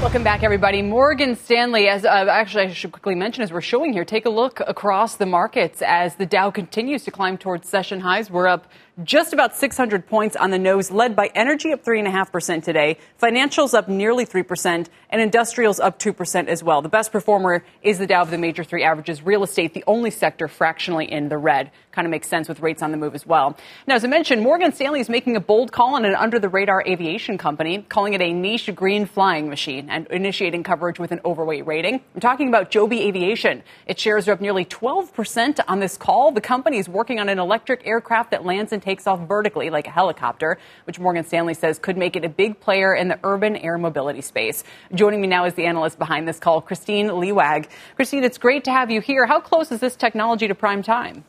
Welcome 0.00 0.24
back, 0.24 0.42
everybody. 0.42 0.82
Morgan 0.82 1.36
Stanley, 1.36 1.88
as 1.88 2.04
uh, 2.04 2.08
actually 2.08 2.64
I 2.64 2.72
should 2.72 2.92
quickly 2.92 3.14
mention, 3.14 3.42
as 3.44 3.52
we're 3.52 3.60
showing 3.60 3.92
here, 3.92 4.04
take 4.04 4.26
a 4.26 4.30
look 4.30 4.60
across 4.60 5.16
the 5.16 5.26
markets 5.26 5.80
as 5.80 6.16
the 6.16 6.26
Dow 6.26 6.50
continues 6.50 7.04
to 7.04 7.10
climb 7.10 7.38
towards 7.38 7.68
session 7.68 8.00
highs. 8.00 8.30
We're 8.30 8.48
up 8.48 8.66
just 9.04 9.32
about 9.32 9.56
600 9.56 10.06
points 10.06 10.36
on 10.36 10.50
the 10.50 10.58
nose, 10.58 10.90
led 10.90 11.16
by 11.16 11.30
energy 11.34 11.72
up 11.72 11.84
3.5% 11.84 12.62
today, 12.62 12.98
financials 13.20 13.74
up 13.74 13.88
nearly 13.88 14.26
3%, 14.26 14.86
and 15.10 15.20
industrials 15.20 15.80
up 15.80 15.98
2% 15.98 16.48
as 16.48 16.62
well. 16.62 16.82
The 16.82 16.88
best 16.88 17.12
performer 17.12 17.64
is 17.82 17.98
the 17.98 18.06
Dow 18.06 18.22
of 18.22 18.30
the 18.30 18.38
major 18.38 18.64
three 18.64 18.84
averages. 18.84 19.22
Real 19.22 19.42
estate, 19.42 19.74
the 19.74 19.84
only 19.86 20.10
sector 20.10 20.48
fractionally 20.48 21.10
in 21.10 21.28
the 21.28 21.38
red. 21.38 21.70
Kind 21.92 22.06
of 22.06 22.10
makes 22.10 22.28
sense 22.28 22.48
with 22.48 22.60
rates 22.60 22.82
on 22.82 22.90
the 22.90 22.96
move 22.96 23.14
as 23.14 23.26
well. 23.26 23.56
Now, 23.86 23.94
as 23.94 24.04
I 24.04 24.08
mentioned, 24.08 24.42
Morgan 24.42 24.72
Stanley 24.72 25.00
is 25.00 25.08
making 25.08 25.36
a 25.36 25.40
bold 25.40 25.72
call 25.72 25.94
on 25.94 26.04
an 26.04 26.14
under 26.14 26.38
the 26.38 26.48
radar 26.48 26.82
aviation 26.86 27.38
company, 27.38 27.84
calling 27.88 28.14
it 28.14 28.22
a 28.22 28.32
niche 28.32 28.70
green 28.74 29.06
flying 29.06 29.48
machine 29.48 29.88
and 29.90 30.06
initiating 30.08 30.62
coverage 30.62 30.98
with 30.98 31.12
an 31.12 31.20
overweight 31.24 31.66
rating. 31.66 32.00
I'm 32.14 32.20
talking 32.20 32.48
about 32.48 32.70
Joby 32.70 33.02
Aviation. 33.02 33.62
Its 33.86 34.00
shares 34.00 34.28
are 34.28 34.32
up 34.32 34.40
nearly 34.40 34.64
12% 34.64 35.60
on 35.68 35.80
this 35.80 35.96
call. 35.96 36.32
The 36.32 36.40
company 36.40 36.78
is 36.78 36.88
working 36.88 37.20
on 37.20 37.28
an 37.28 37.38
electric 37.38 37.86
aircraft 37.86 38.30
that 38.30 38.44
lands 38.44 38.72
in 38.72 38.80
takes 38.80 38.91
off 39.06 39.20
vertically 39.26 39.70
like 39.70 39.86
a 39.86 39.90
helicopter, 39.90 40.58
which 40.84 40.98
Morgan 40.98 41.24
Stanley 41.24 41.54
says 41.54 41.78
could 41.78 41.96
make 41.96 42.16
it 42.16 42.24
a 42.24 42.28
big 42.28 42.60
player 42.60 42.94
in 42.94 43.08
the 43.08 43.18
urban 43.24 43.56
air 43.56 43.78
mobility 43.78 44.20
space. 44.20 44.64
Joining 44.94 45.20
me 45.20 45.28
now 45.28 45.44
is 45.44 45.54
the 45.54 45.64
analyst 45.64 45.98
behind 45.98 46.28
this 46.28 46.38
call, 46.38 46.60
Christine 46.60 47.08
Liwag. 47.08 47.68
Christine, 47.96 48.24
it's 48.24 48.38
great 48.38 48.64
to 48.64 48.70
have 48.70 48.90
you 48.90 49.00
here. 49.00 49.26
How 49.26 49.40
close 49.40 49.72
is 49.72 49.80
this 49.80 49.96
technology 49.96 50.48
to 50.48 50.54
prime 50.54 50.82
time? 50.82 51.24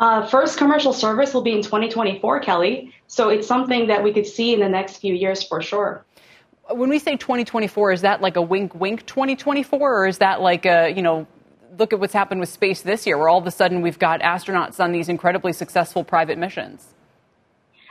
Uh, 0.00 0.26
first 0.26 0.56
commercial 0.56 0.94
service 0.94 1.34
will 1.34 1.42
be 1.42 1.52
in 1.52 1.62
2024, 1.62 2.40
Kelly. 2.40 2.92
So 3.06 3.28
it's 3.28 3.46
something 3.46 3.88
that 3.88 4.02
we 4.02 4.12
could 4.12 4.26
see 4.26 4.54
in 4.54 4.60
the 4.60 4.68
next 4.68 4.96
few 4.96 5.14
years 5.14 5.42
for 5.42 5.60
sure. 5.60 6.04
When 6.70 6.88
we 6.88 6.98
say 6.98 7.16
2024, 7.16 7.92
is 7.92 8.00
that 8.00 8.22
like 8.22 8.36
a 8.36 8.42
wink, 8.42 8.74
wink 8.74 9.04
2024, 9.04 9.78
or 9.78 10.06
is 10.06 10.18
that 10.18 10.40
like 10.40 10.64
a, 10.64 10.88
you 10.88 11.02
know, 11.02 11.26
look 11.78 11.92
at 11.92 12.00
what's 12.00 12.12
happened 12.12 12.40
with 12.40 12.48
space 12.48 12.82
this 12.82 13.06
year, 13.06 13.16
where 13.16 13.28
all 13.28 13.38
of 13.38 13.46
a 13.46 13.50
sudden 13.50 13.82
we've 13.82 13.98
got 13.98 14.20
astronauts 14.20 14.80
on 14.80 14.92
these 14.92 15.08
incredibly 15.08 15.52
successful 15.52 16.04
private 16.04 16.38
missions? 16.38 16.94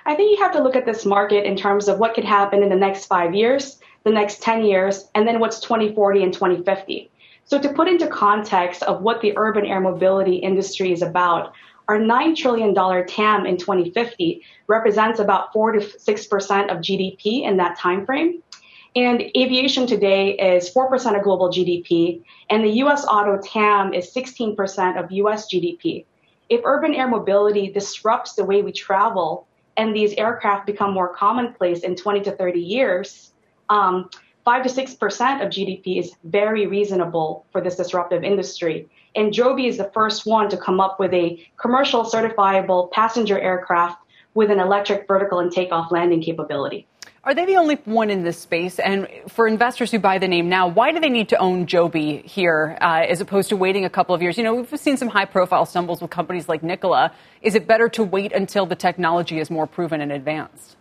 I 0.06 0.16
think 0.16 0.32
you 0.38 0.44
have 0.44 0.54
to 0.54 0.64
look 0.64 0.76
at 0.76 0.86
this 0.86 1.06
market 1.06 1.46
in 1.46 1.56
terms 1.56 1.88
of 1.88 2.00
what 2.00 2.14
could 2.14 2.26
happen 2.26 2.64
in 2.64 2.70
the 2.70 2.76
next 2.76 3.06
five 3.06 3.36
years, 3.36 3.80
the 4.04 4.12
next 4.12 4.42
10 4.42 4.64
years, 4.64 5.08
and 5.14 5.28
then 5.28 5.40
what's 5.40 5.60
2040 5.60 6.24
and 6.24 6.34
2050. 6.34 7.12
So 7.44 7.60
to 7.60 7.70
put 7.74 7.88
into 7.88 8.08
context 8.08 8.84
of 8.84 9.02
what 9.02 9.22
the 9.22 9.38
urban 9.38 9.66
air 9.66 9.82
mobility 9.82 10.36
industry 10.36 10.92
is 10.92 11.02
about, 11.02 11.54
our 11.88 11.98
$9 11.98 12.36
trillion 12.36 12.76
TAM 13.08 13.48
in 13.48 13.58
2050 13.58 14.44
represents 14.68 15.20
about 15.20 15.52
4 15.52 15.72
to 15.74 15.80
6% 15.80 16.72
of 16.72 16.78
GDP 16.78 17.44
in 17.44 17.58
that 17.58 17.78
time 17.78 18.06
frame. 18.06 18.44
And 18.96 19.22
aviation 19.38 19.86
today 19.86 20.32
is 20.32 20.74
4% 20.74 21.16
of 21.16 21.24
global 21.24 21.50
GDP, 21.50 22.24
and 22.50 22.64
the 22.64 22.72
US 22.84 23.06
auto 23.06 23.40
TAM 23.40 23.94
is 23.94 24.12
16% 24.14 25.02
of 25.02 25.12
US 25.12 25.48
GDP. 25.48 26.06
If 26.50 26.62
urban 26.66 26.96
air 26.96 27.08
mobility 27.08 27.72
disrupts 27.72 28.34
the 28.34 28.44
way 28.44 28.64
we 28.64 28.72
travel 28.72 29.48
and 29.78 29.96
these 29.96 30.14
aircraft 30.16 30.66
become 30.66 30.94
more 30.94 31.14
commonplace 31.14 31.82
in 31.82 31.96
20 31.96 32.22
to 32.22 32.32
30 32.32 32.60
years, 32.60 33.32
um, 33.70 34.10
5 34.44 34.64
to 34.64 34.70
6% 34.70 35.46
of 35.46 35.50
GDP 35.50 36.00
is 36.00 36.12
very 36.24 36.66
reasonable 36.66 37.46
for 37.52 37.62
this 37.62 37.76
disruptive 37.76 38.24
industry. 38.24 38.90
And 39.16 39.32
Joby 39.32 39.68
is 39.68 39.78
the 39.78 39.92
first 39.94 40.26
one 40.26 40.50
to 40.50 40.58
come 40.58 40.80
up 40.80 41.00
with 41.00 41.14
a 41.14 41.48
commercial 41.58 42.04
certifiable 42.04 42.92
passenger 42.92 43.40
aircraft 43.40 44.00
with 44.34 44.50
an 44.50 44.60
electric 44.60 45.08
vertical 45.08 45.40
and 45.40 45.52
takeoff 45.52 45.92
landing 45.92 46.22
capability. 46.22 46.88
Are 47.30 47.36
they 47.36 47.46
the 47.46 47.58
only 47.58 47.76
one 47.86 48.10
in 48.10 48.24
this 48.24 48.40
space? 48.40 48.80
And 48.80 49.08
for 49.28 49.48
investors 49.48 49.92
who 49.92 50.00
buy 50.00 50.18
the 50.18 50.28
name 50.28 50.50
now, 50.50 50.68
why 50.68 50.92
do 50.92 51.00
they 51.00 51.10
need 51.10 51.30
to 51.30 51.38
own 51.38 51.68
Joby 51.68 52.24
here 52.26 52.76
uh, 52.82 53.06
as 53.08 53.22
opposed 53.22 53.50
to 53.50 53.56
waiting 53.56 53.86
a 53.86 53.90
couple 53.90 54.16
of 54.16 54.22
years? 54.24 54.36
You 54.36 54.44
know, 54.44 54.56
we've 54.56 54.80
seen 54.80 54.98
some 54.98 55.10
high 55.10 55.26
profile 55.26 55.68
stumbles 55.68 56.02
with 56.02 56.10
companies 56.10 56.50
like 56.50 56.64
Nikola. 56.64 57.14
Is 57.44 57.54
it 57.54 57.68
better 57.68 57.88
to 57.90 58.04
wait 58.04 58.34
until 58.34 58.66
the 58.66 58.76
technology 58.76 59.38
is 59.40 59.52
more 59.52 59.68
proven 59.68 60.02
and 60.02 60.12
advanced? 60.12 60.76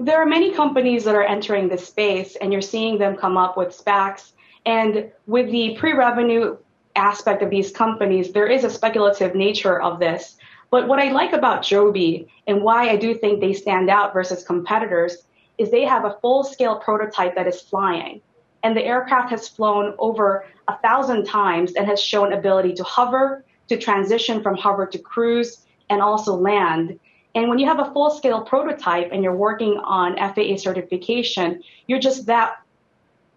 There 0.00 0.20
are 0.20 0.26
many 0.26 0.52
companies 0.52 1.04
that 1.04 1.14
are 1.14 1.22
entering 1.22 1.68
this 1.68 1.86
space, 1.86 2.34
and 2.34 2.52
you're 2.52 2.60
seeing 2.60 2.98
them 2.98 3.14
come 3.14 3.36
up 3.36 3.56
with 3.56 3.68
SPACs. 3.68 4.32
And 4.66 5.12
with 5.28 5.52
the 5.52 5.76
pre 5.78 5.92
revenue 5.92 6.56
aspect 6.96 7.44
of 7.44 7.50
these 7.50 7.70
companies, 7.70 8.32
there 8.32 8.48
is 8.48 8.64
a 8.64 8.70
speculative 8.70 9.36
nature 9.36 9.80
of 9.80 10.00
this. 10.00 10.36
But 10.72 10.88
what 10.88 10.98
I 10.98 11.12
like 11.12 11.32
about 11.32 11.62
Joby 11.62 12.26
and 12.48 12.60
why 12.60 12.88
I 12.88 12.96
do 12.96 13.14
think 13.14 13.40
they 13.40 13.52
stand 13.52 13.88
out 13.88 14.12
versus 14.12 14.42
competitors 14.42 15.18
is 15.58 15.70
they 15.70 15.84
have 15.84 16.04
a 16.04 16.16
full 16.20 16.44
scale 16.44 16.76
prototype 16.76 17.34
that 17.34 17.46
is 17.46 17.60
flying. 17.60 18.20
And 18.62 18.76
the 18.76 18.84
aircraft 18.84 19.30
has 19.30 19.48
flown 19.48 19.94
over 19.98 20.46
a 20.68 20.78
thousand 20.78 21.26
times 21.26 21.74
and 21.74 21.86
has 21.86 22.00
shown 22.00 22.32
ability 22.32 22.72
to 22.74 22.84
hover, 22.84 23.44
to 23.68 23.76
transition 23.76 24.42
from 24.42 24.56
hover 24.56 24.86
to 24.86 24.98
cruise, 24.98 25.64
and 25.90 26.00
also 26.00 26.34
land. 26.34 26.98
And 27.34 27.48
when 27.48 27.58
you 27.58 27.66
have 27.66 27.80
a 27.80 27.92
full 27.92 28.10
scale 28.10 28.42
prototype 28.42 29.10
and 29.12 29.22
you're 29.22 29.36
working 29.36 29.76
on 29.78 30.16
FAA 30.16 30.56
certification, 30.56 31.62
you're 31.86 31.98
just 31.98 32.26
that 32.26 32.56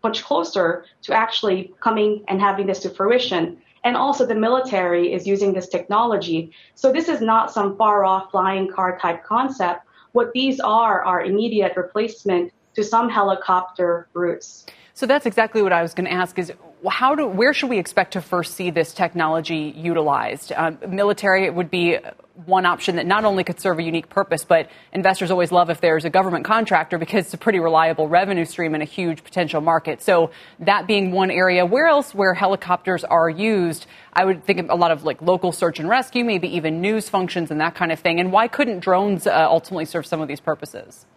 much 0.04 0.24
closer 0.24 0.86
to 1.02 1.14
actually 1.14 1.74
coming 1.82 2.24
and 2.28 2.40
having 2.40 2.68
this 2.68 2.80
to 2.80 2.90
fruition. 2.90 3.58
And 3.84 3.98
also 3.98 4.26
the 4.26 4.36
military 4.36 5.14
is 5.14 5.26
using 5.26 5.54
this 5.54 5.68
technology. 5.68 6.52
So 6.76 6.92
this 6.92 7.10
is 7.10 7.22
not 7.22 7.52
some 7.52 7.78
far 7.78 8.06
off 8.06 8.32
flying 8.32 8.72
car 8.72 8.98
type 9.00 9.24
concept. 9.24 9.87
What 10.12 10.32
these 10.34 10.60
are 10.60 11.04
are 11.04 11.22
immediate 11.22 11.74
replacement 11.76 12.52
to 12.76 12.84
some 12.84 13.10
helicopter 13.10 14.08
routes. 14.14 14.66
So 14.94 15.06
that's 15.06 15.26
exactly 15.26 15.62
what 15.62 15.74
I 15.74 15.82
was 15.82 15.94
going 15.94 16.06
to 16.06 16.14
ask 16.14 16.40
is 16.40 16.52
how 16.88 17.16
do 17.16 17.26
where 17.26 17.54
should 17.54 17.70
we 17.70 17.80
expect 17.80 18.14
to 18.14 18.22
first 18.22 18.54
see 18.54 18.70
this 18.70 18.94
technology 18.94 19.74
utilized? 19.76 20.52
Um, 20.56 20.78
military 20.88 21.50
would 21.50 21.72
be 21.72 21.98
one 22.46 22.68
option 22.68 22.98
that 22.98 23.08
not 23.08 23.26
only 23.26 23.44
could 23.44 23.60
serve 23.60 23.80
a 23.80 23.84
unique 23.84 24.10
purpose, 24.10 24.46
but 24.46 24.70
investors 24.94 25.32
always 25.32 25.52
love 25.52 25.72
if 25.72 25.82
there's 25.82 26.06
a 26.06 26.10
government 26.10 26.46
contractor 26.46 27.00
because 27.00 27.26
it's 27.26 27.34
a 27.34 27.38
pretty 27.38 27.60
reliable 27.60 28.08
revenue 28.08 28.46
stream 28.46 28.76
and 28.76 28.84
a 28.84 28.86
huge 28.86 29.24
potential 29.24 29.60
market. 29.60 30.04
So 30.04 30.30
that 30.60 30.86
being 30.86 31.12
one 31.12 31.32
area, 31.32 31.66
where 31.66 31.88
else 31.88 32.14
where 32.14 32.36
helicopters 32.36 33.04
are 33.04 33.28
used? 33.28 33.88
I 34.14 34.26
would 34.26 34.44
think 34.44 34.70
a 34.70 34.76
lot 34.76 34.92
of 34.92 35.04
like 35.04 35.22
local 35.22 35.52
search 35.52 35.80
and 35.80 35.90
rescue, 35.90 36.24
maybe 36.24 36.56
even 36.56 36.80
news 36.80 37.10
functions 37.10 37.50
and 37.50 37.60
that 37.60 37.74
kind 37.74 37.92
of 37.92 38.00
thing. 38.00 38.20
And 38.20 38.32
why 38.32 38.48
couldn't 38.48 38.80
drones 38.80 39.26
uh, 39.26 39.48
ultimately 39.50 39.86
serve 39.86 40.06
some 40.06 40.22
of 40.22 40.28
these 40.28 40.40
purposes? 40.40 41.08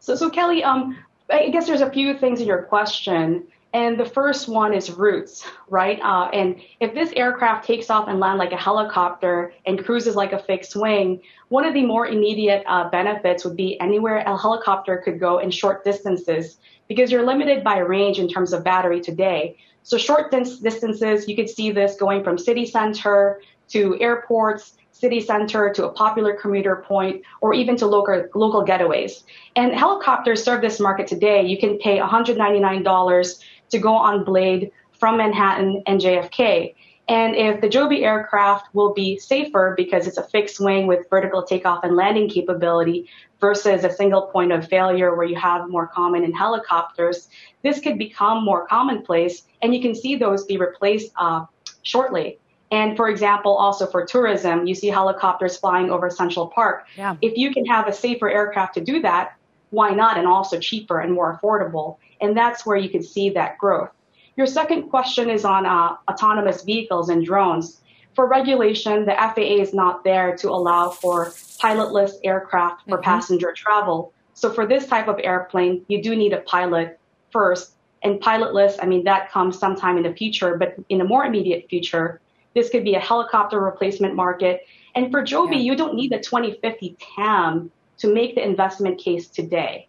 So, 0.00 0.14
so 0.14 0.28
Kelly, 0.28 0.62
um, 0.62 0.96
I 1.30 1.48
guess 1.48 1.66
there's 1.66 1.80
a 1.80 1.90
few 1.90 2.18
things 2.18 2.40
in 2.40 2.46
your 2.46 2.62
question. 2.64 3.46
And 3.78 3.96
the 3.96 4.04
first 4.04 4.48
one 4.48 4.74
is 4.74 4.90
routes, 4.90 5.46
right? 5.68 6.00
Uh, 6.02 6.28
and 6.32 6.60
if 6.80 6.94
this 6.94 7.12
aircraft 7.12 7.64
takes 7.64 7.90
off 7.90 8.08
and 8.08 8.18
lands 8.18 8.40
like 8.40 8.50
a 8.50 8.56
helicopter 8.56 9.52
and 9.66 9.84
cruises 9.84 10.16
like 10.16 10.32
a 10.32 10.38
fixed 10.40 10.74
wing, 10.74 11.20
one 11.46 11.64
of 11.64 11.74
the 11.74 11.86
more 11.86 12.08
immediate 12.08 12.64
uh, 12.66 12.90
benefits 12.90 13.44
would 13.44 13.56
be 13.56 13.80
anywhere 13.80 14.16
a 14.16 14.36
helicopter 14.36 15.00
could 15.04 15.20
go 15.20 15.38
in 15.38 15.52
short 15.52 15.84
distances 15.84 16.58
because 16.88 17.12
you're 17.12 17.24
limited 17.24 17.62
by 17.62 17.78
range 17.78 18.18
in 18.18 18.28
terms 18.28 18.52
of 18.52 18.64
battery 18.64 19.00
today. 19.00 19.56
So 19.84 19.96
short 19.96 20.32
distances, 20.32 21.28
you 21.28 21.36
could 21.36 21.48
see 21.48 21.70
this 21.70 21.94
going 21.94 22.24
from 22.24 22.36
city 22.36 22.66
center 22.66 23.40
to 23.68 23.96
airports 24.00 24.72
city 24.98 25.20
center 25.20 25.72
to 25.72 25.86
a 25.86 25.92
popular 25.92 26.34
commuter 26.34 26.84
point 26.84 27.22
or 27.40 27.54
even 27.54 27.76
to 27.76 27.86
local, 27.86 28.26
local 28.34 28.64
getaways. 28.64 29.22
And 29.54 29.72
helicopters 29.72 30.42
serve 30.42 30.60
this 30.60 30.80
market 30.80 31.06
today. 31.06 31.46
You 31.46 31.56
can 31.56 31.78
pay 31.78 31.98
$199 31.98 33.42
to 33.70 33.78
go 33.78 33.94
on 33.94 34.24
Blade 34.24 34.70
from 34.92 35.16
Manhattan 35.16 35.82
and 35.86 36.00
JFK. 36.00 36.74
And 37.08 37.34
if 37.34 37.62
the 37.62 37.68
Joby 37.68 38.04
aircraft 38.04 38.74
will 38.74 38.92
be 38.92 39.18
safer 39.18 39.74
because 39.76 40.06
it's 40.06 40.18
a 40.18 40.22
fixed 40.22 40.60
wing 40.60 40.86
with 40.86 41.08
vertical 41.08 41.42
takeoff 41.42 41.82
and 41.82 41.96
landing 41.96 42.28
capability 42.28 43.08
versus 43.40 43.84
a 43.84 43.90
single 43.90 44.22
point 44.22 44.52
of 44.52 44.68
failure 44.68 45.14
where 45.14 45.26
you 45.26 45.36
have 45.36 45.68
more 45.70 45.86
common 45.86 46.22
in 46.22 46.32
helicopters, 46.32 47.28
this 47.62 47.80
could 47.80 47.96
become 47.96 48.44
more 48.44 48.66
commonplace 48.66 49.44
and 49.62 49.74
you 49.74 49.80
can 49.80 49.94
see 49.94 50.16
those 50.16 50.44
be 50.44 50.58
replaced 50.58 51.12
uh, 51.16 51.46
shortly. 51.82 52.38
And 52.70 52.96
for 52.96 53.08
example, 53.08 53.54
also 53.54 53.86
for 53.86 54.04
tourism, 54.04 54.66
you 54.66 54.74
see 54.74 54.88
helicopters 54.88 55.56
flying 55.56 55.90
over 55.90 56.10
Central 56.10 56.48
Park. 56.48 56.86
Yeah. 56.96 57.16
If 57.22 57.38
you 57.38 57.52
can 57.54 57.64
have 57.64 57.88
a 57.88 57.92
safer 57.92 58.28
aircraft 58.28 58.74
to 58.74 58.82
do 58.82 59.00
that, 59.00 59.34
why 59.70 59.90
not? 59.90 60.18
And 60.18 60.26
also 60.26 60.58
cheaper 60.58 61.00
and 61.00 61.12
more 61.12 61.38
affordable. 61.38 61.96
And 62.20 62.36
that's 62.36 62.66
where 62.66 62.76
you 62.76 62.88
can 62.88 63.02
see 63.02 63.30
that 63.30 63.58
growth. 63.58 63.90
Your 64.36 64.46
second 64.46 64.88
question 64.88 65.28
is 65.30 65.44
on 65.44 65.66
uh, 65.66 65.96
autonomous 66.08 66.62
vehicles 66.62 67.08
and 67.08 67.24
drones. 67.24 67.80
For 68.14 68.28
regulation, 68.28 69.04
the 69.04 69.14
FAA 69.14 69.60
is 69.62 69.74
not 69.74 70.04
there 70.04 70.36
to 70.36 70.50
allow 70.50 70.90
for 70.90 71.26
pilotless 71.60 72.12
aircraft 72.24 72.82
for 72.88 72.96
mm-hmm. 72.96 73.04
passenger 73.04 73.52
travel. 73.56 74.12
So 74.34 74.52
for 74.52 74.66
this 74.66 74.86
type 74.86 75.08
of 75.08 75.18
airplane, 75.22 75.84
you 75.88 76.02
do 76.02 76.14
need 76.14 76.32
a 76.32 76.40
pilot 76.42 76.98
first. 77.32 77.72
And 78.02 78.20
pilotless, 78.20 78.76
I 78.80 78.86
mean, 78.86 79.04
that 79.04 79.30
comes 79.30 79.58
sometime 79.58 79.96
in 79.96 80.04
the 80.04 80.14
future, 80.14 80.56
but 80.56 80.76
in 80.88 80.98
the 80.98 81.04
more 81.04 81.24
immediate 81.24 81.66
future, 81.68 82.20
this 82.54 82.70
could 82.70 82.84
be 82.84 82.94
a 82.94 83.00
helicopter 83.00 83.58
replacement 83.60 84.14
market. 84.14 84.66
And 84.94 85.10
for 85.10 85.22
Joby, 85.22 85.56
yeah. 85.56 85.62
you 85.62 85.76
don't 85.76 85.94
need 85.94 86.12
the 86.12 86.18
2050 86.18 86.96
TAM 87.16 87.72
to 87.98 88.12
make 88.12 88.36
the 88.36 88.44
investment 88.44 89.00
case 89.00 89.28
today. 89.28 89.88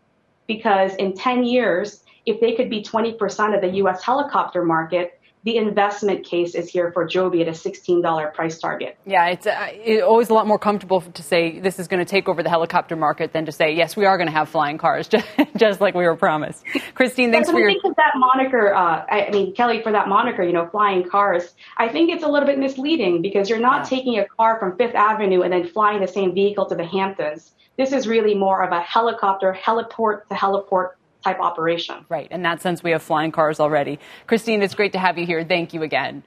because 0.50 0.96
in 0.96 1.14
10 1.14 1.44
years, 1.44 2.04
if 2.26 2.40
they 2.40 2.56
could 2.56 2.70
be 2.70 2.84
20% 2.84 3.56
of 3.56 3.62
the 3.62 3.78
US 3.80 4.04
helicopter 4.04 4.64
market, 4.64 5.20
the 5.44 5.56
investment 5.56 6.26
case 6.26 6.54
is 6.54 6.70
here 6.70 6.92
for 6.92 7.06
Joby 7.06 7.42
at 7.42 7.48
a 7.48 7.52
$16 7.52 8.34
price 8.34 8.60
target. 8.60 8.98
Yeah, 9.06 9.28
it's, 9.28 9.48
uh, 9.48 9.68
it's 9.72 10.04
always 10.04 10.30
a 10.30 10.34
lot 10.34 10.48
more 10.48 10.60
comfortable 10.60 11.00
to 11.00 11.24
say 11.24 11.60
this 11.60 11.80
is 11.80 11.88
going 11.88 12.04
to 12.04 12.10
take 12.10 12.28
over 12.28 12.44
the 12.44 12.50
helicopter 12.50 12.98
market 12.98 13.32
than 13.32 13.46
to 13.46 13.52
say, 13.52 13.74
yes, 13.74 13.96
we 13.96 14.06
are 14.06 14.18
going 14.18 14.28
to 14.28 14.34
have 14.34 14.50
flying 14.50 14.78
cars, 14.78 15.08
just, 15.10 15.26
just 15.56 15.80
like 15.80 15.96
we 15.96 16.04
were 16.04 16.18
promised. 16.18 16.66
Christine, 16.94 17.32
thanks 17.32 17.50
for 17.50 17.60
your. 17.60 17.70
I 17.70 17.76
think 17.82 17.96
that 17.96 18.14
moniker, 18.18 18.74
uh, 18.74 19.06
I 19.10 19.30
mean, 19.32 19.56
Kelly, 19.56 19.82
for 19.82 19.94
that 19.94 20.10
moniker, 20.10 20.44
you 20.44 20.54
know, 20.54 20.68
flying 20.68 21.08
cars, 21.08 21.54
I 21.78 21.88
think 21.88 22.10
it's 22.10 22.24
a 22.24 22.28
little 22.28 22.48
bit 22.48 22.60
misleading 22.60 23.22
because 23.22 23.50
you're 23.50 23.60
not 23.60 23.84
yeah. 23.84 23.98
taking 23.98 24.20
a 24.20 24.26
car 24.26 24.60
from 24.60 24.78
Fifth 24.78 24.96
Avenue 24.96 25.42
and 25.42 25.54
then 25.54 25.68
flying 25.68 26.02
the 26.02 26.08
same 26.08 26.34
vehicle 26.34 26.66
to 26.66 26.76
the 26.76 26.86
Hamptons. 26.86 27.54
This 27.78 27.94
is 27.94 28.10
really 28.10 28.36
more 28.36 28.62
of 28.62 28.74
a 28.74 28.82
helicopter, 28.82 29.58
heliport 29.58 30.28
to 30.28 30.36
heliport 30.36 30.90
type 31.24 31.40
operation. 31.40 32.06
Right. 32.10 32.32
In 32.32 32.42
that 32.44 32.62
sense, 32.62 32.84
we 32.84 32.92
have 32.92 33.04
flying 33.04 33.32
cars 33.32 33.60
already. 33.60 34.00
Christine, 34.28 34.62
it's 34.62 34.76
great 34.76 34.94
to 34.94 35.00
have 35.00 35.18
you 35.18 35.26
here. 35.26 35.44
Thank 35.44 35.74
you 35.74 35.84
again. 35.84 36.24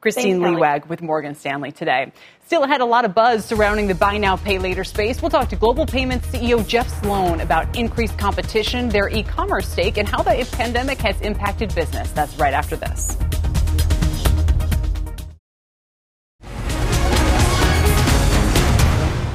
Christine 0.00 0.42
Thanks, 0.42 0.58
Liwag 0.58 0.88
with 0.88 1.00
Morgan 1.00 1.36
Stanley 1.36 1.70
today. 1.70 2.10
Still 2.44 2.66
had 2.66 2.80
a 2.80 2.84
lot 2.84 3.04
of 3.04 3.14
buzz 3.14 3.44
surrounding 3.44 3.86
the 3.86 3.94
buy 3.94 4.18
now, 4.18 4.36
pay 4.36 4.58
later 4.58 4.82
space. 4.82 5.22
We'll 5.22 5.30
talk 5.30 5.48
to 5.50 5.56
Global 5.56 5.86
Payments 5.86 6.26
CEO 6.26 6.66
Jeff 6.66 6.88
Sloan 7.00 7.40
about 7.40 7.76
increased 7.76 8.18
competition, 8.18 8.88
their 8.88 9.08
e 9.08 9.22
commerce 9.22 9.68
stake, 9.68 9.98
and 9.98 10.08
how 10.08 10.20
the 10.20 10.46
pandemic 10.50 10.98
has 10.98 11.20
impacted 11.20 11.72
business. 11.72 12.10
That's 12.10 12.36
right 12.36 12.52
after 12.52 12.74
this. 12.74 13.16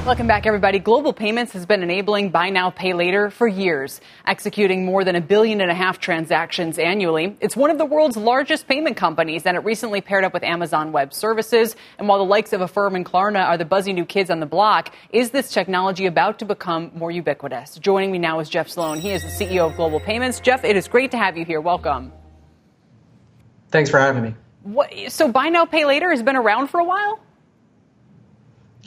Welcome 0.08 0.26
back, 0.26 0.46
everybody. 0.46 0.78
Global 0.78 1.12
Payments 1.12 1.52
has 1.52 1.66
been 1.66 1.82
enabling 1.82 2.30
buy 2.30 2.48
now, 2.48 2.70
pay 2.70 2.94
later 2.94 3.28
for 3.28 3.46
years, 3.46 4.00
executing 4.26 4.86
more 4.86 5.04
than 5.04 5.16
a 5.16 5.20
billion 5.20 5.60
and 5.60 5.70
a 5.70 5.74
half 5.74 6.00
transactions 6.00 6.78
annually. 6.78 7.36
It's 7.42 7.54
one 7.54 7.70
of 7.70 7.76
the 7.76 7.84
world's 7.84 8.16
largest 8.16 8.66
payment 8.66 8.96
companies, 8.96 9.44
and 9.44 9.54
it 9.54 9.64
recently 9.66 10.00
paired 10.00 10.24
up 10.24 10.32
with 10.32 10.44
Amazon 10.44 10.92
Web 10.92 11.12
Services. 11.12 11.76
And 11.98 12.08
while 12.08 12.16
the 12.16 12.24
likes 12.24 12.54
of 12.54 12.62
Affirm 12.62 12.96
and 12.96 13.04
Klarna 13.04 13.44
are 13.44 13.58
the 13.58 13.66
buzzy 13.66 13.92
new 13.92 14.06
kids 14.06 14.30
on 14.30 14.40
the 14.40 14.46
block, 14.46 14.94
is 15.10 15.28
this 15.28 15.50
technology 15.52 16.06
about 16.06 16.38
to 16.38 16.46
become 16.46 16.90
more 16.94 17.10
ubiquitous? 17.10 17.78
Joining 17.78 18.10
me 18.10 18.16
now 18.16 18.40
is 18.40 18.48
Jeff 18.48 18.70
Sloan. 18.70 19.00
He 19.00 19.10
is 19.10 19.22
the 19.22 19.28
CEO 19.28 19.68
of 19.68 19.76
Global 19.76 20.00
Payments. 20.00 20.40
Jeff, 20.40 20.64
it 20.64 20.74
is 20.74 20.88
great 20.88 21.10
to 21.10 21.18
have 21.18 21.36
you 21.36 21.44
here. 21.44 21.60
Welcome. 21.60 22.12
Thanks 23.70 23.90
for 23.90 24.00
having 24.00 24.22
me. 24.22 24.34
What, 24.62 24.90
so, 25.08 25.30
buy 25.30 25.50
now, 25.50 25.66
pay 25.66 25.84
later 25.84 26.10
has 26.10 26.22
been 26.22 26.36
around 26.36 26.68
for 26.68 26.80
a 26.80 26.84
while? 26.84 27.20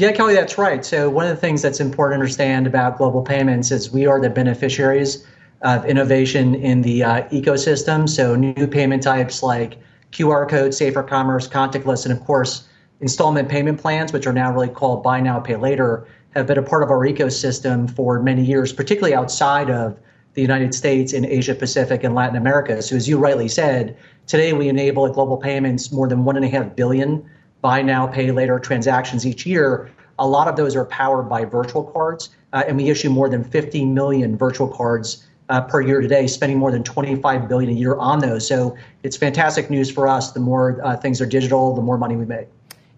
Yeah, 0.01 0.11
Kelly, 0.13 0.33
that's 0.33 0.57
right. 0.57 0.83
So, 0.83 1.11
one 1.11 1.27
of 1.27 1.29
the 1.29 1.39
things 1.39 1.61
that's 1.61 1.79
important 1.79 2.17
to 2.17 2.23
understand 2.23 2.65
about 2.65 2.97
global 2.97 3.21
payments 3.21 3.69
is 3.69 3.91
we 3.91 4.07
are 4.07 4.19
the 4.19 4.31
beneficiaries 4.31 5.27
of 5.61 5.85
innovation 5.85 6.55
in 6.55 6.81
the 6.81 7.03
uh, 7.03 7.21
ecosystem. 7.29 8.09
So, 8.09 8.35
new 8.35 8.65
payment 8.65 9.03
types 9.03 9.43
like 9.43 9.77
QR 10.11 10.49
code, 10.49 10.73
safer 10.73 11.03
commerce, 11.03 11.47
contactless, 11.47 12.03
and 12.03 12.11
of 12.11 12.25
course, 12.25 12.67
installment 12.99 13.47
payment 13.47 13.79
plans, 13.79 14.11
which 14.11 14.25
are 14.25 14.33
now 14.33 14.51
really 14.51 14.69
called 14.69 15.03
buy 15.03 15.19
now, 15.19 15.39
pay 15.39 15.55
later, 15.55 16.07
have 16.31 16.47
been 16.47 16.57
a 16.57 16.63
part 16.63 16.81
of 16.81 16.89
our 16.89 17.05
ecosystem 17.05 17.87
for 17.87 18.23
many 18.23 18.43
years, 18.43 18.73
particularly 18.73 19.13
outside 19.13 19.69
of 19.69 19.99
the 20.33 20.41
United 20.41 20.73
States 20.73 21.13
in 21.13 21.27
Asia 21.27 21.53
Pacific 21.53 22.03
and 22.03 22.15
Latin 22.15 22.37
America. 22.37 22.81
So, 22.81 22.95
as 22.95 23.07
you 23.07 23.19
rightly 23.19 23.47
said, 23.47 23.95
today 24.25 24.53
we 24.53 24.67
enable 24.67 25.05
at 25.05 25.13
Global 25.13 25.37
Payments 25.37 25.91
more 25.91 26.07
than 26.07 26.25
one 26.25 26.37
and 26.37 26.45
a 26.45 26.49
half 26.49 26.75
billion 26.75 27.23
buy 27.61 27.81
now, 27.81 28.07
pay 28.07 28.31
later 28.31 28.59
transactions 28.59 29.25
each 29.25 29.45
year. 29.45 29.91
A 30.19 30.27
lot 30.27 30.47
of 30.47 30.55
those 30.55 30.75
are 30.75 30.85
powered 30.85 31.29
by 31.29 31.45
virtual 31.45 31.83
cards, 31.83 32.29
uh, 32.53 32.63
and 32.67 32.77
we 32.77 32.89
issue 32.89 33.09
more 33.09 33.29
than 33.29 33.43
50 33.43 33.85
million 33.85 34.37
virtual 34.37 34.67
cards 34.67 35.25
uh, 35.49 35.61
per 35.61 35.81
year 35.81 36.01
today, 36.01 36.27
spending 36.27 36.57
more 36.57 36.71
than 36.71 36.83
25 36.83 37.47
billion 37.47 37.69
a 37.69 37.73
year 37.73 37.95
on 37.97 38.19
those. 38.19 38.47
So 38.47 38.77
it's 39.03 39.17
fantastic 39.17 39.69
news 39.69 39.91
for 39.91 40.07
us. 40.07 40.31
The 40.31 40.39
more 40.39 40.79
uh, 40.83 40.95
things 40.95 41.21
are 41.21 41.25
digital, 41.25 41.75
the 41.75 41.81
more 41.81 41.97
money 41.97 42.15
we 42.15 42.25
make. 42.25 42.47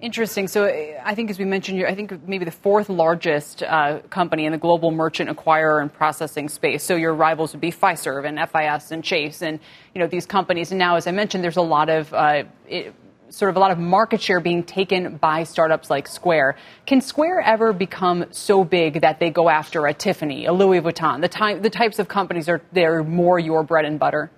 Interesting. 0.01 0.49
So 0.49 0.65
uh, 0.65 1.01
I 1.05 1.15
think, 1.15 1.31
as 1.31 1.39
we 1.39 1.45
mentioned, 1.45 1.83
I 1.85 1.95
think 1.95 2.27
maybe 2.27 2.43
the 2.43 2.51
fourth 2.51 2.89
largest 2.89 3.63
uh, 3.63 3.99
company 4.09 4.45
in 4.45 4.51
the 4.51 4.57
global 4.57 4.91
merchant 4.91 5.29
acquirer 5.29 5.81
and 5.81 5.91
processing 5.91 6.49
space. 6.49 6.83
So 6.83 6.95
your 6.97 7.13
rivals 7.13 7.53
would 7.53 7.61
be 7.61 7.71
Fiserv 7.71 8.25
and 8.25 8.37
FIS 8.49 8.91
and 8.91 9.01
Chase, 9.01 9.41
and 9.41 9.59
you 9.95 9.99
know 9.99 10.07
these 10.07 10.25
companies. 10.25 10.71
And 10.71 10.77
now, 10.77 10.97
as 10.97 11.07
I 11.07 11.11
mentioned, 11.11 11.41
there's 11.41 11.55
a 11.55 11.61
lot 11.61 11.89
of 11.89 12.13
uh, 12.13 12.43
sort 13.33 13.49
of 13.49 13.57
a 13.57 13.59
lot 13.59 13.71
of 13.71 13.79
market 13.79 14.21
share 14.21 14.39
being 14.39 14.63
taken 14.63 15.17
by 15.17 15.43
startups 15.43 15.89
like 15.89 16.07
Square. 16.07 16.55
Can 16.85 17.01
Square 17.01 17.41
ever 17.41 17.73
become 17.73 18.25
so 18.29 18.63
big 18.63 19.01
that 19.01 19.19
they 19.19 19.31
go 19.31 19.49
after 19.49 19.87
a 19.87 19.93
Tiffany, 19.93 20.45
a 20.45 20.53
Louis 20.53 20.79
Vuitton? 20.81 21.21
The, 21.21 21.27
ty- 21.27 21.57
the 21.57 21.71
types 21.71 21.97
of 21.97 22.07
companies 22.07 22.47
are 22.47 22.61
they're 22.73 23.03
more 23.03 23.39
your 23.39 23.63
bread 23.63 23.85
and 23.85 23.99
butter. 23.99 24.29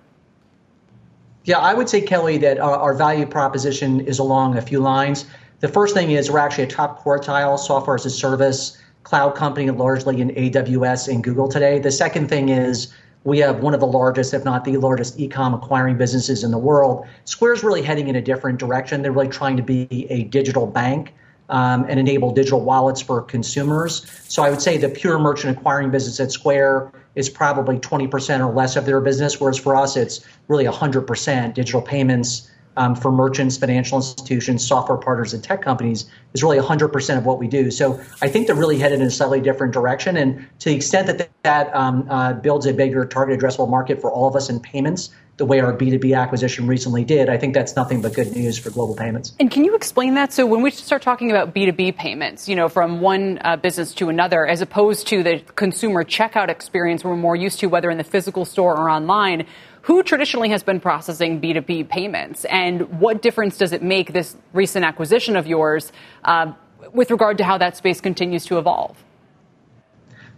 Yeah, 1.44 1.58
I 1.58 1.74
would 1.74 1.90
say, 1.90 2.00
Kelly, 2.00 2.38
that 2.38 2.58
our, 2.58 2.74
our 2.74 2.94
value 2.94 3.26
proposition 3.26 4.00
is 4.00 4.18
along 4.18 4.56
a 4.56 4.62
few 4.62 4.80
lines. 4.80 5.26
The 5.60 5.68
first 5.68 5.94
thing 5.94 6.10
is 6.10 6.30
we're 6.30 6.38
actually 6.38 6.64
a 6.64 6.68
top 6.68 7.04
quartile 7.04 7.58
software 7.58 7.96
as 7.96 8.06
a 8.06 8.10
service 8.10 8.80
cloud 9.02 9.34
company, 9.36 9.70
largely 9.70 10.22
in 10.22 10.30
AWS 10.30 11.08
and 11.08 11.22
Google 11.22 11.48
today. 11.48 11.78
The 11.78 11.92
second 11.92 12.28
thing 12.28 12.48
is 12.48 12.92
we 13.26 13.38
have 13.40 13.58
one 13.58 13.74
of 13.74 13.80
the 13.80 13.86
largest, 13.86 14.32
if 14.32 14.44
not 14.44 14.64
the 14.64 14.76
largest, 14.76 15.18
e-com 15.18 15.52
acquiring 15.52 15.98
businesses 15.98 16.44
in 16.44 16.52
the 16.52 16.58
world. 16.58 17.04
Square's 17.24 17.64
really 17.64 17.82
heading 17.82 18.06
in 18.06 18.14
a 18.14 18.22
different 18.22 18.58
direction. 18.60 19.02
They're 19.02 19.10
really 19.10 19.28
trying 19.28 19.56
to 19.56 19.64
be 19.64 20.06
a 20.08 20.22
digital 20.24 20.64
bank 20.64 21.12
um, 21.48 21.84
and 21.88 21.98
enable 21.98 22.32
digital 22.32 22.60
wallets 22.60 23.00
for 23.00 23.20
consumers. 23.20 24.06
So 24.28 24.44
I 24.44 24.50
would 24.50 24.62
say 24.62 24.76
the 24.78 24.88
pure 24.88 25.18
merchant 25.18 25.58
acquiring 25.58 25.90
business 25.90 26.20
at 26.20 26.30
Square 26.30 26.92
is 27.16 27.28
probably 27.28 27.80
20% 27.80 28.46
or 28.46 28.52
less 28.54 28.76
of 28.76 28.86
their 28.86 29.00
business, 29.00 29.40
whereas 29.40 29.58
for 29.58 29.74
us 29.74 29.96
it's 29.96 30.24
really 30.46 30.64
100% 30.64 31.54
digital 31.54 31.82
payments 31.82 32.48
um, 32.76 32.94
for 32.94 33.10
merchants, 33.10 33.56
financial 33.56 33.98
institutions, 33.98 34.66
software 34.66 34.98
partners, 34.98 35.32
and 35.34 35.42
tech 35.42 35.62
companies 35.62 36.06
is 36.34 36.42
really 36.42 36.58
100% 36.58 37.18
of 37.18 37.24
what 37.24 37.38
we 37.38 37.48
do. 37.48 37.70
So 37.70 38.00
I 38.20 38.28
think 38.28 38.46
they're 38.46 38.56
really 38.56 38.78
headed 38.78 39.00
in 39.00 39.06
a 39.06 39.10
slightly 39.10 39.40
different 39.40 39.72
direction. 39.72 40.16
And 40.16 40.46
to 40.60 40.68
the 40.68 40.74
extent 40.74 41.06
that 41.06 41.30
that 41.42 41.74
um, 41.74 42.06
uh, 42.10 42.32
builds 42.34 42.66
a 42.66 42.74
bigger 42.74 43.06
target 43.06 43.38
addressable 43.38 43.70
market 43.70 44.00
for 44.00 44.10
all 44.10 44.26
of 44.26 44.34
us 44.34 44.50
in 44.50 44.60
payments, 44.60 45.10
the 45.36 45.44
way 45.44 45.60
our 45.60 45.72
B2B 45.72 46.16
acquisition 46.16 46.66
recently 46.66 47.04
did, 47.04 47.28
I 47.28 47.36
think 47.36 47.54
that's 47.54 47.76
nothing 47.76 48.00
but 48.00 48.14
good 48.14 48.34
news 48.34 48.58
for 48.58 48.70
global 48.70 48.96
payments. 48.96 49.34
And 49.38 49.50
can 49.50 49.64
you 49.64 49.74
explain 49.74 50.14
that? 50.14 50.32
So 50.32 50.46
when 50.46 50.62
we 50.62 50.70
start 50.70 51.02
talking 51.02 51.30
about 51.30 51.54
B2B 51.54 51.96
payments, 51.96 52.48
you 52.48 52.56
know, 52.56 52.68
from 52.68 53.00
one 53.00 53.38
uh, 53.44 53.56
business 53.56 53.92
to 53.94 54.08
another, 54.08 54.46
as 54.46 54.62
opposed 54.62 55.06
to 55.08 55.22
the 55.22 55.40
consumer 55.54 56.04
checkout 56.04 56.48
experience 56.48 57.04
we're 57.04 57.16
more 57.16 57.36
used 57.36 57.60
to, 57.60 57.66
whether 57.66 57.90
in 57.90 57.98
the 57.98 58.04
physical 58.04 58.44
store 58.44 58.76
or 58.76 58.88
online, 58.88 59.46
who 59.86 60.02
traditionally 60.02 60.48
has 60.48 60.64
been 60.64 60.80
processing 60.80 61.40
B2B 61.40 61.88
payments, 61.88 62.44
and 62.46 63.00
what 63.00 63.22
difference 63.22 63.56
does 63.56 63.72
it 63.72 63.84
make 63.84 64.12
this 64.12 64.36
recent 64.52 64.84
acquisition 64.84 65.36
of 65.36 65.46
yours 65.46 65.92
uh, 66.24 66.52
with 66.92 67.08
regard 67.12 67.38
to 67.38 67.44
how 67.44 67.56
that 67.56 67.76
space 67.76 68.00
continues 68.00 68.44
to 68.46 68.58
evolve? 68.58 68.96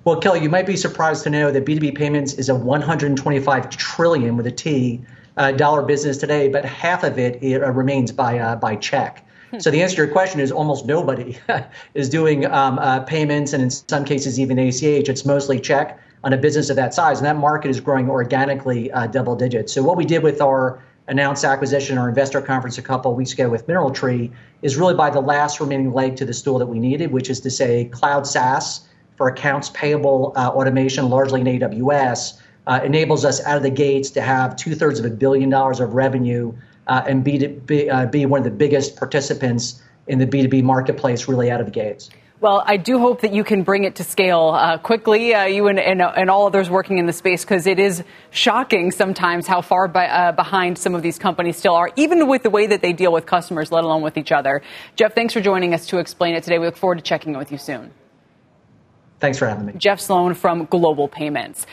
Well, 0.05 0.21
Kelly, 0.21 0.43
you 0.43 0.51
might 0.51 0.67
be 0.67 0.77
surprised 0.77 1.25
to 1.25 1.31
know 1.31 1.51
that 1.51 1.65
B2B 1.65 1.97
payments 1.97 2.35
is 2.35 2.51
a 2.51 2.55
125 2.55 3.71
trillion 3.71 4.37
with 4.37 4.47
a 4.47 4.53
T 4.53 5.01
uh, 5.39 5.53
dollar 5.53 5.81
business 5.81 6.19
today, 6.19 6.51
but 6.51 6.67
half 6.67 7.03
of 7.03 7.19
it, 7.19 7.43
it 7.43 7.63
uh, 7.63 7.71
remains 7.71 8.13
by 8.13 8.39
uh, 8.39 8.57
by 8.57 8.77
check. 8.77 9.27
Hmm. 9.51 9.61
So 9.61 9.71
the 9.71 9.83
answer 9.83 9.97
to 9.97 10.03
your 10.03 10.13
question 10.13 10.41
is 10.41 10.53
almost 10.53 10.85
nobody 10.85 11.39
is 11.95 12.11
doing 12.11 12.45
um, 12.45 12.79
uh, 12.79 13.01
payments, 13.01 13.55
and 13.55 13.63
in 13.63 13.71
some 13.71 14.05
cases 14.05 14.39
even 14.39 14.59
ACH. 14.59 14.83
It's 14.83 15.25
mostly 15.25 15.59
check 15.59 15.99
on 16.25 16.33
a 16.33 16.37
business 16.37 16.71
of 16.71 16.77
that 16.77 16.95
size. 16.95 17.19
And 17.19 17.27
that 17.27 17.37
market 17.37 17.71
is 17.71 17.81
growing 17.81 18.11
organically 18.11 18.91
uh, 18.93 19.07
double 19.07 19.37
digits. 19.37 19.73
So 19.73 19.83
what 19.83 19.97
we 19.97 20.05
did 20.05 20.23
with 20.23 20.41
our 20.41 20.83
announced 21.09 21.45
acquisition, 21.45 21.97
our 21.99 22.09
investor 22.09 22.41
conference 22.41 22.79
a 22.79 22.83
couple 22.83 23.15
weeks 23.15 23.33
ago 23.33 23.49
with 23.49 23.67
MineralTree, 23.67 24.31
is 24.63 24.77
really 24.77 24.95
by 24.95 25.11
the 25.11 25.21
last 25.21 25.61
remaining 25.61 25.93
leg 25.93 26.17
to 26.17 26.25
the 26.25 26.35
stool 26.35 26.59
that 26.59 26.67
we 26.67 26.79
needed, 26.79 27.13
which 27.13 27.31
is 27.31 27.41
to 27.41 27.51
say 27.51 27.87
cloud 27.87 28.27
SaaS 28.27 28.87
for 29.17 29.29
accounts 29.29 29.71
payable 29.71 30.33
uh, 30.37 30.49
automation, 30.49 31.09
largely 31.09 31.41
in 31.41 31.47
AWS, 31.47 32.41
uh, 32.67 32.81
enables 32.85 33.25
us 33.25 33.45
out 33.45 33.57
of 33.57 33.63
the 33.63 33.71
gates 33.71 34.11
to 34.11 34.21
have 34.21 34.55
two 34.55 34.75
thirds 34.75 34.99
of 34.99 35.05
a 35.07 35.11
billion 35.11 35.49
dollars 35.49 35.81
of 35.81 35.95
revenue 35.95 36.53
uh, 36.87 37.03
and 37.07 37.25
be, 37.25 37.47
be, 37.47 37.89
uh, 37.91 38.07
be 38.07 38.27
one 38.27 38.39
of 38.39 38.45
the 38.45 38.51
biggest 38.51 38.97
participants 38.97 39.83
in 40.07 40.19
the 40.19 40.27
B2B 40.27 40.63
marketplace 40.63 41.29
really 41.29 41.51
out 41.51 41.61
of 41.61 41.67
the 41.67 41.73
gates. 41.73 42.11
Well, 42.41 42.63
I 42.65 42.77
do 42.77 43.01
hope 43.01 43.23
that 43.23 43.33
you 43.33 43.43
can 43.43 43.65
bring 43.65 43.83
it 43.83 43.97
to 43.97 44.05
scale 44.05 44.53
uh, 44.55 44.79
quickly, 44.79 45.35
uh, 45.35 45.47
you 45.47 45.67
and, 45.67 45.81
and, 45.81 46.01
and, 46.01 46.31
all 46.31 46.47
others 46.47 46.71
working 46.71 46.99
in 46.99 47.07
the 47.07 47.13
space, 47.13 47.45
because 47.45 47.67
it 47.67 47.81
is 47.81 48.05
shocking 48.31 48.93
sometimes 48.93 49.49
how 49.49 49.61
far 49.61 49.89
by, 49.89 50.07
uh, 50.07 50.31
behind 50.31 50.79
some 50.79 50.95
of 50.95 51.03
these 51.03 51.19
companies 51.19 51.57
still 51.57 51.75
are, 51.75 51.91
even 51.97 52.29
with 52.29 52.45
the 52.45 52.51
way 52.51 52.69
that 52.69 52.81
they 52.81 52.93
deal 52.93 53.13
with 53.13 53.27
customers, 53.27 53.73
let 53.73 53.83
alone 53.83 54.03
with 54.03 54.17
each 54.17 54.31
other. 54.31 54.63
Jeff, 54.95 55.17
thanks 55.17 55.35
for 55.35 55.41
joining 55.41 55.75
us 55.75 55.85
to 55.87 55.99
explain 55.99 56.37
it 56.37 56.45
today. 56.45 56.61
We 56.61 56.67
look 56.67 56.77
forward 56.77 56.99
to 56.99 57.03
checking 57.03 57.33
in 57.33 57.39
with 57.39 57.51
you 57.51 57.59
soon. 57.59 57.91
Thanks 59.19 59.37
for 59.37 59.49
having 59.49 59.67
me. 59.67 59.73
Jeff 59.77 59.99
Sloan 59.99 60.35
from 60.35 60.67
Global 60.67 61.09
Payments. 61.09 61.67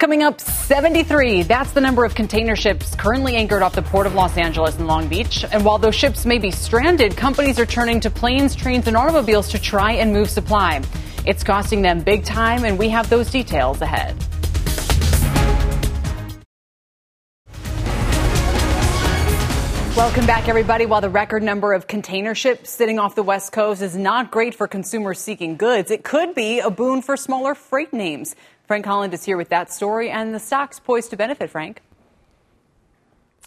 Coming 0.00 0.22
up, 0.22 0.40
73. 0.40 1.42
That's 1.42 1.72
the 1.72 1.80
number 1.82 2.06
of 2.06 2.14
container 2.14 2.56
ships 2.56 2.94
currently 2.94 3.36
anchored 3.36 3.60
off 3.60 3.74
the 3.74 3.82
port 3.82 4.06
of 4.06 4.14
Los 4.14 4.38
Angeles 4.38 4.78
and 4.78 4.86
Long 4.86 5.08
Beach. 5.08 5.44
And 5.52 5.62
while 5.62 5.76
those 5.76 5.94
ships 5.94 6.24
may 6.24 6.38
be 6.38 6.50
stranded, 6.50 7.18
companies 7.18 7.58
are 7.58 7.66
turning 7.66 8.00
to 8.00 8.08
planes, 8.08 8.56
trains, 8.56 8.86
and 8.86 8.96
automobiles 8.96 9.50
to 9.50 9.58
try 9.58 9.92
and 9.92 10.10
move 10.10 10.30
supply. 10.30 10.80
It's 11.26 11.44
costing 11.44 11.82
them 11.82 12.00
big 12.00 12.24
time, 12.24 12.64
and 12.64 12.78
we 12.78 12.88
have 12.88 13.10
those 13.10 13.30
details 13.30 13.82
ahead. 13.82 14.16
Welcome 19.94 20.24
back, 20.24 20.48
everybody. 20.48 20.86
While 20.86 21.02
the 21.02 21.10
record 21.10 21.42
number 21.42 21.74
of 21.74 21.86
container 21.86 22.34
ships 22.34 22.70
sitting 22.70 22.98
off 22.98 23.16
the 23.16 23.22
West 23.22 23.52
Coast 23.52 23.82
is 23.82 23.94
not 23.94 24.30
great 24.30 24.54
for 24.54 24.66
consumers 24.66 25.20
seeking 25.20 25.58
goods, 25.58 25.90
it 25.90 26.04
could 26.04 26.34
be 26.34 26.60
a 26.60 26.70
boon 26.70 27.02
for 27.02 27.18
smaller 27.18 27.54
freight 27.54 27.92
names. 27.92 28.34
Frank 28.70 28.86
Holland 28.86 29.12
is 29.12 29.24
here 29.24 29.36
with 29.36 29.48
that 29.48 29.72
story 29.72 30.10
and 30.10 30.32
the 30.32 30.38
stocks 30.38 30.78
poised 30.78 31.10
to 31.10 31.16
benefit, 31.16 31.50
Frank. 31.50 31.82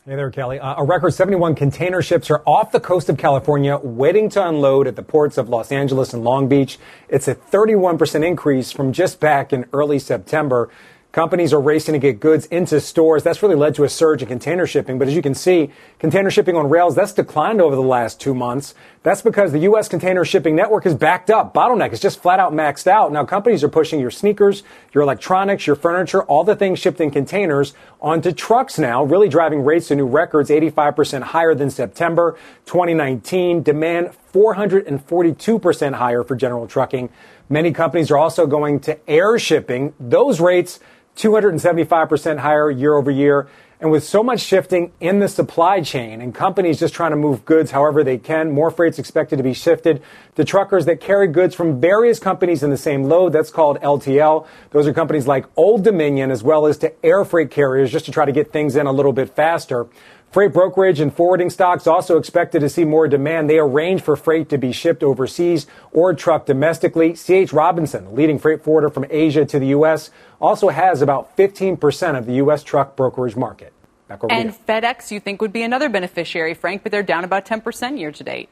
Hey 0.05 0.17
there, 0.17 0.29
Kelly. 0.29 0.59
Uh, 0.59 0.75
a 0.79 0.83
record 0.83 1.11
71 1.11 1.55
container 1.55 2.01
ships 2.01 2.29
are 2.29 2.43
off 2.45 2.73
the 2.73 2.81
coast 2.81 3.07
of 3.07 3.17
California 3.17 3.77
waiting 3.77 4.27
to 4.31 4.45
unload 4.45 4.85
at 4.85 4.97
the 4.97 5.01
ports 5.01 5.37
of 5.37 5.47
Los 5.47 5.71
Angeles 5.71 6.13
and 6.13 6.25
Long 6.25 6.49
Beach. 6.49 6.77
It's 7.07 7.29
a 7.29 7.35
31% 7.35 8.27
increase 8.27 8.73
from 8.73 8.91
just 8.91 9.21
back 9.21 9.53
in 9.53 9.65
early 9.71 9.97
September. 9.97 10.69
Companies 11.13 11.53
are 11.53 11.61
racing 11.61 11.93
to 11.93 11.99
get 11.99 12.19
goods 12.19 12.47
into 12.47 12.81
stores. 12.81 13.21
That's 13.21 13.43
really 13.43 13.53
led 13.55 13.75
to 13.75 13.83
a 13.83 13.89
surge 13.89 14.23
in 14.23 14.27
container 14.27 14.65
shipping. 14.65 14.97
But 14.97 15.07
as 15.07 15.15
you 15.15 15.21
can 15.21 15.35
see, 15.35 15.69
container 15.99 16.31
shipping 16.31 16.55
on 16.55 16.67
rails, 16.71 16.95
that's 16.95 17.13
declined 17.13 17.61
over 17.61 17.75
the 17.75 17.83
last 17.83 18.19
two 18.19 18.33
months. 18.33 18.73
That's 19.03 19.21
because 19.21 19.51
the 19.51 19.59
U.S. 19.59 19.87
container 19.87 20.25
shipping 20.25 20.55
network 20.55 20.87
is 20.87 20.95
backed 20.95 21.29
up. 21.29 21.53
Bottleneck 21.53 21.93
is 21.93 21.99
just 21.99 22.19
flat 22.19 22.39
out 22.39 22.51
maxed 22.51 22.87
out. 22.87 23.11
Now 23.11 23.25
companies 23.25 23.63
are 23.63 23.69
pushing 23.69 23.99
your 23.99 24.09
sneakers, 24.09 24.63
your 24.91 25.03
electronics, 25.03 25.67
your 25.67 25.75
furniture, 25.75 26.23
all 26.23 26.43
the 26.43 26.55
things 26.55 26.79
shipped 26.79 26.99
in 26.99 27.11
containers 27.11 27.75
onto 28.01 28.31
trucks 28.31 28.79
now, 28.79 29.03
really 29.03 29.29
driving 29.29 29.63
rates 29.63 29.89
to 29.89 29.95
new 29.95 30.07
records, 30.07 30.49
85% 30.49 31.21
higher 31.21 31.53
than 31.53 31.69
September 31.69 32.39
2019. 32.65 33.61
Demand 33.61 34.09
442% 34.33 35.93
higher 35.93 36.23
for 36.23 36.35
general 36.35 36.65
trucking. 36.65 37.09
Many 37.49 37.71
companies 37.71 38.09
are 38.09 38.17
also 38.17 38.47
going 38.47 38.79
to 38.79 38.97
air 39.07 39.37
shipping. 39.37 39.93
Those 39.99 40.39
rates 40.39 40.79
275% 41.15 42.39
higher 42.39 42.69
year 42.71 42.95
over 42.95 43.11
year. 43.11 43.47
And 43.79 43.91
with 43.91 44.05
so 44.05 44.23
much 44.23 44.39
shifting 44.39 44.93
in 45.01 45.19
the 45.19 45.27
supply 45.27 45.81
chain 45.81 46.21
and 46.21 46.33
companies 46.33 46.79
just 46.79 46.93
trying 46.93 47.11
to 47.11 47.17
move 47.17 47.43
goods 47.43 47.71
however 47.71 48.01
they 48.01 48.17
can, 48.17 48.49
more 48.51 48.71
freight's 48.71 48.97
expected 48.97 49.35
to 49.35 49.43
be 49.43 49.53
shifted 49.53 50.01
to 50.35 50.45
truckers 50.45 50.85
that 50.85 51.01
carry 51.01 51.27
goods 51.27 51.53
from 51.53 51.81
various 51.81 52.17
companies 52.17 52.63
in 52.63 52.69
the 52.69 52.77
same 52.77 53.03
load. 53.03 53.33
That's 53.33 53.49
called 53.49 53.81
LTL. 53.81 54.47
Those 54.71 54.87
are 54.87 54.93
companies 54.93 55.27
like 55.27 55.45
Old 55.57 55.83
Dominion 55.83 56.31
as 56.31 56.41
well 56.41 56.65
as 56.65 56.77
to 56.77 57.05
air 57.05 57.25
freight 57.25 57.51
carriers 57.51 57.91
just 57.91 58.05
to 58.05 58.11
try 58.11 58.23
to 58.23 58.31
get 58.31 58.53
things 58.53 58.77
in 58.77 58.87
a 58.87 58.91
little 58.93 59.11
bit 59.11 59.35
faster. 59.35 59.87
Freight 60.33 60.51
brokerage 60.51 60.99
and 60.99 61.13
forwarding 61.13 61.51
stocks 61.51 61.85
also 61.85 62.17
expected 62.17 62.61
to 62.61 62.67
see 62.67 62.85
more 62.85 63.07
demand. 63.07 63.47
They 63.47 63.59
arrange 63.59 64.01
for 64.01 64.15
freight 64.15 64.49
to 64.49 64.57
be 64.57 64.71
shipped 64.71 65.03
overseas 65.03 65.67
or 65.91 66.15
trucked 66.15 66.47
domestically. 66.47 67.13
C.H. 67.13 67.53
Robinson, 67.53 68.15
leading 68.15 68.39
freight 68.39 68.63
forwarder 68.63 68.89
from 68.89 69.05
Asia 69.11 69.45
to 69.45 69.59
the 69.59 69.67
U.S., 69.67 70.09
also 70.41 70.69
has 70.69 71.03
about 71.03 71.37
15% 71.37 72.17
of 72.17 72.25
the 72.25 72.33
U.S. 72.33 72.63
truck 72.63 72.95
brokerage 72.95 73.35
market. 73.35 73.73
and 74.09 74.49
you. 74.49 74.55
FedEx, 74.67 75.11
you 75.11 75.19
think, 75.19 75.39
would 75.39 75.53
be 75.53 75.61
another 75.61 75.87
beneficiary, 75.87 76.55
Frank, 76.55 76.81
but 76.81 76.91
they're 76.91 77.03
down 77.03 77.23
about 77.23 77.45
10% 77.45 77.99
year 77.99 78.11
to 78.11 78.23
date. 78.23 78.49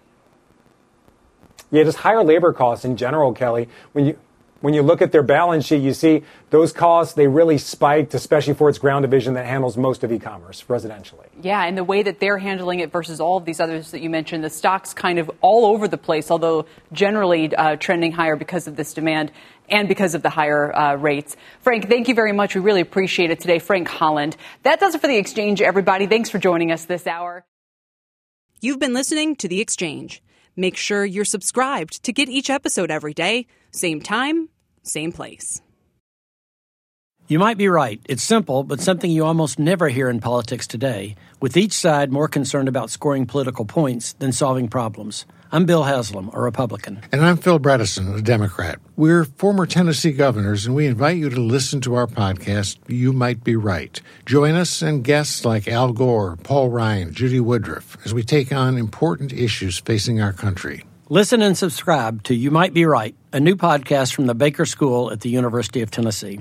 Yeah, 1.72 1.84
just 1.84 1.98
higher 1.98 2.24
labor 2.24 2.54
costs 2.54 2.86
in 2.86 2.96
general, 2.96 3.34
Kelly. 3.34 3.70
When 3.94 4.06
you 4.06 4.20
when 4.62 4.74
you 4.74 4.82
look 4.82 5.02
at 5.02 5.12
their 5.12 5.24
balance 5.24 5.66
sheet, 5.66 5.82
you 5.82 5.94
see 5.94 6.24
those 6.50 6.72
costs, 6.72 7.14
they 7.16 7.28
really 7.28 7.58
spiked, 7.58 8.14
especially 8.14 8.54
for 8.54 8.70
its 8.70 8.78
ground 8.78 9.04
division 9.04 9.34
that 9.34 9.46
handles 9.46 9.76
most 9.76 10.04
of 10.04 10.12
e 10.12 10.20
commerce 10.20 10.64
residentially. 10.68 11.28
Yeah, 11.42 11.64
and 11.64 11.78
the 11.78 11.84
way 11.84 12.04
that 12.04 12.20
they're 12.20 12.38
handling 12.38 12.80
it 12.80 12.92
versus 12.92 13.20
all 13.20 13.38
of 13.38 13.46
these 13.46 13.60
others 13.60 13.92
that 13.92 14.02
you 14.02 14.10
mentioned, 14.10 14.44
the 14.44 14.50
stock's 14.50 14.94
kind 14.94 15.20
of 15.20 15.30
all 15.42 15.66
over 15.66 15.88
the 15.88 15.98
place, 15.98 16.32
although 16.32 16.66
generally 16.94 17.54
uh, 17.56 17.76
trending 17.76 18.12
higher 18.12 18.36
because 18.36 18.68
of 18.68 18.76
this 18.76 18.94
demand 18.94 19.32
and 19.68 19.88
because 19.88 20.14
of 20.16 20.22
the 20.22 20.30
higher 20.30 20.76
uh, 20.76 20.96
rates. 20.96 21.36
Frank, 21.62 21.88
thank 21.88 22.08
you 22.08 22.14
very 22.14 22.34
much. 22.34 22.54
We 22.56 22.62
really 22.62 22.82
appreciate 22.82 23.32
it 23.32 23.40
today. 23.40 23.60
Frank 23.60 23.88
Holland. 23.88 24.38
That 24.64 24.80
does 24.80 24.96
it 24.96 25.02
for 25.02 25.08
the 25.08 25.18
exchange, 25.18 25.62
everybody. 25.62 26.08
Thanks 26.08 26.30
for 26.30 26.38
joining 26.40 26.72
us 26.72 26.86
this 26.86 27.08
hour. 27.08 27.46
You've 28.60 28.80
been 28.80 28.94
listening 28.94 29.36
to 29.38 29.48
The 29.48 29.60
Exchange. 29.60 30.22
Make 30.56 30.78
sure 30.78 31.04
you're 31.04 31.26
subscribed 31.26 32.04
to 32.04 32.14
get 32.14 32.30
each 32.30 32.50
episode 32.50 32.92
every 32.92 33.14
day, 33.14 33.48
same 33.72 34.02
time, 34.02 34.50
same 34.84 35.12
place. 35.12 35.62
You 37.28 37.40
might 37.40 37.58
be 37.58 37.70
right. 37.70 38.02
It's 38.10 38.24
simple, 38.24 38.64
but 38.64 38.82
something 38.82 39.10
you 39.10 39.24
almost 39.24 39.58
never 39.58 39.88
hear 39.88 40.10
in 40.10 40.20
politics 40.20 40.68
today, 40.68 41.16
with 41.40 41.56
each 41.56 41.72
side 41.72 42.12
more 42.12 42.28
concerned 42.28 42.68
about 42.68 42.90
scoring 42.90 43.26
political 43.26 43.64
points 43.64 44.12
than 44.14 44.34
solving 44.34 44.68
problems. 44.68 45.26
I'm 45.54 45.66
Bill 45.66 45.84
Haslam, 45.84 46.30
a 46.34 46.42
Republican. 46.42 47.02
And 47.12 47.24
I'm 47.24 47.38
Phil 47.38 47.60
Bredesen, 47.60 48.18
a 48.18 48.22
Democrat. 48.22 48.80
We're 48.98 49.24
former 49.24 49.66
Tennessee 49.66 50.12
governors, 50.12 50.66
and 50.66 50.76
we 50.76 50.88
invite 50.88 51.18
you 51.18 51.30
to 51.30 51.40
listen 51.40 51.80
to 51.82 51.96
our 51.96 52.08
podcast, 52.08 52.78
You 52.88 53.14
Might 53.14 53.46
Be 53.46 53.56
Right. 53.56 54.02
Join 54.26 54.56
us 54.56 54.82
and 54.82 55.04
guests 55.04 55.46
like 55.46 55.70
Al 55.70 55.94
Gore, 55.94 56.38
Paul 56.44 56.70
Ryan, 56.70 57.14
Judy 57.14 57.40
Woodruff, 57.40 57.98
as 58.06 58.14
we 58.14 58.24
take 58.24 58.52
on 58.52 58.78
important 58.78 59.32
issues 59.32 59.78
facing 59.78 60.20
our 60.20 60.34
country. 60.34 60.84
Listen 61.12 61.42
and 61.42 61.58
subscribe 61.58 62.24
to 62.24 62.34
You 62.34 62.52
Might 62.52 62.74
Be 62.74 62.86
Right, 62.86 63.14
a 63.34 63.40
new 63.42 63.58
podcast 63.58 64.14
from 64.14 64.28
the 64.28 64.34
Baker 64.34 64.66
School 64.66 65.12
at 65.12 65.20
the 65.20 65.28
University 65.28 65.82
of 65.82 65.92
Tennessee. 65.92 66.40